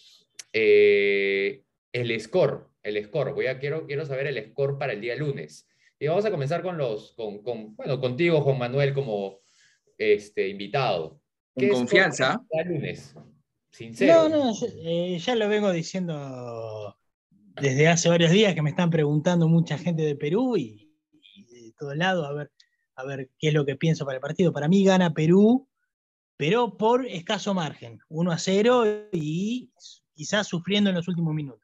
eh, 0.52 1.62
el 1.92 2.18
score, 2.18 2.68
el 2.82 3.04
score. 3.04 3.34
Voy 3.34 3.46
a, 3.46 3.58
quiero, 3.58 3.86
quiero 3.86 4.06
saber 4.06 4.26
el 4.28 4.42
score 4.50 4.78
para 4.78 4.94
el 4.94 5.02
día 5.02 5.16
lunes. 5.16 5.68
Y 5.98 6.06
vamos 6.06 6.24
a 6.24 6.30
comenzar 6.30 6.62
con 6.62 6.78
los, 6.78 7.12
con, 7.12 7.76
bueno, 7.76 8.00
contigo, 8.00 8.40
Juan 8.40 8.58
Manuel, 8.58 8.94
como 8.94 9.40
este, 9.98 10.48
invitado. 10.48 11.20
Con 11.54 11.68
confianza. 11.68 12.42
El 12.50 12.68
lunes? 12.68 13.14
Sincero. 13.70 14.30
No, 14.30 14.46
no, 14.46 14.52
eh, 14.82 15.18
ya 15.18 15.34
lo 15.36 15.46
vengo 15.48 15.70
diciendo 15.72 16.96
desde 17.60 17.88
hace 17.88 18.08
varios 18.08 18.30
días 18.30 18.54
que 18.54 18.62
me 18.62 18.70
están 18.70 18.88
preguntando 18.88 19.46
mucha 19.46 19.76
gente 19.76 20.02
de 20.02 20.16
Perú 20.16 20.56
y, 20.56 20.85
todo 21.76 21.94
lado 21.94 22.26
a 22.26 22.32
ver, 22.32 22.50
a 22.94 23.04
ver 23.04 23.30
qué 23.38 23.48
es 23.48 23.54
lo 23.54 23.64
que 23.64 23.76
pienso 23.76 24.04
para 24.04 24.16
el 24.16 24.20
partido. 24.20 24.52
Para 24.52 24.68
mí 24.68 24.84
gana 24.84 25.14
Perú, 25.14 25.68
pero 26.36 26.76
por 26.76 27.06
escaso 27.06 27.54
margen, 27.54 28.00
1 28.08 28.32
a 28.32 28.38
0 28.38 29.08
y 29.12 29.72
quizás 30.14 30.46
sufriendo 30.46 30.90
en 30.90 30.96
los 30.96 31.08
últimos 31.08 31.34
minutos. 31.34 31.62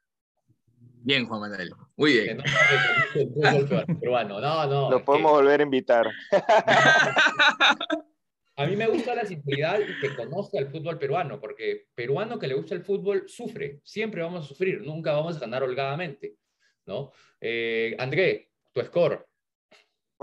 Bien, 1.05 1.27
Juan 1.27 1.41
Manuel. 1.41 1.73
Muy 1.97 2.13
Que 2.13 2.21
bien. 2.23 2.37
no 2.37 2.43
sabe 2.45 2.79
el 3.15 3.27
fútbol 3.27 3.85
peruano. 3.99 4.39
No, 4.39 4.65
no. 4.67 4.89
Lo 4.89 5.03
podemos 5.03 5.31
que 5.31 5.37
volver 5.37 5.59
a 5.59 5.63
invitar. 5.63 6.07
a 8.55 8.65
mí 8.65 8.77
me 8.77 8.87
gusta 8.87 9.13
la 9.13 9.25
sinceridad 9.25 9.81
y 9.81 9.99
que 9.99 10.15
conozca 10.15 10.59
el 10.59 10.69
fútbol 10.69 10.97
peruano, 10.97 11.41
porque 11.41 11.87
peruano 11.93 12.39
que 12.39 12.47
le 12.47 12.53
gusta 12.53 12.73
el 12.73 12.83
fútbol 12.83 13.25
sufre. 13.27 13.81
Siempre 13.83 14.21
vamos 14.21 14.45
a 14.45 14.47
sufrir, 14.47 14.79
nunca 14.81 15.11
vamos 15.11 15.35
a 15.35 15.39
ganar 15.41 15.63
holgadamente. 15.63 16.37
¿no? 16.85 17.11
Eh, 17.39 17.95
André, 17.99 18.51
tu 18.71 18.81
score. 18.81 19.25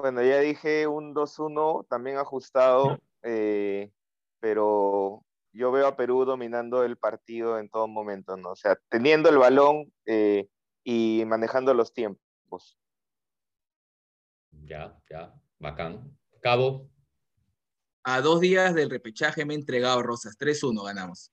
Bueno, 0.01 0.23
ya 0.23 0.39
dije 0.41 0.87
un 0.87 1.15
2-1, 1.15 1.87
también 1.89 2.17
ajustado, 2.17 2.99
eh, 3.23 3.91
pero 4.41 5.27
yo 5.53 5.71
veo 5.73 5.87
a 5.87 5.97
Perú 5.97 6.25
dominando 6.25 6.85
el 6.85 6.97
partido 6.97 7.59
en 7.59 7.69
todo 7.69 7.87
momento, 7.87 8.37
¿no? 8.39 8.53
O 8.53 8.57
sea, 8.57 8.79
teniendo 8.89 9.29
el 9.29 9.37
balón 9.37 9.93
eh, 10.07 10.49
y 10.85 11.23
manejando 11.27 11.75
los 11.75 11.93
tiempos. 11.93 12.79
Ya, 14.65 14.99
ya, 15.11 15.35
bacán. 15.59 16.17
Cabo, 16.41 16.89
A 18.03 18.23
dos 18.23 18.41
días 18.41 18.75
del 18.75 18.89
repechaje 18.89 19.45
me 19.45 19.53
he 19.53 19.59
entregado 19.59 20.03
Rosas. 20.03 20.39
3-1 20.39 20.83
ganamos. 20.83 21.31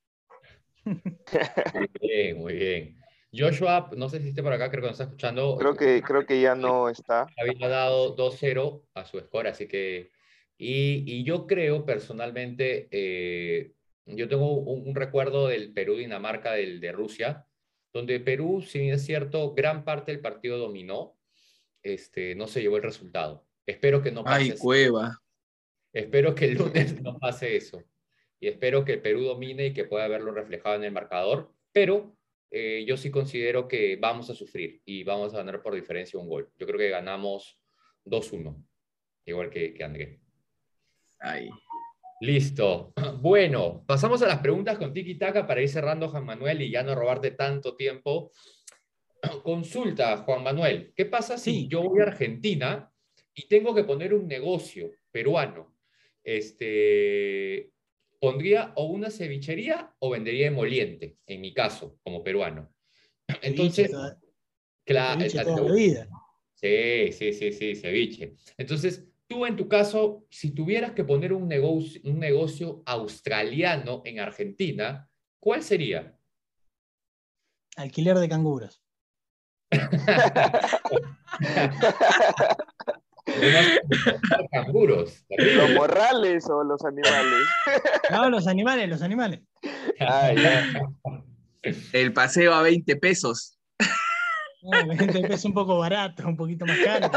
muy 0.84 1.92
bien, 2.02 2.38
muy 2.38 2.54
bien. 2.54 3.07
Joshua, 3.38 3.90
no 3.96 4.10
sé 4.10 4.22
si 4.22 4.30
esté 4.30 4.42
por 4.42 4.54
acá, 4.54 4.70
creo 4.70 4.82
que 4.82 4.88
nos 4.88 4.96
está 4.96 5.06
escuchando. 5.06 5.58
Creo 5.58 5.76
que, 5.76 6.02
creo 6.02 6.26
que 6.26 6.42
ya 6.42 6.56
no 6.56 6.90
está. 6.90 7.28
había 7.38 7.68
dado 7.68 8.16
2-0 8.16 8.84
a 8.94 9.06
su 9.06 9.20
score, 9.20 9.48
así 9.48 9.68
que... 9.68 10.12
Y, 10.58 11.04
y 11.06 11.24
yo 11.24 11.46
creo 11.46 11.86
personalmente, 11.86 12.88
eh, 12.90 13.74
yo 14.08 14.28
tengo 14.28 14.54
un, 14.54 14.88
un 14.88 14.96
recuerdo 14.96 15.48
del 15.48 15.72
Perú-Dinamarca 15.72 16.54
del, 16.54 16.80
de 16.80 16.92
Rusia, 16.92 17.46
donde 17.94 18.20
Perú, 18.20 18.62
si 18.62 18.80
bien 18.80 18.96
es 18.96 19.06
cierto, 19.06 19.54
gran 19.54 19.86
parte 19.86 20.12
del 20.12 20.22
partido 20.22 20.58
dominó, 20.58 21.16
este, 21.84 22.36
no 22.36 22.48
se 22.48 22.62
llevó 22.62 22.78
el 22.78 22.84
resultado. 22.84 23.46
Espero 23.66 24.02
que 24.02 24.12
no 24.12 24.24
pase 24.24 24.44
Ay, 24.44 24.50
así. 24.52 24.60
Cueva. 24.60 25.22
Espero 25.94 26.36
que 26.36 26.46
el 26.46 26.56
lunes 26.56 27.02
no 27.02 27.18
pase 27.18 27.56
eso. 27.56 27.84
Y 28.40 28.48
espero 28.48 28.86
que 28.86 28.94
el 28.94 29.02
Perú 29.02 29.24
domine 29.24 29.68
y 29.68 29.74
que 29.74 29.86
pueda 29.86 30.08
verlo 30.08 30.32
reflejado 30.32 30.76
en 30.76 30.84
el 30.84 30.92
marcador. 30.92 31.52
Pero 31.72 32.17
eh, 32.50 32.86
yo 32.88 32.98
sí 32.98 33.12
considero 33.12 33.68
que 33.68 33.98
vamos 33.98 34.30
a 34.30 34.36
sufrir 34.36 34.82
y 34.86 35.04
vamos 35.04 35.34
a 35.34 35.38
ganar 35.38 35.62
por 35.62 35.76
diferencia 35.76 36.20
un 36.20 36.28
gol. 36.30 36.50
Yo 36.58 36.66
creo 36.66 36.80
que 36.80 36.90
ganamos 36.90 37.60
2-1, 38.06 38.64
igual 39.26 39.50
que, 39.50 39.74
que 39.74 39.84
André. 39.84 40.20
Ay. 41.20 41.50
Listo. 42.22 42.94
Bueno, 43.20 43.84
pasamos 43.86 44.22
a 44.22 44.28
las 44.28 44.40
preguntas 44.40 44.78
con 44.78 44.94
Tiki 44.94 45.16
Taka 45.16 45.46
para 45.48 45.62
ir 45.62 45.70
cerrando, 45.70 46.08
Juan 46.10 46.26
Manuel, 46.26 46.62
y 46.62 46.72
ya 46.72 46.84
no 46.84 46.94
robarte 46.96 47.32
tanto 47.32 47.76
tiempo. 47.76 48.32
Consulta, 49.44 50.18
Juan 50.18 50.44
Manuel, 50.44 50.94
¿qué 50.96 51.06
pasa 51.06 51.38
si 51.38 51.52
Sí. 51.52 51.68
yo 51.68 51.82
voy 51.84 52.00
a 52.00 52.04
Argentina 52.04 52.92
y 53.34 53.48
tengo 53.48 53.74
que 53.74 53.84
poner 53.84 54.14
un 54.14 54.28
negocio 54.28 54.92
peruano? 55.12 55.76
Este, 56.24 57.72
¿Pondría 58.20 58.74
o 58.76 58.86
una 58.86 59.12
cevichería 59.12 59.94
o 60.00 60.10
vendería 60.10 60.48
emoliente, 60.48 61.20
en 61.28 61.42
mi 61.42 61.54
caso, 61.54 62.00
como 62.04 62.24
peruano? 62.24 62.74
Entonces, 63.42 63.92
claro, 64.84 65.22
la 65.34 65.74
vida. 65.74 66.10
Sí, 66.54 67.12
sí, 67.12 67.34
sí, 67.34 67.52
sí, 67.52 67.76
ceviche. 67.76 68.36
Entonces, 68.58 69.08
tú 69.28 69.46
en 69.46 69.56
tu 69.56 69.68
caso, 69.68 70.26
si 70.30 70.52
tuvieras 70.52 70.94
que 70.94 71.04
poner 71.04 71.34
un 71.34 71.48
negocio, 71.48 72.02
un 72.06 72.20
negocio 72.20 72.82
australiano 72.86 74.02
en 74.06 74.20
Argentina, 74.20 75.08
¿cuál 75.40 75.62
sería? 75.62 76.18
Alquiler 77.76 78.18
de 78.18 78.30
canguros. 78.30 78.82
Unos 83.28 84.50
canguros. 84.52 85.26
¿Los 85.30 85.72
morrales 85.72 86.46
o 86.50 86.64
los 86.64 86.84
animales? 86.86 87.44
No, 88.12 88.30
los 88.30 88.48
animales, 88.48 88.88
los 88.88 89.02
animales. 89.02 89.42
Ah, 90.00 90.32
ya. 90.34 90.66
El 91.92 92.14
paseo 92.14 92.54
a 92.54 92.62
20 92.62 92.96
pesos. 92.96 93.60
No, 94.62 94.86
la 94.86 94.96
gente 94.96 95.34
es 95.34 95.44
un 95.46 95.54
poco 95.54 95.78
barato, 95.78 96.26
un 96.26 96.38
poquito 96.38 96.66
más 96.66 96.78
caro. 96.80 97.12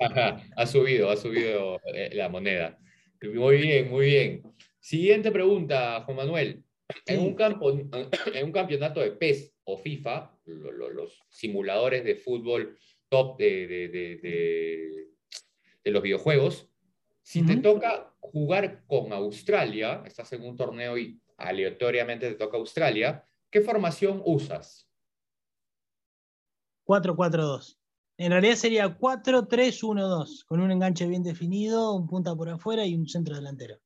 Ajá, 0.00 0.42
ha 0.56 0.66
subido, 0.66 1.10
ha 1.10 1.16
subido 1.16 1.78
eh, 1.94 2.10
la 2.14 2.28
moneda. 2.30 2.78
Muy 3.22 3.58
bien, 3.58 3.90
muy 3.90 4.06
bien. 4.06 4.42
Siguiente 4.80 5.30
pregunta, 5.30 6.02
Juan 6.04 6.16
Manuel. 6.16 6.62
En 7.06 7.20
un, 7.20 7.34
campo, 7.34 7.70
en 7.70 8.44
un 8.44 8.52
campeonato 8.52 9.00
de 9.00 9.10
PES 9.12 9.54
o 9.64 9.76
FIFA, 9.78 10.30
lo- 10.46 10.72
lo- 10.72 10.90
los 10.90 11.18
simuladores 11.30 12.04
de 12.04 12.16
fútbol 12.16 12.78
top 13.08 13.38
de, 13.38 13.66
de- 13.66 13.88
de- 13.88 14.16
de- 14.16 15.08
de 15.84 15.90
los 15.90 16.02
videojuegos, 16.02 16.68
si 17.22 17.44
te 17.44 17.56
toca 17.56 18.14
jugar 18.20 18.84
con 18.86 19.12
Australia, 19.12 20.02
estás 20.04 20.32
en 20.32 20.42
un 20.42 20.56
torneo 20.56 20.98
y 20.98 21.20
aleatoriamente 21.38 22.28
te 22.28 22.34
toca 22.34 22.56
Australia, 22.56 23.26
¿qué 23.50 23.60
formación 23.60 24.22
usas? 24.24 24.88
4-4-2. 26.84 27.78
En 28.16 28.30
realidad 28.30 28.54
sería 28.54 28.98
4-3-1-2, 28.98 30.44
con 30.44 30.60
un 30.60 30.70
enganche 30.70 31.06
bien 31.06 31.22
definido, 31.22 31.94
un 31.94 32.06
punta 32.06 32.34
por 32.34 32.48
afuera 32.48 32.84
y 32.84 32.94
un 32.94 33.08
centro 33.08 33.34
delantero. 33.34 33.80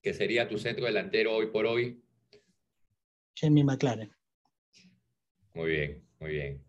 Que 0.00 0.14
sería 0.14 0.48
tu 0.48 0.56
centro 0.56 0.86
delantero 0.86 1.34
hoy 1.34 1.48
por 1.48 1.66
hoy. 1.66 2.02
Jamie 3.34 3.64
McLaren. 3.64 4.12
Muy 5.54 5.70
bien, 5.70 6.08
muy 6.20 6.30
bien. 6.30 6.64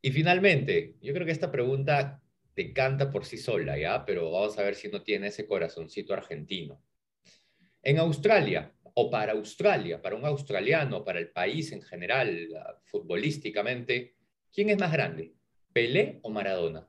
Y 0.00 0.10
finalmente, 0.10 0.96
yo 1.00 1.12
creo 1.12 1.26
que 1.26 1.32
esta 1.32 1.52
pregunta 1.52 2.21
te 2.54 2.72
canta 2.72 3.10
por 3.10 3.24
sí 3.24 3.38
sola, 3.38 3.78
¿ya? 3.78 4.04
Pero 4.04 4.30
vamos 4.30 4.58
a 4.58 4.62
ver 4.62 4.74
si 4.74 4.88
no 4.88 5.02
tiene 5.02 5.28
ese 5.28 5.46
corazoncito 5.46 6.12
argentino. 6.12 6.80
En 7.82 7.98
Australia, 7.98 8.72
o 8.94 9.10
para 9.10 9.32
Australia, 9.32 10.00
para 10.00 10.16
un 10.16 10.24
australiano, 10.24 11.04
para 11.04 11.18
el 11.18 11.30
país 11.30 11.72
en 11.72 11.82
general, 11.82 12.48
ah, 12.58 12.78
futbolísticamente, 12.84 14.16
¿quién 14.52 14.70
es 14.70 14.78
más 14.78 14.92
grande? 14.92 15.34
¿Pelé 15.72 16.20
o 16.22 16.30
Maradona? 16.30 16.86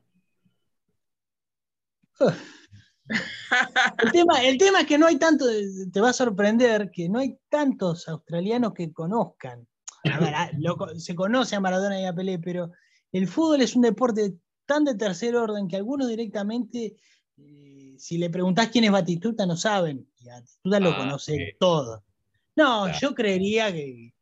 El 4.04 4.12
tema, 4.12 4.44
el 4.44 4.58
tema 4.58 4.82
es 4.82 4.88
que 4.88 4.98
no 4.98 5.06
hay 5.08 5.18
tanto, 5.18 5.46
te 5.92 6.02
va 6.02 6.10
a 6.10 6.14
sorprender 6.14 6.90
que 6.92 7.10
no 7.10 7.20
hay 7.20 7.38
tantos 7.50 8.08
australianos 8.08 8.74
que 8.74 8.92
conozcan. 8.92 9.68
A 10.06 10.20
ver, 10.20 10.34
a- 10.34 10.52
lo 10.58 10.76
co- 10.78 10.98
se 11.00 11.14
conoce 11.16 11.56
a 11.56 11.60
Maradona 11.60 12.00
y 12.02 12.06
a 12.06 12.14
Pelé, 12.14 12.40
pero 12.40 12.72
el 13.12 13.28
fútbol 13.28 13.62
es 13.62 13.76
un 13.76 13.84
deporte 13.84 14.34
tan 14.66 14.84
de 14.86 14.96
tercer 14.96 15.36
orden 15.36 15.68
que 15.68 15.76
algunos 15.76 16.08
directamente, 16.08 16.96
eh, 17.38 17.96
si 17.98 18.18
le 18.18 18.30
preguntás 18.30 18.70
quién 18.70 18.86
es 18.86 18.92
Batistuta, 18.92 19.46
no 19.46 19.56
saben. 19.58 20.08
Y 20.20 20.28
Batistuta 20.28 20.80
lo 20.80 20.90
Ah, 20.92 20.98
conoce 20.98 21.56
todo. 21.60 22.04
No, 22.56 22.84
Claro. 22.86 22.98
yo 23.00 23.16
creería 23.16 23.72
que. 23.72 24.14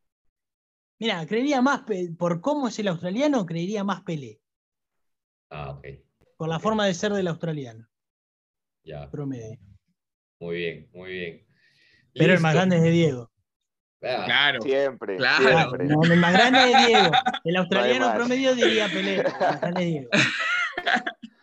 Mira, 0.99 1.25
creería 1.25 1.61
más, 1.61 1.83
por 2.17 2.41
cómo 2.41 2.67
es 2.67 2.77
el 2.79 2.87
australiano, 2.87 3.45
creería 3.45 3.83
más 3.83 4.01
Pelé, 4.03 4.39
Ah, 5.49 5.71
ok. 5.71 5.87
por 6.37 6.47
la 6.47 6.59
forma 6.59 6.85
de 6.85 6.93
ser 6.93 7.11
del 7.13 7.27
australiano, 7.27 7.87
Ya, 8.83 9.09
promedio. 9.09 9.57
muy 10.39 10.55
bien, 10.57 10.89
muy 10.93 11.11
bien. 11.11 11.47
Pero 12.13 12.33
el 12.33 12.39
más 12.39 12.53
grande 12.53 12.77
es 12.77 12.83
de 12.83 12.91
Diego. 12.91 13.30
Claro. 14.01 14.61
Siempre, 14.61 15.15
Claro. 15.17 15.47
siempre. 15.47 15.85
No, 15.85 16.01
el 16.03 16.17
más 16.19 16.33
grande 16.33 16.59
es 16.71 16.87
Diego. 16.87 17.11
El 17.43 17.55
australiano 17.57 18.07
más. 18.07 18.15
promedio 18.15 18.55
diría 18.55 18.87
Pelé. 18.87 19.17
El 19.17 19.23
más 19.23 19.61
grande 19.61 19.81
es 19.81 19.87
Diego. 19.87 20.09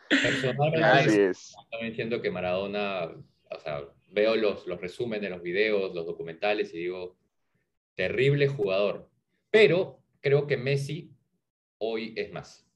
personalmente, 0.08 1.32
también 1.70 1.94
siento 1.94 2.20
que 2.22 2.30
Maradona, 2.30 3.04
o 3.04 3.60
sea, 3.62 3.82
veo 4.08 4.36
los, 4.36 4.66
los 4.66 4.80
resúmenes, 4.80 5.30
los 5.30 5.42
videos, 5.42 5.94
los 5.94 6.06
documentales 6.06 6.72
y 6.74 6.78
digo, 6.78 7.16
terrible 7.94 8.48
jugador. 8.48 9.08
Pero 9.50 10.00
creo 10.20 10.46
que 10.46 10.56
Messi 10.56 11.12
hoy 11.78 12.14
es 12.16 12.32
más. 12.32 12.66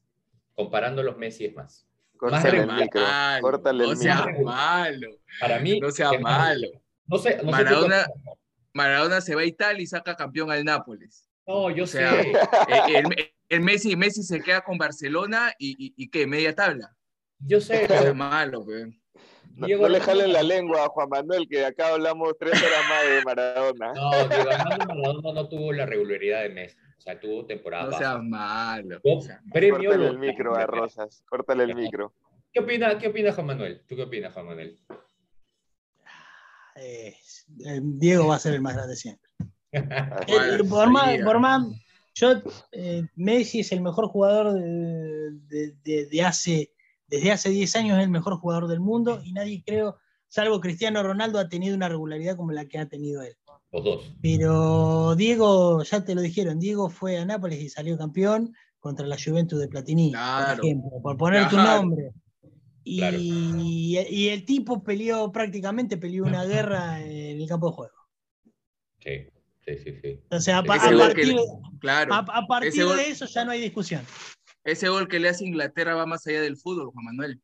Comparando 0.55 1.03
los 1.03 1.17
Messi 1.17 1.47
es 1.47 1.55
más. 1.55 1.89
Córtale 2.17 2.49
el 2.51 2.55
regular. 2.57 2.81
micro. 2.83 3.01
Malo, 3.01 3.43
Córtale 3.43 3.85
el 3.85 3.91
no 3.91 3.97
sea 3.97 4.27
micro. 4.27 4.43
malo. 4.45 5.09
Para 5.41 5.59
mí, 5.59 5.81
No 5.81 5.91
sea 5.91 6.13
más. 6.13 6.21
malo. 6.21 6.69
No 7.07 7.19
sé, 7.19 7.37
no 7.43 7.43
sé 7.43 7.65
Maradona- 7.65 8.05
tú- 8.07 8.39
Maradona 8.73 9.21
se 9.21 9.35
va 9.35 9.43
a 9.43 9.47
Italia 9.47 9.83
y 9.83 9.87
saca 9.87 10.17
campeón 10.17 10.51
al 10.51 10.65
Nápoles. 10.65 11.29
No, 11.47 11.71
yo 11.71 11.85
o 11.85 11.87
sea, 11.87 12.13
sé. 12.13 12.31
Eh, 12.31 12.37
El, 12.97 13.33
el 13.49 13.61
Messi, 13.61 13.97
Messi 13.97 14.23
se 14.23 14.41
queda 14.41 14.63
con 14.63 14.79
Barcelona 14.79 15.53
y, 15.59 15.71
y, 15.79 15.95
y 15.97 16.09
¿qué? 16.09 16.27
Media 16.27 16.55
tabla. 16.55 16.95
Yo 17.39 17.61
sé, 17.61 17.83
No 17.83 17.89
sea 17.89 18.01
pero 18.01 18.15
malo. 18.15 18.65
No, 19.55 19.67
Diego 19.67 19.83
no 19.83 19.89
le 19.91 20.01
jalen 20.01 20.33
la 20.33 20.43
lengua 20.43 20.85
a 20.85 20.89
Juan 20.89 21.09
Manuel, 21.11 21.47
que 21.49 21.65
acá 21.65 21.89
hablamos 21.89 22.33
tres 22.39 22.55
horas 22.63 22.81
más 22.89 23.05
de 23.05 23.23
Maradona. 23.25 23.93
No, 23.93 24.29
Diego 24.29 24.51
Armando 24.51 24.87
Maradona 24.87 25.33
no 25.33 25.49
tuvo 25.49 25.73
la 25.73 25.85
regularidad 25.85 26.43
de 26.43 26.49
Messi. 26.51 26.77
O 26.97 27.01
sea, 27.03 27.19
tuvo 27.19 27.45
temporada 27.45 27.91
No 27.91 27.99
seas 27.99 28.23
malo. 28.23 29.01
O 29.03 29.21
sea, 29.21 29.43
premio 29.53 29.91
Córtale 29.91 30.07
el 30.07 30.19
micro 30.19 30.55
a 30.55 30.67
Rosas, 30.67 31.25
córtale 31.29 31.65
el 31.65 31.75
micro. 31.75 32.15
¿Qué 32.53 32.61
opina, 32.61 32.97
¿Qué 32.97 33.09
opina 33.09 33.33
Juan 33.33 33.47
Manuel? 33.49 33.83
¿Tú 33.89 33.97
qué 33.97 34.03
opinas, 34.05 34.33
Juan 34.33 34.47
Manuel? 34.47 34.79
Eh, 36.77 37.15
eh, 37.67 37.81
Diego 37.83 38.29
va 38.29 38.37
a 38.37 38.39
ser 38.39 38.55
el 38.55 38.61
más 38.63 38.75
grande 38.75 38.97
siempre. 38.97 39.31
Eh, 39.75 40.59
por, 40.69 40.91
más, 40.91 41.19
por 41.25 41.39
más, 41.41 41.67
yo, 42.15 42.35
eh, 42.73 43.05
Messi 43.17 43.61
es 43.61 43.73
el 43.73 43.81
mejor 43.81 44.09
jugador 44.09 44.53
de, 44.53 45.31
de- 45.49 45.75
de- 45.83 46.07
de 46.07 46.23
hace, 46.23 46.73
desde 47.07 47.33
hace 47.33 47.49
10 47.49 47.75
años, 47.77 47.97
es 47.99 48.05
el 48.05 48.11
mejor 48.11 48.37
jugador 48.37 48.69
del 48.69 48.81
mundo 48.81 49.23
y 49.25 49.33
nadie 49.33 49.63
creo, 49.65 49.97
salvo 50.29 50.61
Cristiano 50.61 51.03
Ronaldo, 51.03 51.39
ha 51.39 51.49
tenido 51.49 51.75
una 51.75 51.89
regularidad 51.89 52.37
como 52.37 52.53
la 52.53 52.67
que 52.67 52.79
ha 52.79 52.87
tenido 52.87 53.23
él. 53.23 53.35
Los 53.71 53.83
dos. 53.85 54.15
Pero 54.21 55.15
Diego, 55.17 55.83
ya 55.85 56.05
te 56.05 56.15
lo 56.15 56.21
dijeron, 56.21 56.59
Diego 56.59 56.91
fue 56.91 57.17
a 57.17 57.25
Nápoles 57.25 57.59
y 57.61 57.71
salió 57.71 57.97
campeón 57.97 58.55
contra 58.79 59.07
la 59.07 59.17
Juventus 59.23 59.59
de 59.59 59.69
Platini, 59.69 60.11
Claro. 60.11 60.57
por 60.59 60.65
ejemplo, 60.67 60.91
por 61.03 61.17
poner 61.17 61.45
tu 61.45 61.57
Claro. 61.57 61.81
nombre. 61.83 62.13
Y, 62.85 62.99
Claro. 62.99 63.17
y 63.21 64.29
el 64.29 64.45
tipo 64.45 64.83
peleó 64.83 65.31
prácticamente 65.31 65.97
peleó 65.97 66.25
una 66.25 66.45
guerra 66.45 67.01
en 67.01 67.41
el 67.41 67.49
campo 67.49 67.69
de 67.69 67.73
juego. 67.73 67.95
Sí, 69.01 69.27
sí, 69.65 69.79
sí. 69.79 70.01
sí. 70.03 70.21
O 70.31 70.41
sea, 70.41 70.59
a, 70.59 70.63
que 70.63 70.69
partir, 70.69 71.27
le- 71.35 71.43
claro, 71.81 72.15
a- 72.15 72.19
a 72.19 72.47
partir 72.47 72.85
gol- 72.85 72.97
de 72.97 73.09
eso 73.09 73.27
ya 73.27 73.45
no 73.45 73.51
hay 73.53 73.61
discusión. 73.61 74.05
ese 74.65 74.89
gol 74.89 75.09
que 75.09 75.19
le 75.21 75.29
hace 75.29 75.45
Inglaterra 75.45 75.95
va 75.95 76.07
más 76.07 76.27
allá 76.27 76.41
del 76.41 76.57
fútbol, 76.57 76.91
Juan 76.93 77.05
Manuel. 77.07 77.41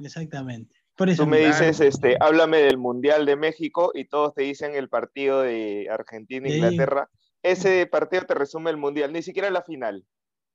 Exactamente. 0.00 0.74
Por 0.96 1.10
eso 1.10 1.24
Tú 1.24 1.28
me 1.28 1.38
Claro. 1.38 1.52
dices, 1.52 1.80
este, 1.80 2.16
háblame 2.20 2.58
del 2.58 2.78
Mundial 2.78 3.26
de 3.26 3.36
México 3.36 3.92
y 3.94 4.06
todos 4.06 4.34
te 4.34 4.42
dicen 4.42 4.74
el 4.74 4.88
partido 4.88 5.42
de 5.42 5.88
Argentina-Inglaterra. 5.90 7.08
Ese 7.42 7.86
partido 7.86 8.22
te 8.24 8.34
resume 8.34 8.70
el 8.70 8.76
Mundial, 8.78 9.12
ni 9.12 9.22
siquiera 9.22 9.50
la 9.50 9.62
final. 9.62 10.04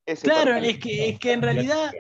Ese 0.06 0.24
Claro, 0.28 0.52
partido. 0.54 0.72
es 0.72 0.80
que, 0.80 1.10
es 1.10 1.20
que 1.20 1.32
en 1.34 1.42
realidad 1.44 1.92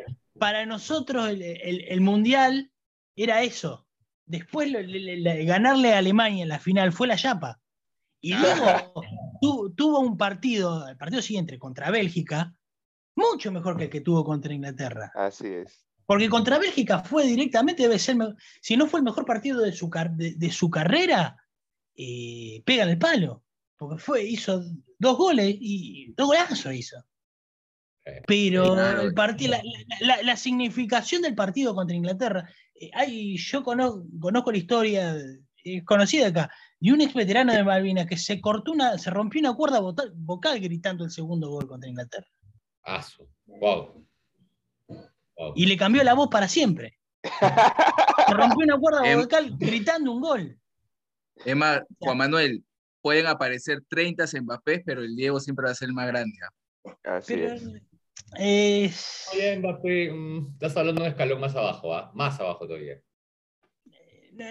para 0.41 0.65
nosotros 0.65 1.29
el, 1.29 1.43
el- 1.43 1.85
el 1.87 2.01
mundial 2.01 2.71
era 3.15 3.43
eso. 3.43 3.87
Después 4.25 4.71
lo- 4.71 4.81
le- 4.81 4.99
le- 4.99 5.17
le- 5.17 5.45
ganarle 5.45 5.93
a 5.93 5.99
Alemania 5.99 6.41
en 6.41 6.49
la 6.49 6.57
final 6.57 6.91
fue 6.91 7.05
la 7.05 7.15
chapa. 7.15 7.61
Y 8.19 8.33
luego 8.33 9.03
tu- 9.39 9.71
tuvo 9.75 9.99
un 9.99 10.17
partido, 10.17 10.87
el 10.87 10.97
partido 10.97 11.21
siguiente 11.21 11.59
contra 11.59 11.91
Bélgica, 11.91 12.55
mucho 13.15 13.51
mejor 13.51 13.77
que 13.77 13.83
el 13.83 13.89
que 13.91 14.01
tuvo 14.01 14.25
contra 14.25 14.51
Inglaterra. 14.51 15.11
Así 15.13 15.45
es. 15.45 15.85
Porque 16.07 16.27
contra 16.27 16.57
Bélgica 16.57 17.03
fue 17.03 17.27
directamente, 17.27 17.83
debe 17.83 17.99
ser, 17.99 18.17
si 18.61 18.75
no 18.75 18.87
fue 18.87 18.99
el 19.01 19.03
mejor 19.03 19.25
partido 19.27 19.61
de 19.61 19.71
su, 19.73 19.91
de, 20.15 20.33
de 20.33 20.51
su 20.51 20.71
carrera, 20.71 21.37
eh, 21.95 22.63
pega 22.65 22.81
en 22.83 22.89
el 22.89 22.97
palo. 22.97 23.43
Porque 23.77 24.01
fue, 24.01 24.23
hizo 24.23 24.63
dos 24.97 25.17
goles 25.17 25.55
y 25.59 26.13
dos 26.17 26.25
golazos 26.29 26.73
hizo. 26.73 26.97
Eh, 28.05 28.21
Pero 28.25 28.73
claro. 28.73 29.01
el 29.01 29.13
partido, 29.13 29.51
la, 29.51 29.61
la- 29.99 30.15
la- 30.17 30.23
la 30.23 30.35
significación 30.37 31.21
del 31.21 31.35
partido 31.35 31.75
contra 31.75 31.95
Inglaterra, 31.95 32.49
eh, 32.75 32.89
hay, 32.93 33.37
yo 33.37 33.63
conozco, 33.63 34.03
conozco 34.19 34.51
la 34.51 34.57
historia, 34.57 35.15
es 35.63 35.83
conocida 35.85 36.27
acá, 36.27 36.49
de 36.79 36.91
un 36.93 37.01
ex 37.01 37.13
veterano 37.13 37.53
de 37.53 37.63
Malvinas 37.63 38.07
que 38.07 38.17
se 38.17 38.41
cortó 38.41 38.71
una, 38.71 38.97
se 38.97 39.11
rompió 39.11 39.39
una 39.39 39.53
cuerda 39.53 39.79
vocal, 39.79 40.11
vocal 40.15 40.59
gritando 40.59 41.05
el 41.05 41.11
segundo 41.11 41.49
gol 41.49 41.67
contra 41.67 41.87
Inglaterra. 41.89 42.25
Wow. 43.45 44.03
Y 45.55 45.65
le 45.67 45.77
cambió 45.77 46.03
la 46.03 46.13
voz 46.15 46.29
para 46.29 46.47
siempre. 46.47 46.97
Se 47.23 48.33
rompió 48.33 48.65
una 48.65 48.79
cuerda 48.79 49.11
Em- 49.11 49.19
vocal 49.21 49.55
gritando 49.59 50.11
un 50.11 50.21
gol. 50.21 50.59
Es 51.45 51.55
más, 51.55 51.81
Juan 51.99 52.17
Manuel, 52.17 52.63
pueden 53.01 53.27
aparecer 53.27 53.83
30 53.87 54.25
Mbappé, 54.41 54.79
pero 54.85 55.01
el 55.01 55.15
Diego 55.15 55.39
siempre 55.39 55.65
va 55.65 55.71
a 55.71 55.75
ser 55.75 55.89
el 55.89 55.93
más 55.93 56.07
grande. 56.07 56.35
¿ah? 56.43 57.17
Así 57.17 57.33
Pero, 57.35 57.53
es. 57.53 57.63
Es- 58.37 59.27
Oye, 59.33 59.57
Mbappé, 59.59 60.11
mm, 60.11 60.53
estás 60.53 60.77
hablando 60.77 61.01
de 61.01 61.07
un 61.07 61.11
escalón 61.11 61.39
más 61.41 61.55
abajo, 61.55 61.93
¿ah? 61.93 62.11
Más 62.13 62.39
abajo 62.39 62.65
todavía. 62.67 62.99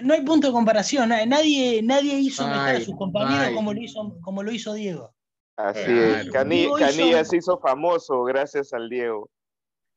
no 0.03 0.13
hay 0.13 0.21
punto 0.21 0.47
de 0.47 0.53
comparación. 0.53 1.09
na- 1.09 1.25
Nadie, 1.25 1.81
nadie 1.83 2.13
hizo 2.19 2.43
No 2.43 2.49
mejor 2.49 2.69
a 2.69 2.79
sus 2.79 2.89
no 2.89 2.97
compañeros 2.97 3.53
como 3.55 3.73
lo, 3.73 3.81
hizo, 3.81 4.17
como 4.21 4.43
lo 4.43 4.51
hizo 4.51 4.73
Diego. 4.73 5.13
Así 5.57 5.83
Claro. 5.83 6.15
es. 6.15 6.29
Cani- 6.31 6.55
Diego 6.57 6.79
hizo- 6.79 7.25
se 7.25 7.37
hizo 7.37 7.59
famoso 7.59 8.23
gracias 8.23 8.71
al 8.73 8.89
Diego. 8.89 9.29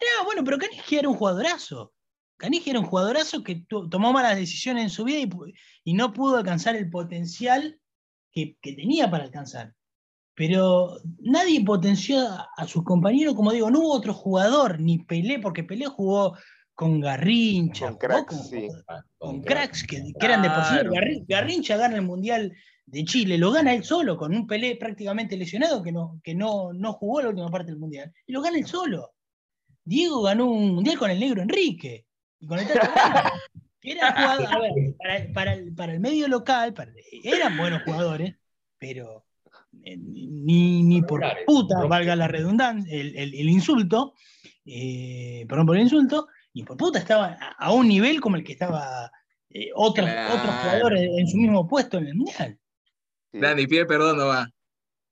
Ah, 0.00 0.24
bueno, 0.24 0.42
pero 0.42 0.58
Caniggia 0.58 0.98
era 1.00 1.08
un 1.08 1.14
jugadorazo. 1.16 1.92
Caniggia 2.38 2.70
era 2.72 2.80
un 2.80 2.86
jugadorazo 2.86 3.44
que 3.44 3.64
tomó 3.68 4.12
malas 4.12 4.36
decisiones 4.36 4.82
en 4.84 4.90
su 4.90 5.04
vida 5.04 5.18
y, 5.84 5.92
no 5.94 6.12
pudo 6.12 6.38
alcanzar 6.38 6.74
el 6.76 6.90
potencial 6.90 7.78
que, 8.32 8.56
que 8.60 8.72
tenía 8.72 9.08
para 9.10 9.24
alcanzar. 9.24 9.74
Pero 10.36 10.96
nadie 11.20 11.64
potenció 11.64 12.18
a, 12.56 12.66
sus 12.66 12.82
compañeros, 12.82 13.34
como 13.34 13.52
digo, 13.52 13.70
no 13.70 13.78
hubo 13.80 13.92
otro 13.92 14.12
jugador, 14.12 14.80
ni 14.80 14.98
Pelé, 14.98 15.38
porque 15.38 15.62
Pelé 15.62 15.86
jugó 15.86 16.36
con 16.74 16.98
Garrincha, 17.00 17.88
Con 17.90 17.98
cracks, 17.98 18.36
con, 18.36 18.44
sí. 18.44 18.68
Ah, 18.88 19.02
con 19.16 19.42
crack. 19.42 19.54
cracks 19.54 19.84
que, 19.84 20.02
que 20.18 20.26
eran 20.26 20.42
de. 20.42 20.48
Garri- 20.48 21.24
Garrincha 21.28 21.76
gana 21.76 21.94
el 21.94 22.02
Mundial 22.02 22.52
de 22.86 23.04
Chile, 23.04 23.38
lo 23.38 23.52
gana 23.52 23.72
él 23.72 23.84
solo, 23.84 24.16
con 24.16 24.34
un 24.34 24.46
Pelé 24.46 24.74
prácticamente 24.76 25.36
lesionado 25.36 25.82
que 25.82 25.92
no, 25.92 26.20
que 26.24 26.34
no, 26.34 26.72
no 26.72 26.92
jugó 26.94 27.22
la 27.22 27.28
última 27.28 27.48
parte 27.50 27.70
del 27.70 27.78
Mundial, 27.78 28.12
y 28.26 28.32
lo 28.32 28.42
gana 28.42 28.58
él 28.58 28.66
solo. 28.66 29.12
Diego 29.84 30.22
ganó 30.22 30.46
un 30.50 30.74
Mundial 30.74 30.98
con 30.98 31.10
el 31.12 31.20
negro 31.20 31.42
Enrique, 31.42 32.06
y 32.40 32.46
con 32.48 32.58
el 32.58 32.66
que 32.66 32.72
eran 33.92 34.14
jugadores- 34.16 34.48
a 34.50 34.58
ver, 34.58 34.72
para, 34.98 35.32
para 35.32 35.52
el, 35.54 35.74
para 35.74 35.92
el 35.92 36.00
medio 36.00 36.26
local, 36.26 36.74
para- 36.74 36.92
eran 37.22 37.56
buenos 37.56 37.82
jugadores, 37.84 38.34
pero 38.78 39.24
ni, 39.84 40.82
ni 40.82 41.02
por 41.02 41.22
puta, 41.46 41.84
valga 41.86 42.16
la 42.16 42.28
redundancia, 42.28 42.92
el, 42.94 43.16
el- 43.16 43.34
el 43.34 43.48
insulto, 43.50 44.14
eh, 44.64 45.44
perdón 45.48 45.66
por 45.66 45.76
el 45.76 45.82
insulto, 45.82 46.26
ni 46.54 46.62
por 46.62 46.76
puta 46.76 46.98
estaban 46.98 47.34
a, 47.34 47.48
a 47.58 47.72
un 47.72 47.88
nivel 47.88 48.20
como 48.20 48.36
el 48.36 48.44
que 48.44 48.52
estaba 48.52 49.10
eh, 49.50 49.70
otros, 49.74 50.06
Claro. 50.08 50.34
otros 50.34 50.54
jugadores 50.54 51.10
en 51.18 51.26
su 51.28 51.36
mismo 51.36 51.68
puesto 51.68 51.98
en 51.98 52.06
el 52.08 52.14
Mundial. 52.14 52.58
Dani, 53.32 53.66
pide 53.66 53.84
perdón, 53.86 54.16
no 54.16 54.26
va. 54.26 54.48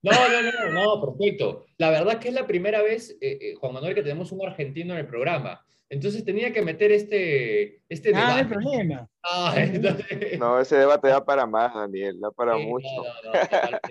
No, 0.04 0.10
no, 0.12 0.42
no, 0.42 0.96
no, 0.96 1.00
perfecto. 1.06 1.66
La 1.78 1.90
verdad 1.90 2.18
que 2.18 2.28
es 2.28 2.34
la 2.34 2.46
primera 2.46 2.82
vez, 2.82 3.10
eh, 3.20 3.38
eh, 3.40 3.54
Juan 3.54 3.72
Manuel, 3.74 3.94
que 3.94 4.02
tenemos 4.02 4.32
un 4.32 4.44
argentino 4.46 4.94
en 4.94 5.00
el 5.00 5.06
programa. 5.06 5.64
Entonces 5.88 6.24
tenía 6.24 6.52
que 6.52 6.62
meter 6.62 6.90
este, 6.90 7.82
este 7.88 8.10
Ah, 8.14 8.18
no 8.18 8.18
hay 8.34 8.36
debate. 8.44 8.48
problema. 8.54 9.08
Ah, 9.22 9.54
entonces- 9.58 10.38
No, 10.38 10.58
ese 10.58 10.76
debate 10.76 11.08
da 11.08 11.24
para 11.24 11.46
más, 11.46 11.74
Daniel, 11.74 12.18
da 12.18 12.30
para 12.30 12.54
Sí, 12.56 12.62
no, 12.64 12.68
mucho. 12.68 12.88
no, 12.96 13.32
no. 13.32 13.88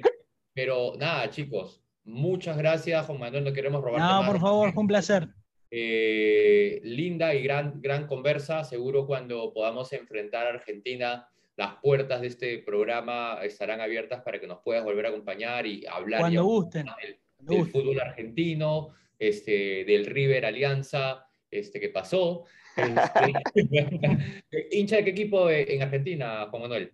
Pero 0.54 0.93
nada, 0.97 1.30
chicos, 1.30 1.82
muchas 2.04 2.58
gracias, 2.58 3.06
Juan 3.06 3.20
Manuel, 3.20 3.43
no 3.43 3.54
queremos 3.54 3.82
robarte 3.82 4.06
No, 4.08 4.22
más. 4.22 4.32
por 4.32 4.39
favor, 4.39 4.74
fue 4.74 4.82
un 4.82 4.88
placer. 4.88 5.28
Eh, 5.70 6.82
linda 6.84 7.34
y 7.34 7.41
gran, 7.43 7.82
gran 7.82 8.06
conversa. 8.08 8.64
Seguro 8.66 9.08
cuando 9.08 9.54
podamos 9.54 9.93
enfrentar 9.93 10.45
a 10.45 10.49
Argentina, 10.49 11.28
las 11.56 11.76
puertas 11.82 12.22
de 12.22 12.28
este 12.28 12.58
programa 12.60 13.39
estarán 13.43 13.80
abiertas 13.80 14.22
para 14.22 14.39
que 14.39 14.47
nos 14.47 14.60
puedas 14.64 14.84
volver 14.84 15.06
a 15.06 15.10
acompañar 15.10 15.66
y 15.66 15.86
hablar 15.86 16.20
Cuando 16.22 16.43
gusten. 16.43 16.86
del, 17.02 17.20
cuando 17.38 17.54
del 17.54 17.64
gusten. 17.64 17.82
fútbol 17.82 17.99
argentino, 18.02 18.89
este, 19.18 19.86
del 19.86 20.06
River 20.08 20.45
Alianza, 20.45 21.26
este, 21.49 21.80
que 21.80 21.89
pasó. 21.89 22.43
Este, 22.78 23.34
¿Hincha 24.72 24.95
de 24.95 25.04
qué 25.04 25.10
equipo 25.10 25.49
en 25.49 25.82
Argentina, 25.82 26.47
Juan 26.49 26.62
Manuel? 26.64 26.93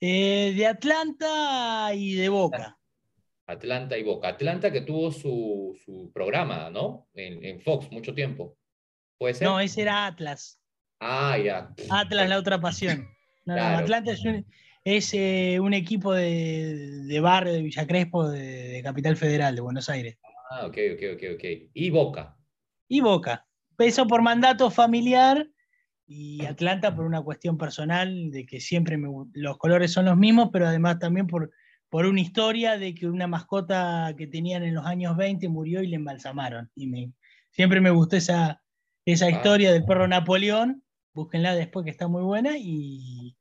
Eh, 0.00 0.54
de 0.56 0.66
Atlanta 0.66 1.92
y 1.94 2.14
de 2.14 2.28
Boca. 2.28 2.78
Atlanta 3.46 3.98
y 3.98 4.02
Boca. 4.02 4.28
Atlanta 4.28 4.70
que 4.70 4.80
tuvo 4.80 5.12
su, 5.12 5.78
su 5.84 6.10
programa, 6.12 6.70
¿no? 6.70 7.08
En, 7.14 7.44
en 7.44 7.60
Fox 7.60 7.90
mucho 7.90 8.14
tiempo. 8.14 8.56
¿Puede 9.18 9.34
ser? 9.34 9.46
No, 9.46 9.60
ese 9.60 9.82
era 9.82 10.06
Atlas. 10.06 10.58
Ah, 11.00 11.36
ya. 11.36 11.74
Atlas, 11.90 12.28
la 12.28 12.38
otra 12.38 12.60
pasión. 12.60 13.08
No, 13.44 13.56
no. 13.56 13.62
Atlanta 13.62 14.12
es 14.12 14.24
un, 14.24 14.46
es, 14.84 15.12
eh, 15.14 15.58
un 15.60 15.74
equipo 15.74 16.12
de, 16.14 17.04
de 17.06 17.20
barrio 17.20 17.52
de 17.52 17.62
Villa 17.62 17.86
Crespo, 17.86 18.28
de, 18.28 18.68
de 18.68 18.82
Capital 18.82 19.16
Federal, 19.16 19.54
de 19.54 19.60
Buenos 19.60 19.88
Aires. 19.88 20.18
Ah, 20.50 20.66
ok, 20.66 20.78
ok, 20.94 21.02
ok, 21.14 21.22
ok. 21.34 21.44
Y 21.74 21.90
Boca. 21.90 22.36
Y 22.88 23.00
Boca. 23.00 23.46
Eso 23.78 24.06
por 24.06 24.22
mandato 24.22 24.70
familiar 24.70 25.46
y 26.12 26.44
Atlanta 26.44 26.92
por 26.96 27.04
una 27.04 27.22
cuestión 27.22 27.56
personal 27.56 28.32
de 28.32 28.44
que 28.44 28.58
siempre 28.60 28.98
me 28.98 29.08
los 29.32 29.58
colores 29.58 29.92
son 29.92 30.06
los 30.06 30.16
mismos, 30.16 30.48
pero 30.52 30.66
además 30.66 30.98
también 30.98 31.28
por, 31.28 31.52
por 31.88 32.04
una 32.04 32.20
historia 32.20 32.76
de 32.78 32.96
que 32.96 33.06
una 33.06 33.28
mascota 33.28 34.12
que 34.18 34.26
tenían 34.26 34.64
en 34.64 34.74
los 34.74 34.84
años 34.84 35.16
20 35.16 35.48
murió 35.48 35.80
y 35.84 35.86
le 35.86 35.94
embalsamaron. 35.94 36.68
Y 36.74 36.88
me, 36.88 37.12
siempre 37.52 37.80
me 37.80 37.90
gustó 37.90 38.16
esa, 38.16 38.60
esa 39.04 39.26
Ah. 39.26 39.30
historia 39.30 39.72
del 39.72 39.84
perro 39.84 40.08
Napoleón. 40.08 40.82
Búsquenla 41.14 41.54
después 41.54 41.84
que 41.84 41.92
está 41.92 42.08
muy 42.08 42.22
buena 42.22 42.58
y, 42.58 43.36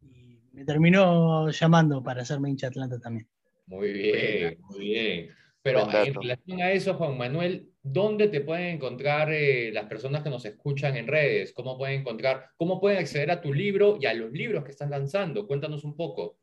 y 0.00 0.40
me 0.52 0.64
terminó 0.64 1.50
llamando 1.50 2.02
para 2.02 2.22
hacerme 2.22 2.48
hincha 2.48 2.68
Atlanta 2.68 2.98
también. 2.98 3.28
Muy 3.66 3.92
bien, 3.92 4.56
muy 4.70 4.78
bien. 4.78 5.28
Pero 5.60 5.80
en 5.92 6.14
relación 6.14 6.62
a 6.62 6.70
eso, 6.70 6.94
Juan 6.94 7.18
Manuel, 7.18 7.68
¿dónde 7.92 8.28
te 8.28 8.40
pueden 8.40 8.76
encontrar 8.76 9.32
eh, 9.32 9.70
las 9.72 9.86
personas 9.86 10.22
que 10.22 10.30
nos 10.30 10.44
escuchan 10.44 10.96
en 10.96 11.06
redes? 11.06 11.52
¿Cómo 11.52 11.78
pueden 11.78 12.00
encontrar, 12.00 12.50
cómo 12.56 12.80
pueden 12.80 12.98
acceder 12.98 13.30
a 13.30 13.40
tu 13.40 13.52
libro 13.52 13.98
y 14.00 14.06
a 14.06 14.14
los 14.14 14.32
libros 14.32 14.64
que 14.64 14.72
están 14.72 14.90
lanzando? 14.90 15.46
Cuéntanos 15.46 15.84
un 15.84 15.96
poco. 15.96 16.38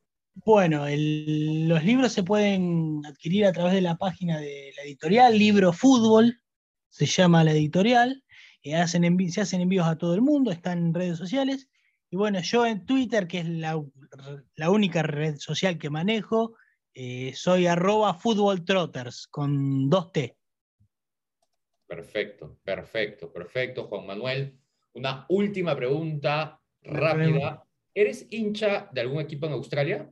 Bueno, 0.45 0.85
los 0.87 1.83
libros 1.83 2.11
se 2.11 2.23
pueden 2.23 3.01
adquirir 3.05 3.45
a 3.45 3.53
través 3.53 3.73
de 3.73 3.81
la 3.81 3.97
página 3.97 4.39
de 4.39 4.73
la 4.75 4.83
editorial 4.83 5.37
Libro 5.37 5.73
Fútbol, 5.73 6.41
se 6.89 7.05
llama 7.05 7.43
la 7.43 7.51
editorial, 7.51 8.23
se 8.63 8.75
hacen 8.75 9.03
envíos 9.03 9.85
a 9.85 9.97
todo 9.97 10.15
el 10.15 10.21
mundo, 10.21 10.51
están 10.51 10.79
en 10.79 10.93
redes 10.93 11.17
sociales. 11.19 11.69
Y 12.09 12.15
bueno, 12.15 12.39
yo 12.41 12.65
en 12.65 12.85
Twitter, 12.85 13.27
que 13.27 13.39
es 13.39 13.47
la, 13.47 13.77
única 14.69 15.03
red 15.03 15.35
social 15.37 15.77
que 15.77 15.89
manejo, 15.89 16.55
eh, 16.95 17.33
soy 17.35 17.67
arroba 17.67 18.17
trotters 18.65 19.27
con 19.27 19.89
dos 19.89 20.11
T. 20.11 20.35
Perfecto, 21.95 22.57
perfecto, 22.63 23.31
perfecto, 23.31 23.83
Juan 23.83 24.07
Manuel. 24.07 24.57
Una 24.93 25.27
última 25.29 25.75
pregunta 25.75 26.59
rápida. 26.81 27.63
¿Eres 27.93 28.25
hincha 28.31 28.89
de 28.91 29.01
algún 29.01 29.21
equipo 29.21 29.45
en 29.45 29.51
Australia? 29.53 30.11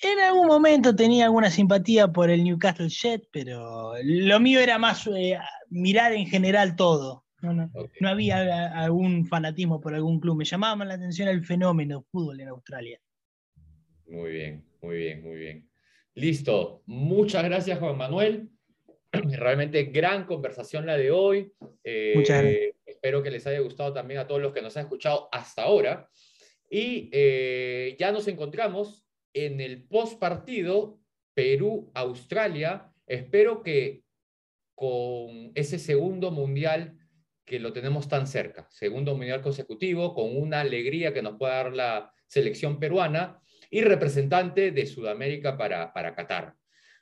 En 0.00 0.18
algún 0.20 0.46
momento 0.46 0.96
tenía 0.96 1.26
alguna 1.26 1.50
simpatía 1.50 2.08
por 2.08 2.30
el 2.30 2.44
Newcastle 2.44 2.88
Jet, 2.88 3.28
pero 3.30 3.92
lo 4.02 4.40
mío 4.40 4.60
era 4.60 4.78
más 4.78 5.06
eh, 5.06 5.38
mirar 5.68 6.12
en 6.12 6.26
general 6.26 6.76
todo. 6.76 7.26
No, 7.42 7.70
había 8.08 8.72
algún 8.72 9.26
fanatismo 9.26 9.82
por 9.82 9.94
algún 9.94 10.18
club. 10.18 10.38
Me 10.38 10.44
llamaba 10.46 10.76
más 10.76 10.88
la 10.88 10.94
atención 10.94 11.28
el 11.28 11.44
fenómeno 11.44 12.06
fútbol 12.10 12.40
en 12.40 12.48
Australia. 12.48 12.98
Muy 14.08 14.30
bien, 14.30 14.64
muy 14.80 14.96
bien, 14.96 15.22
muy 15.22 15.36
bien. 15.36 15.68
Listo. 16.14 16.82
Muchas 16.86 17.44
gracias, 17.44 17.78
Juan 17.78 17.98
Manuel. 17.98 18.55
Realmente 19.38 19.84
gran 19.84 20.24
conversación 20.24 20.86
la 20.86 20.96
de 20.96 21.10
hoy. 21.10 21.52
Eh, 21.84 22.12
Muchas 22.16 22.42
gracias. 22.42 22.74
Espero 22.86 23.22
que 23.22 23.30
les 23.30 23.46
haya 23.46 23.60
gustado 23.60 23.92
también 23.92 24.20
a 24.20 24.26
todos 24.26 24.40
los 24.40 24.52
que 24.52 24.62
nos 24.62 24.76
han 24.76 24.84
escuchado 24.84 25.28
hasta 25.32 25.62
ahora. 25.62 26.08
Y 26.70 27.08
eh, 27.12 27.96
ya 27.98 28.10
nos 28.12 28.26
encontramos 28.28 29.06
en 29.32 29.60
el 29.60 29.84
post 29.84 30.18
partido 30.18 30.98
Perú-Australia. 31.34 32.90
Espero 33.06 33.62
que 33.62 34.02
con 34.74 35.52
ese 35.54 35.78
segundo 35.78 36.30
mundial 36.30 36.98
que 37.44 37.60
lo 37.60 37.72
tenemos 37.72 38.08
tan 38.08 38.26
cerca, 38.26 38.66
segundo 38.70 39.14
mundial 39.14 39.40
consecutivo, 39.40 40.14
con 40.14 40.36
una 40.36 40.60
alegría 40.60 41.14
que 41.14 41.22
nos 41.22 41.38
puede 41.38 41.52
dar 41.52 41.72
la 41.72 42.12
selección 42.26 42.80
peruana 42.80 43.40
y 43.70 43.82
representante 43.82 44.72
de 44.72 44.86
Sudamérica 44.86 45.56
para, 45.56 45.92
para 45.92 46.14
Qatar. 46.14 46.54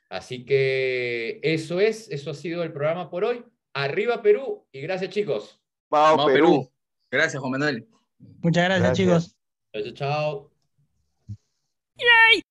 Así 0.09 0.45
que 0.45 1.39
eso 1.43 1.79
es, 1.79 2.09
eso 2.09 2.31
ha 2.31 2.33
sido 2.33 2.63
el 2.63 2.71
programa 2.71 3.09
por 3.09 3.25
hoy. 3.25 3.43
Arriba 3.73 4.21
Perú 4.21 4.65
y 4.71 4.81
gracias 4.81 5.11
chicos. 5.11 5.59
Vamos, 5.89 6.31
Perú. 6.31 6.71
Gracias 7.11 7.39
Juan 7.39 7.51
Manuel. 7.51 7.87
Muchas 8.41 8.65
gracias, 8.65 8.97
chicos. 8.97 9.35
Chao. 9.93 10.51
¡Yay! 11.97 12.44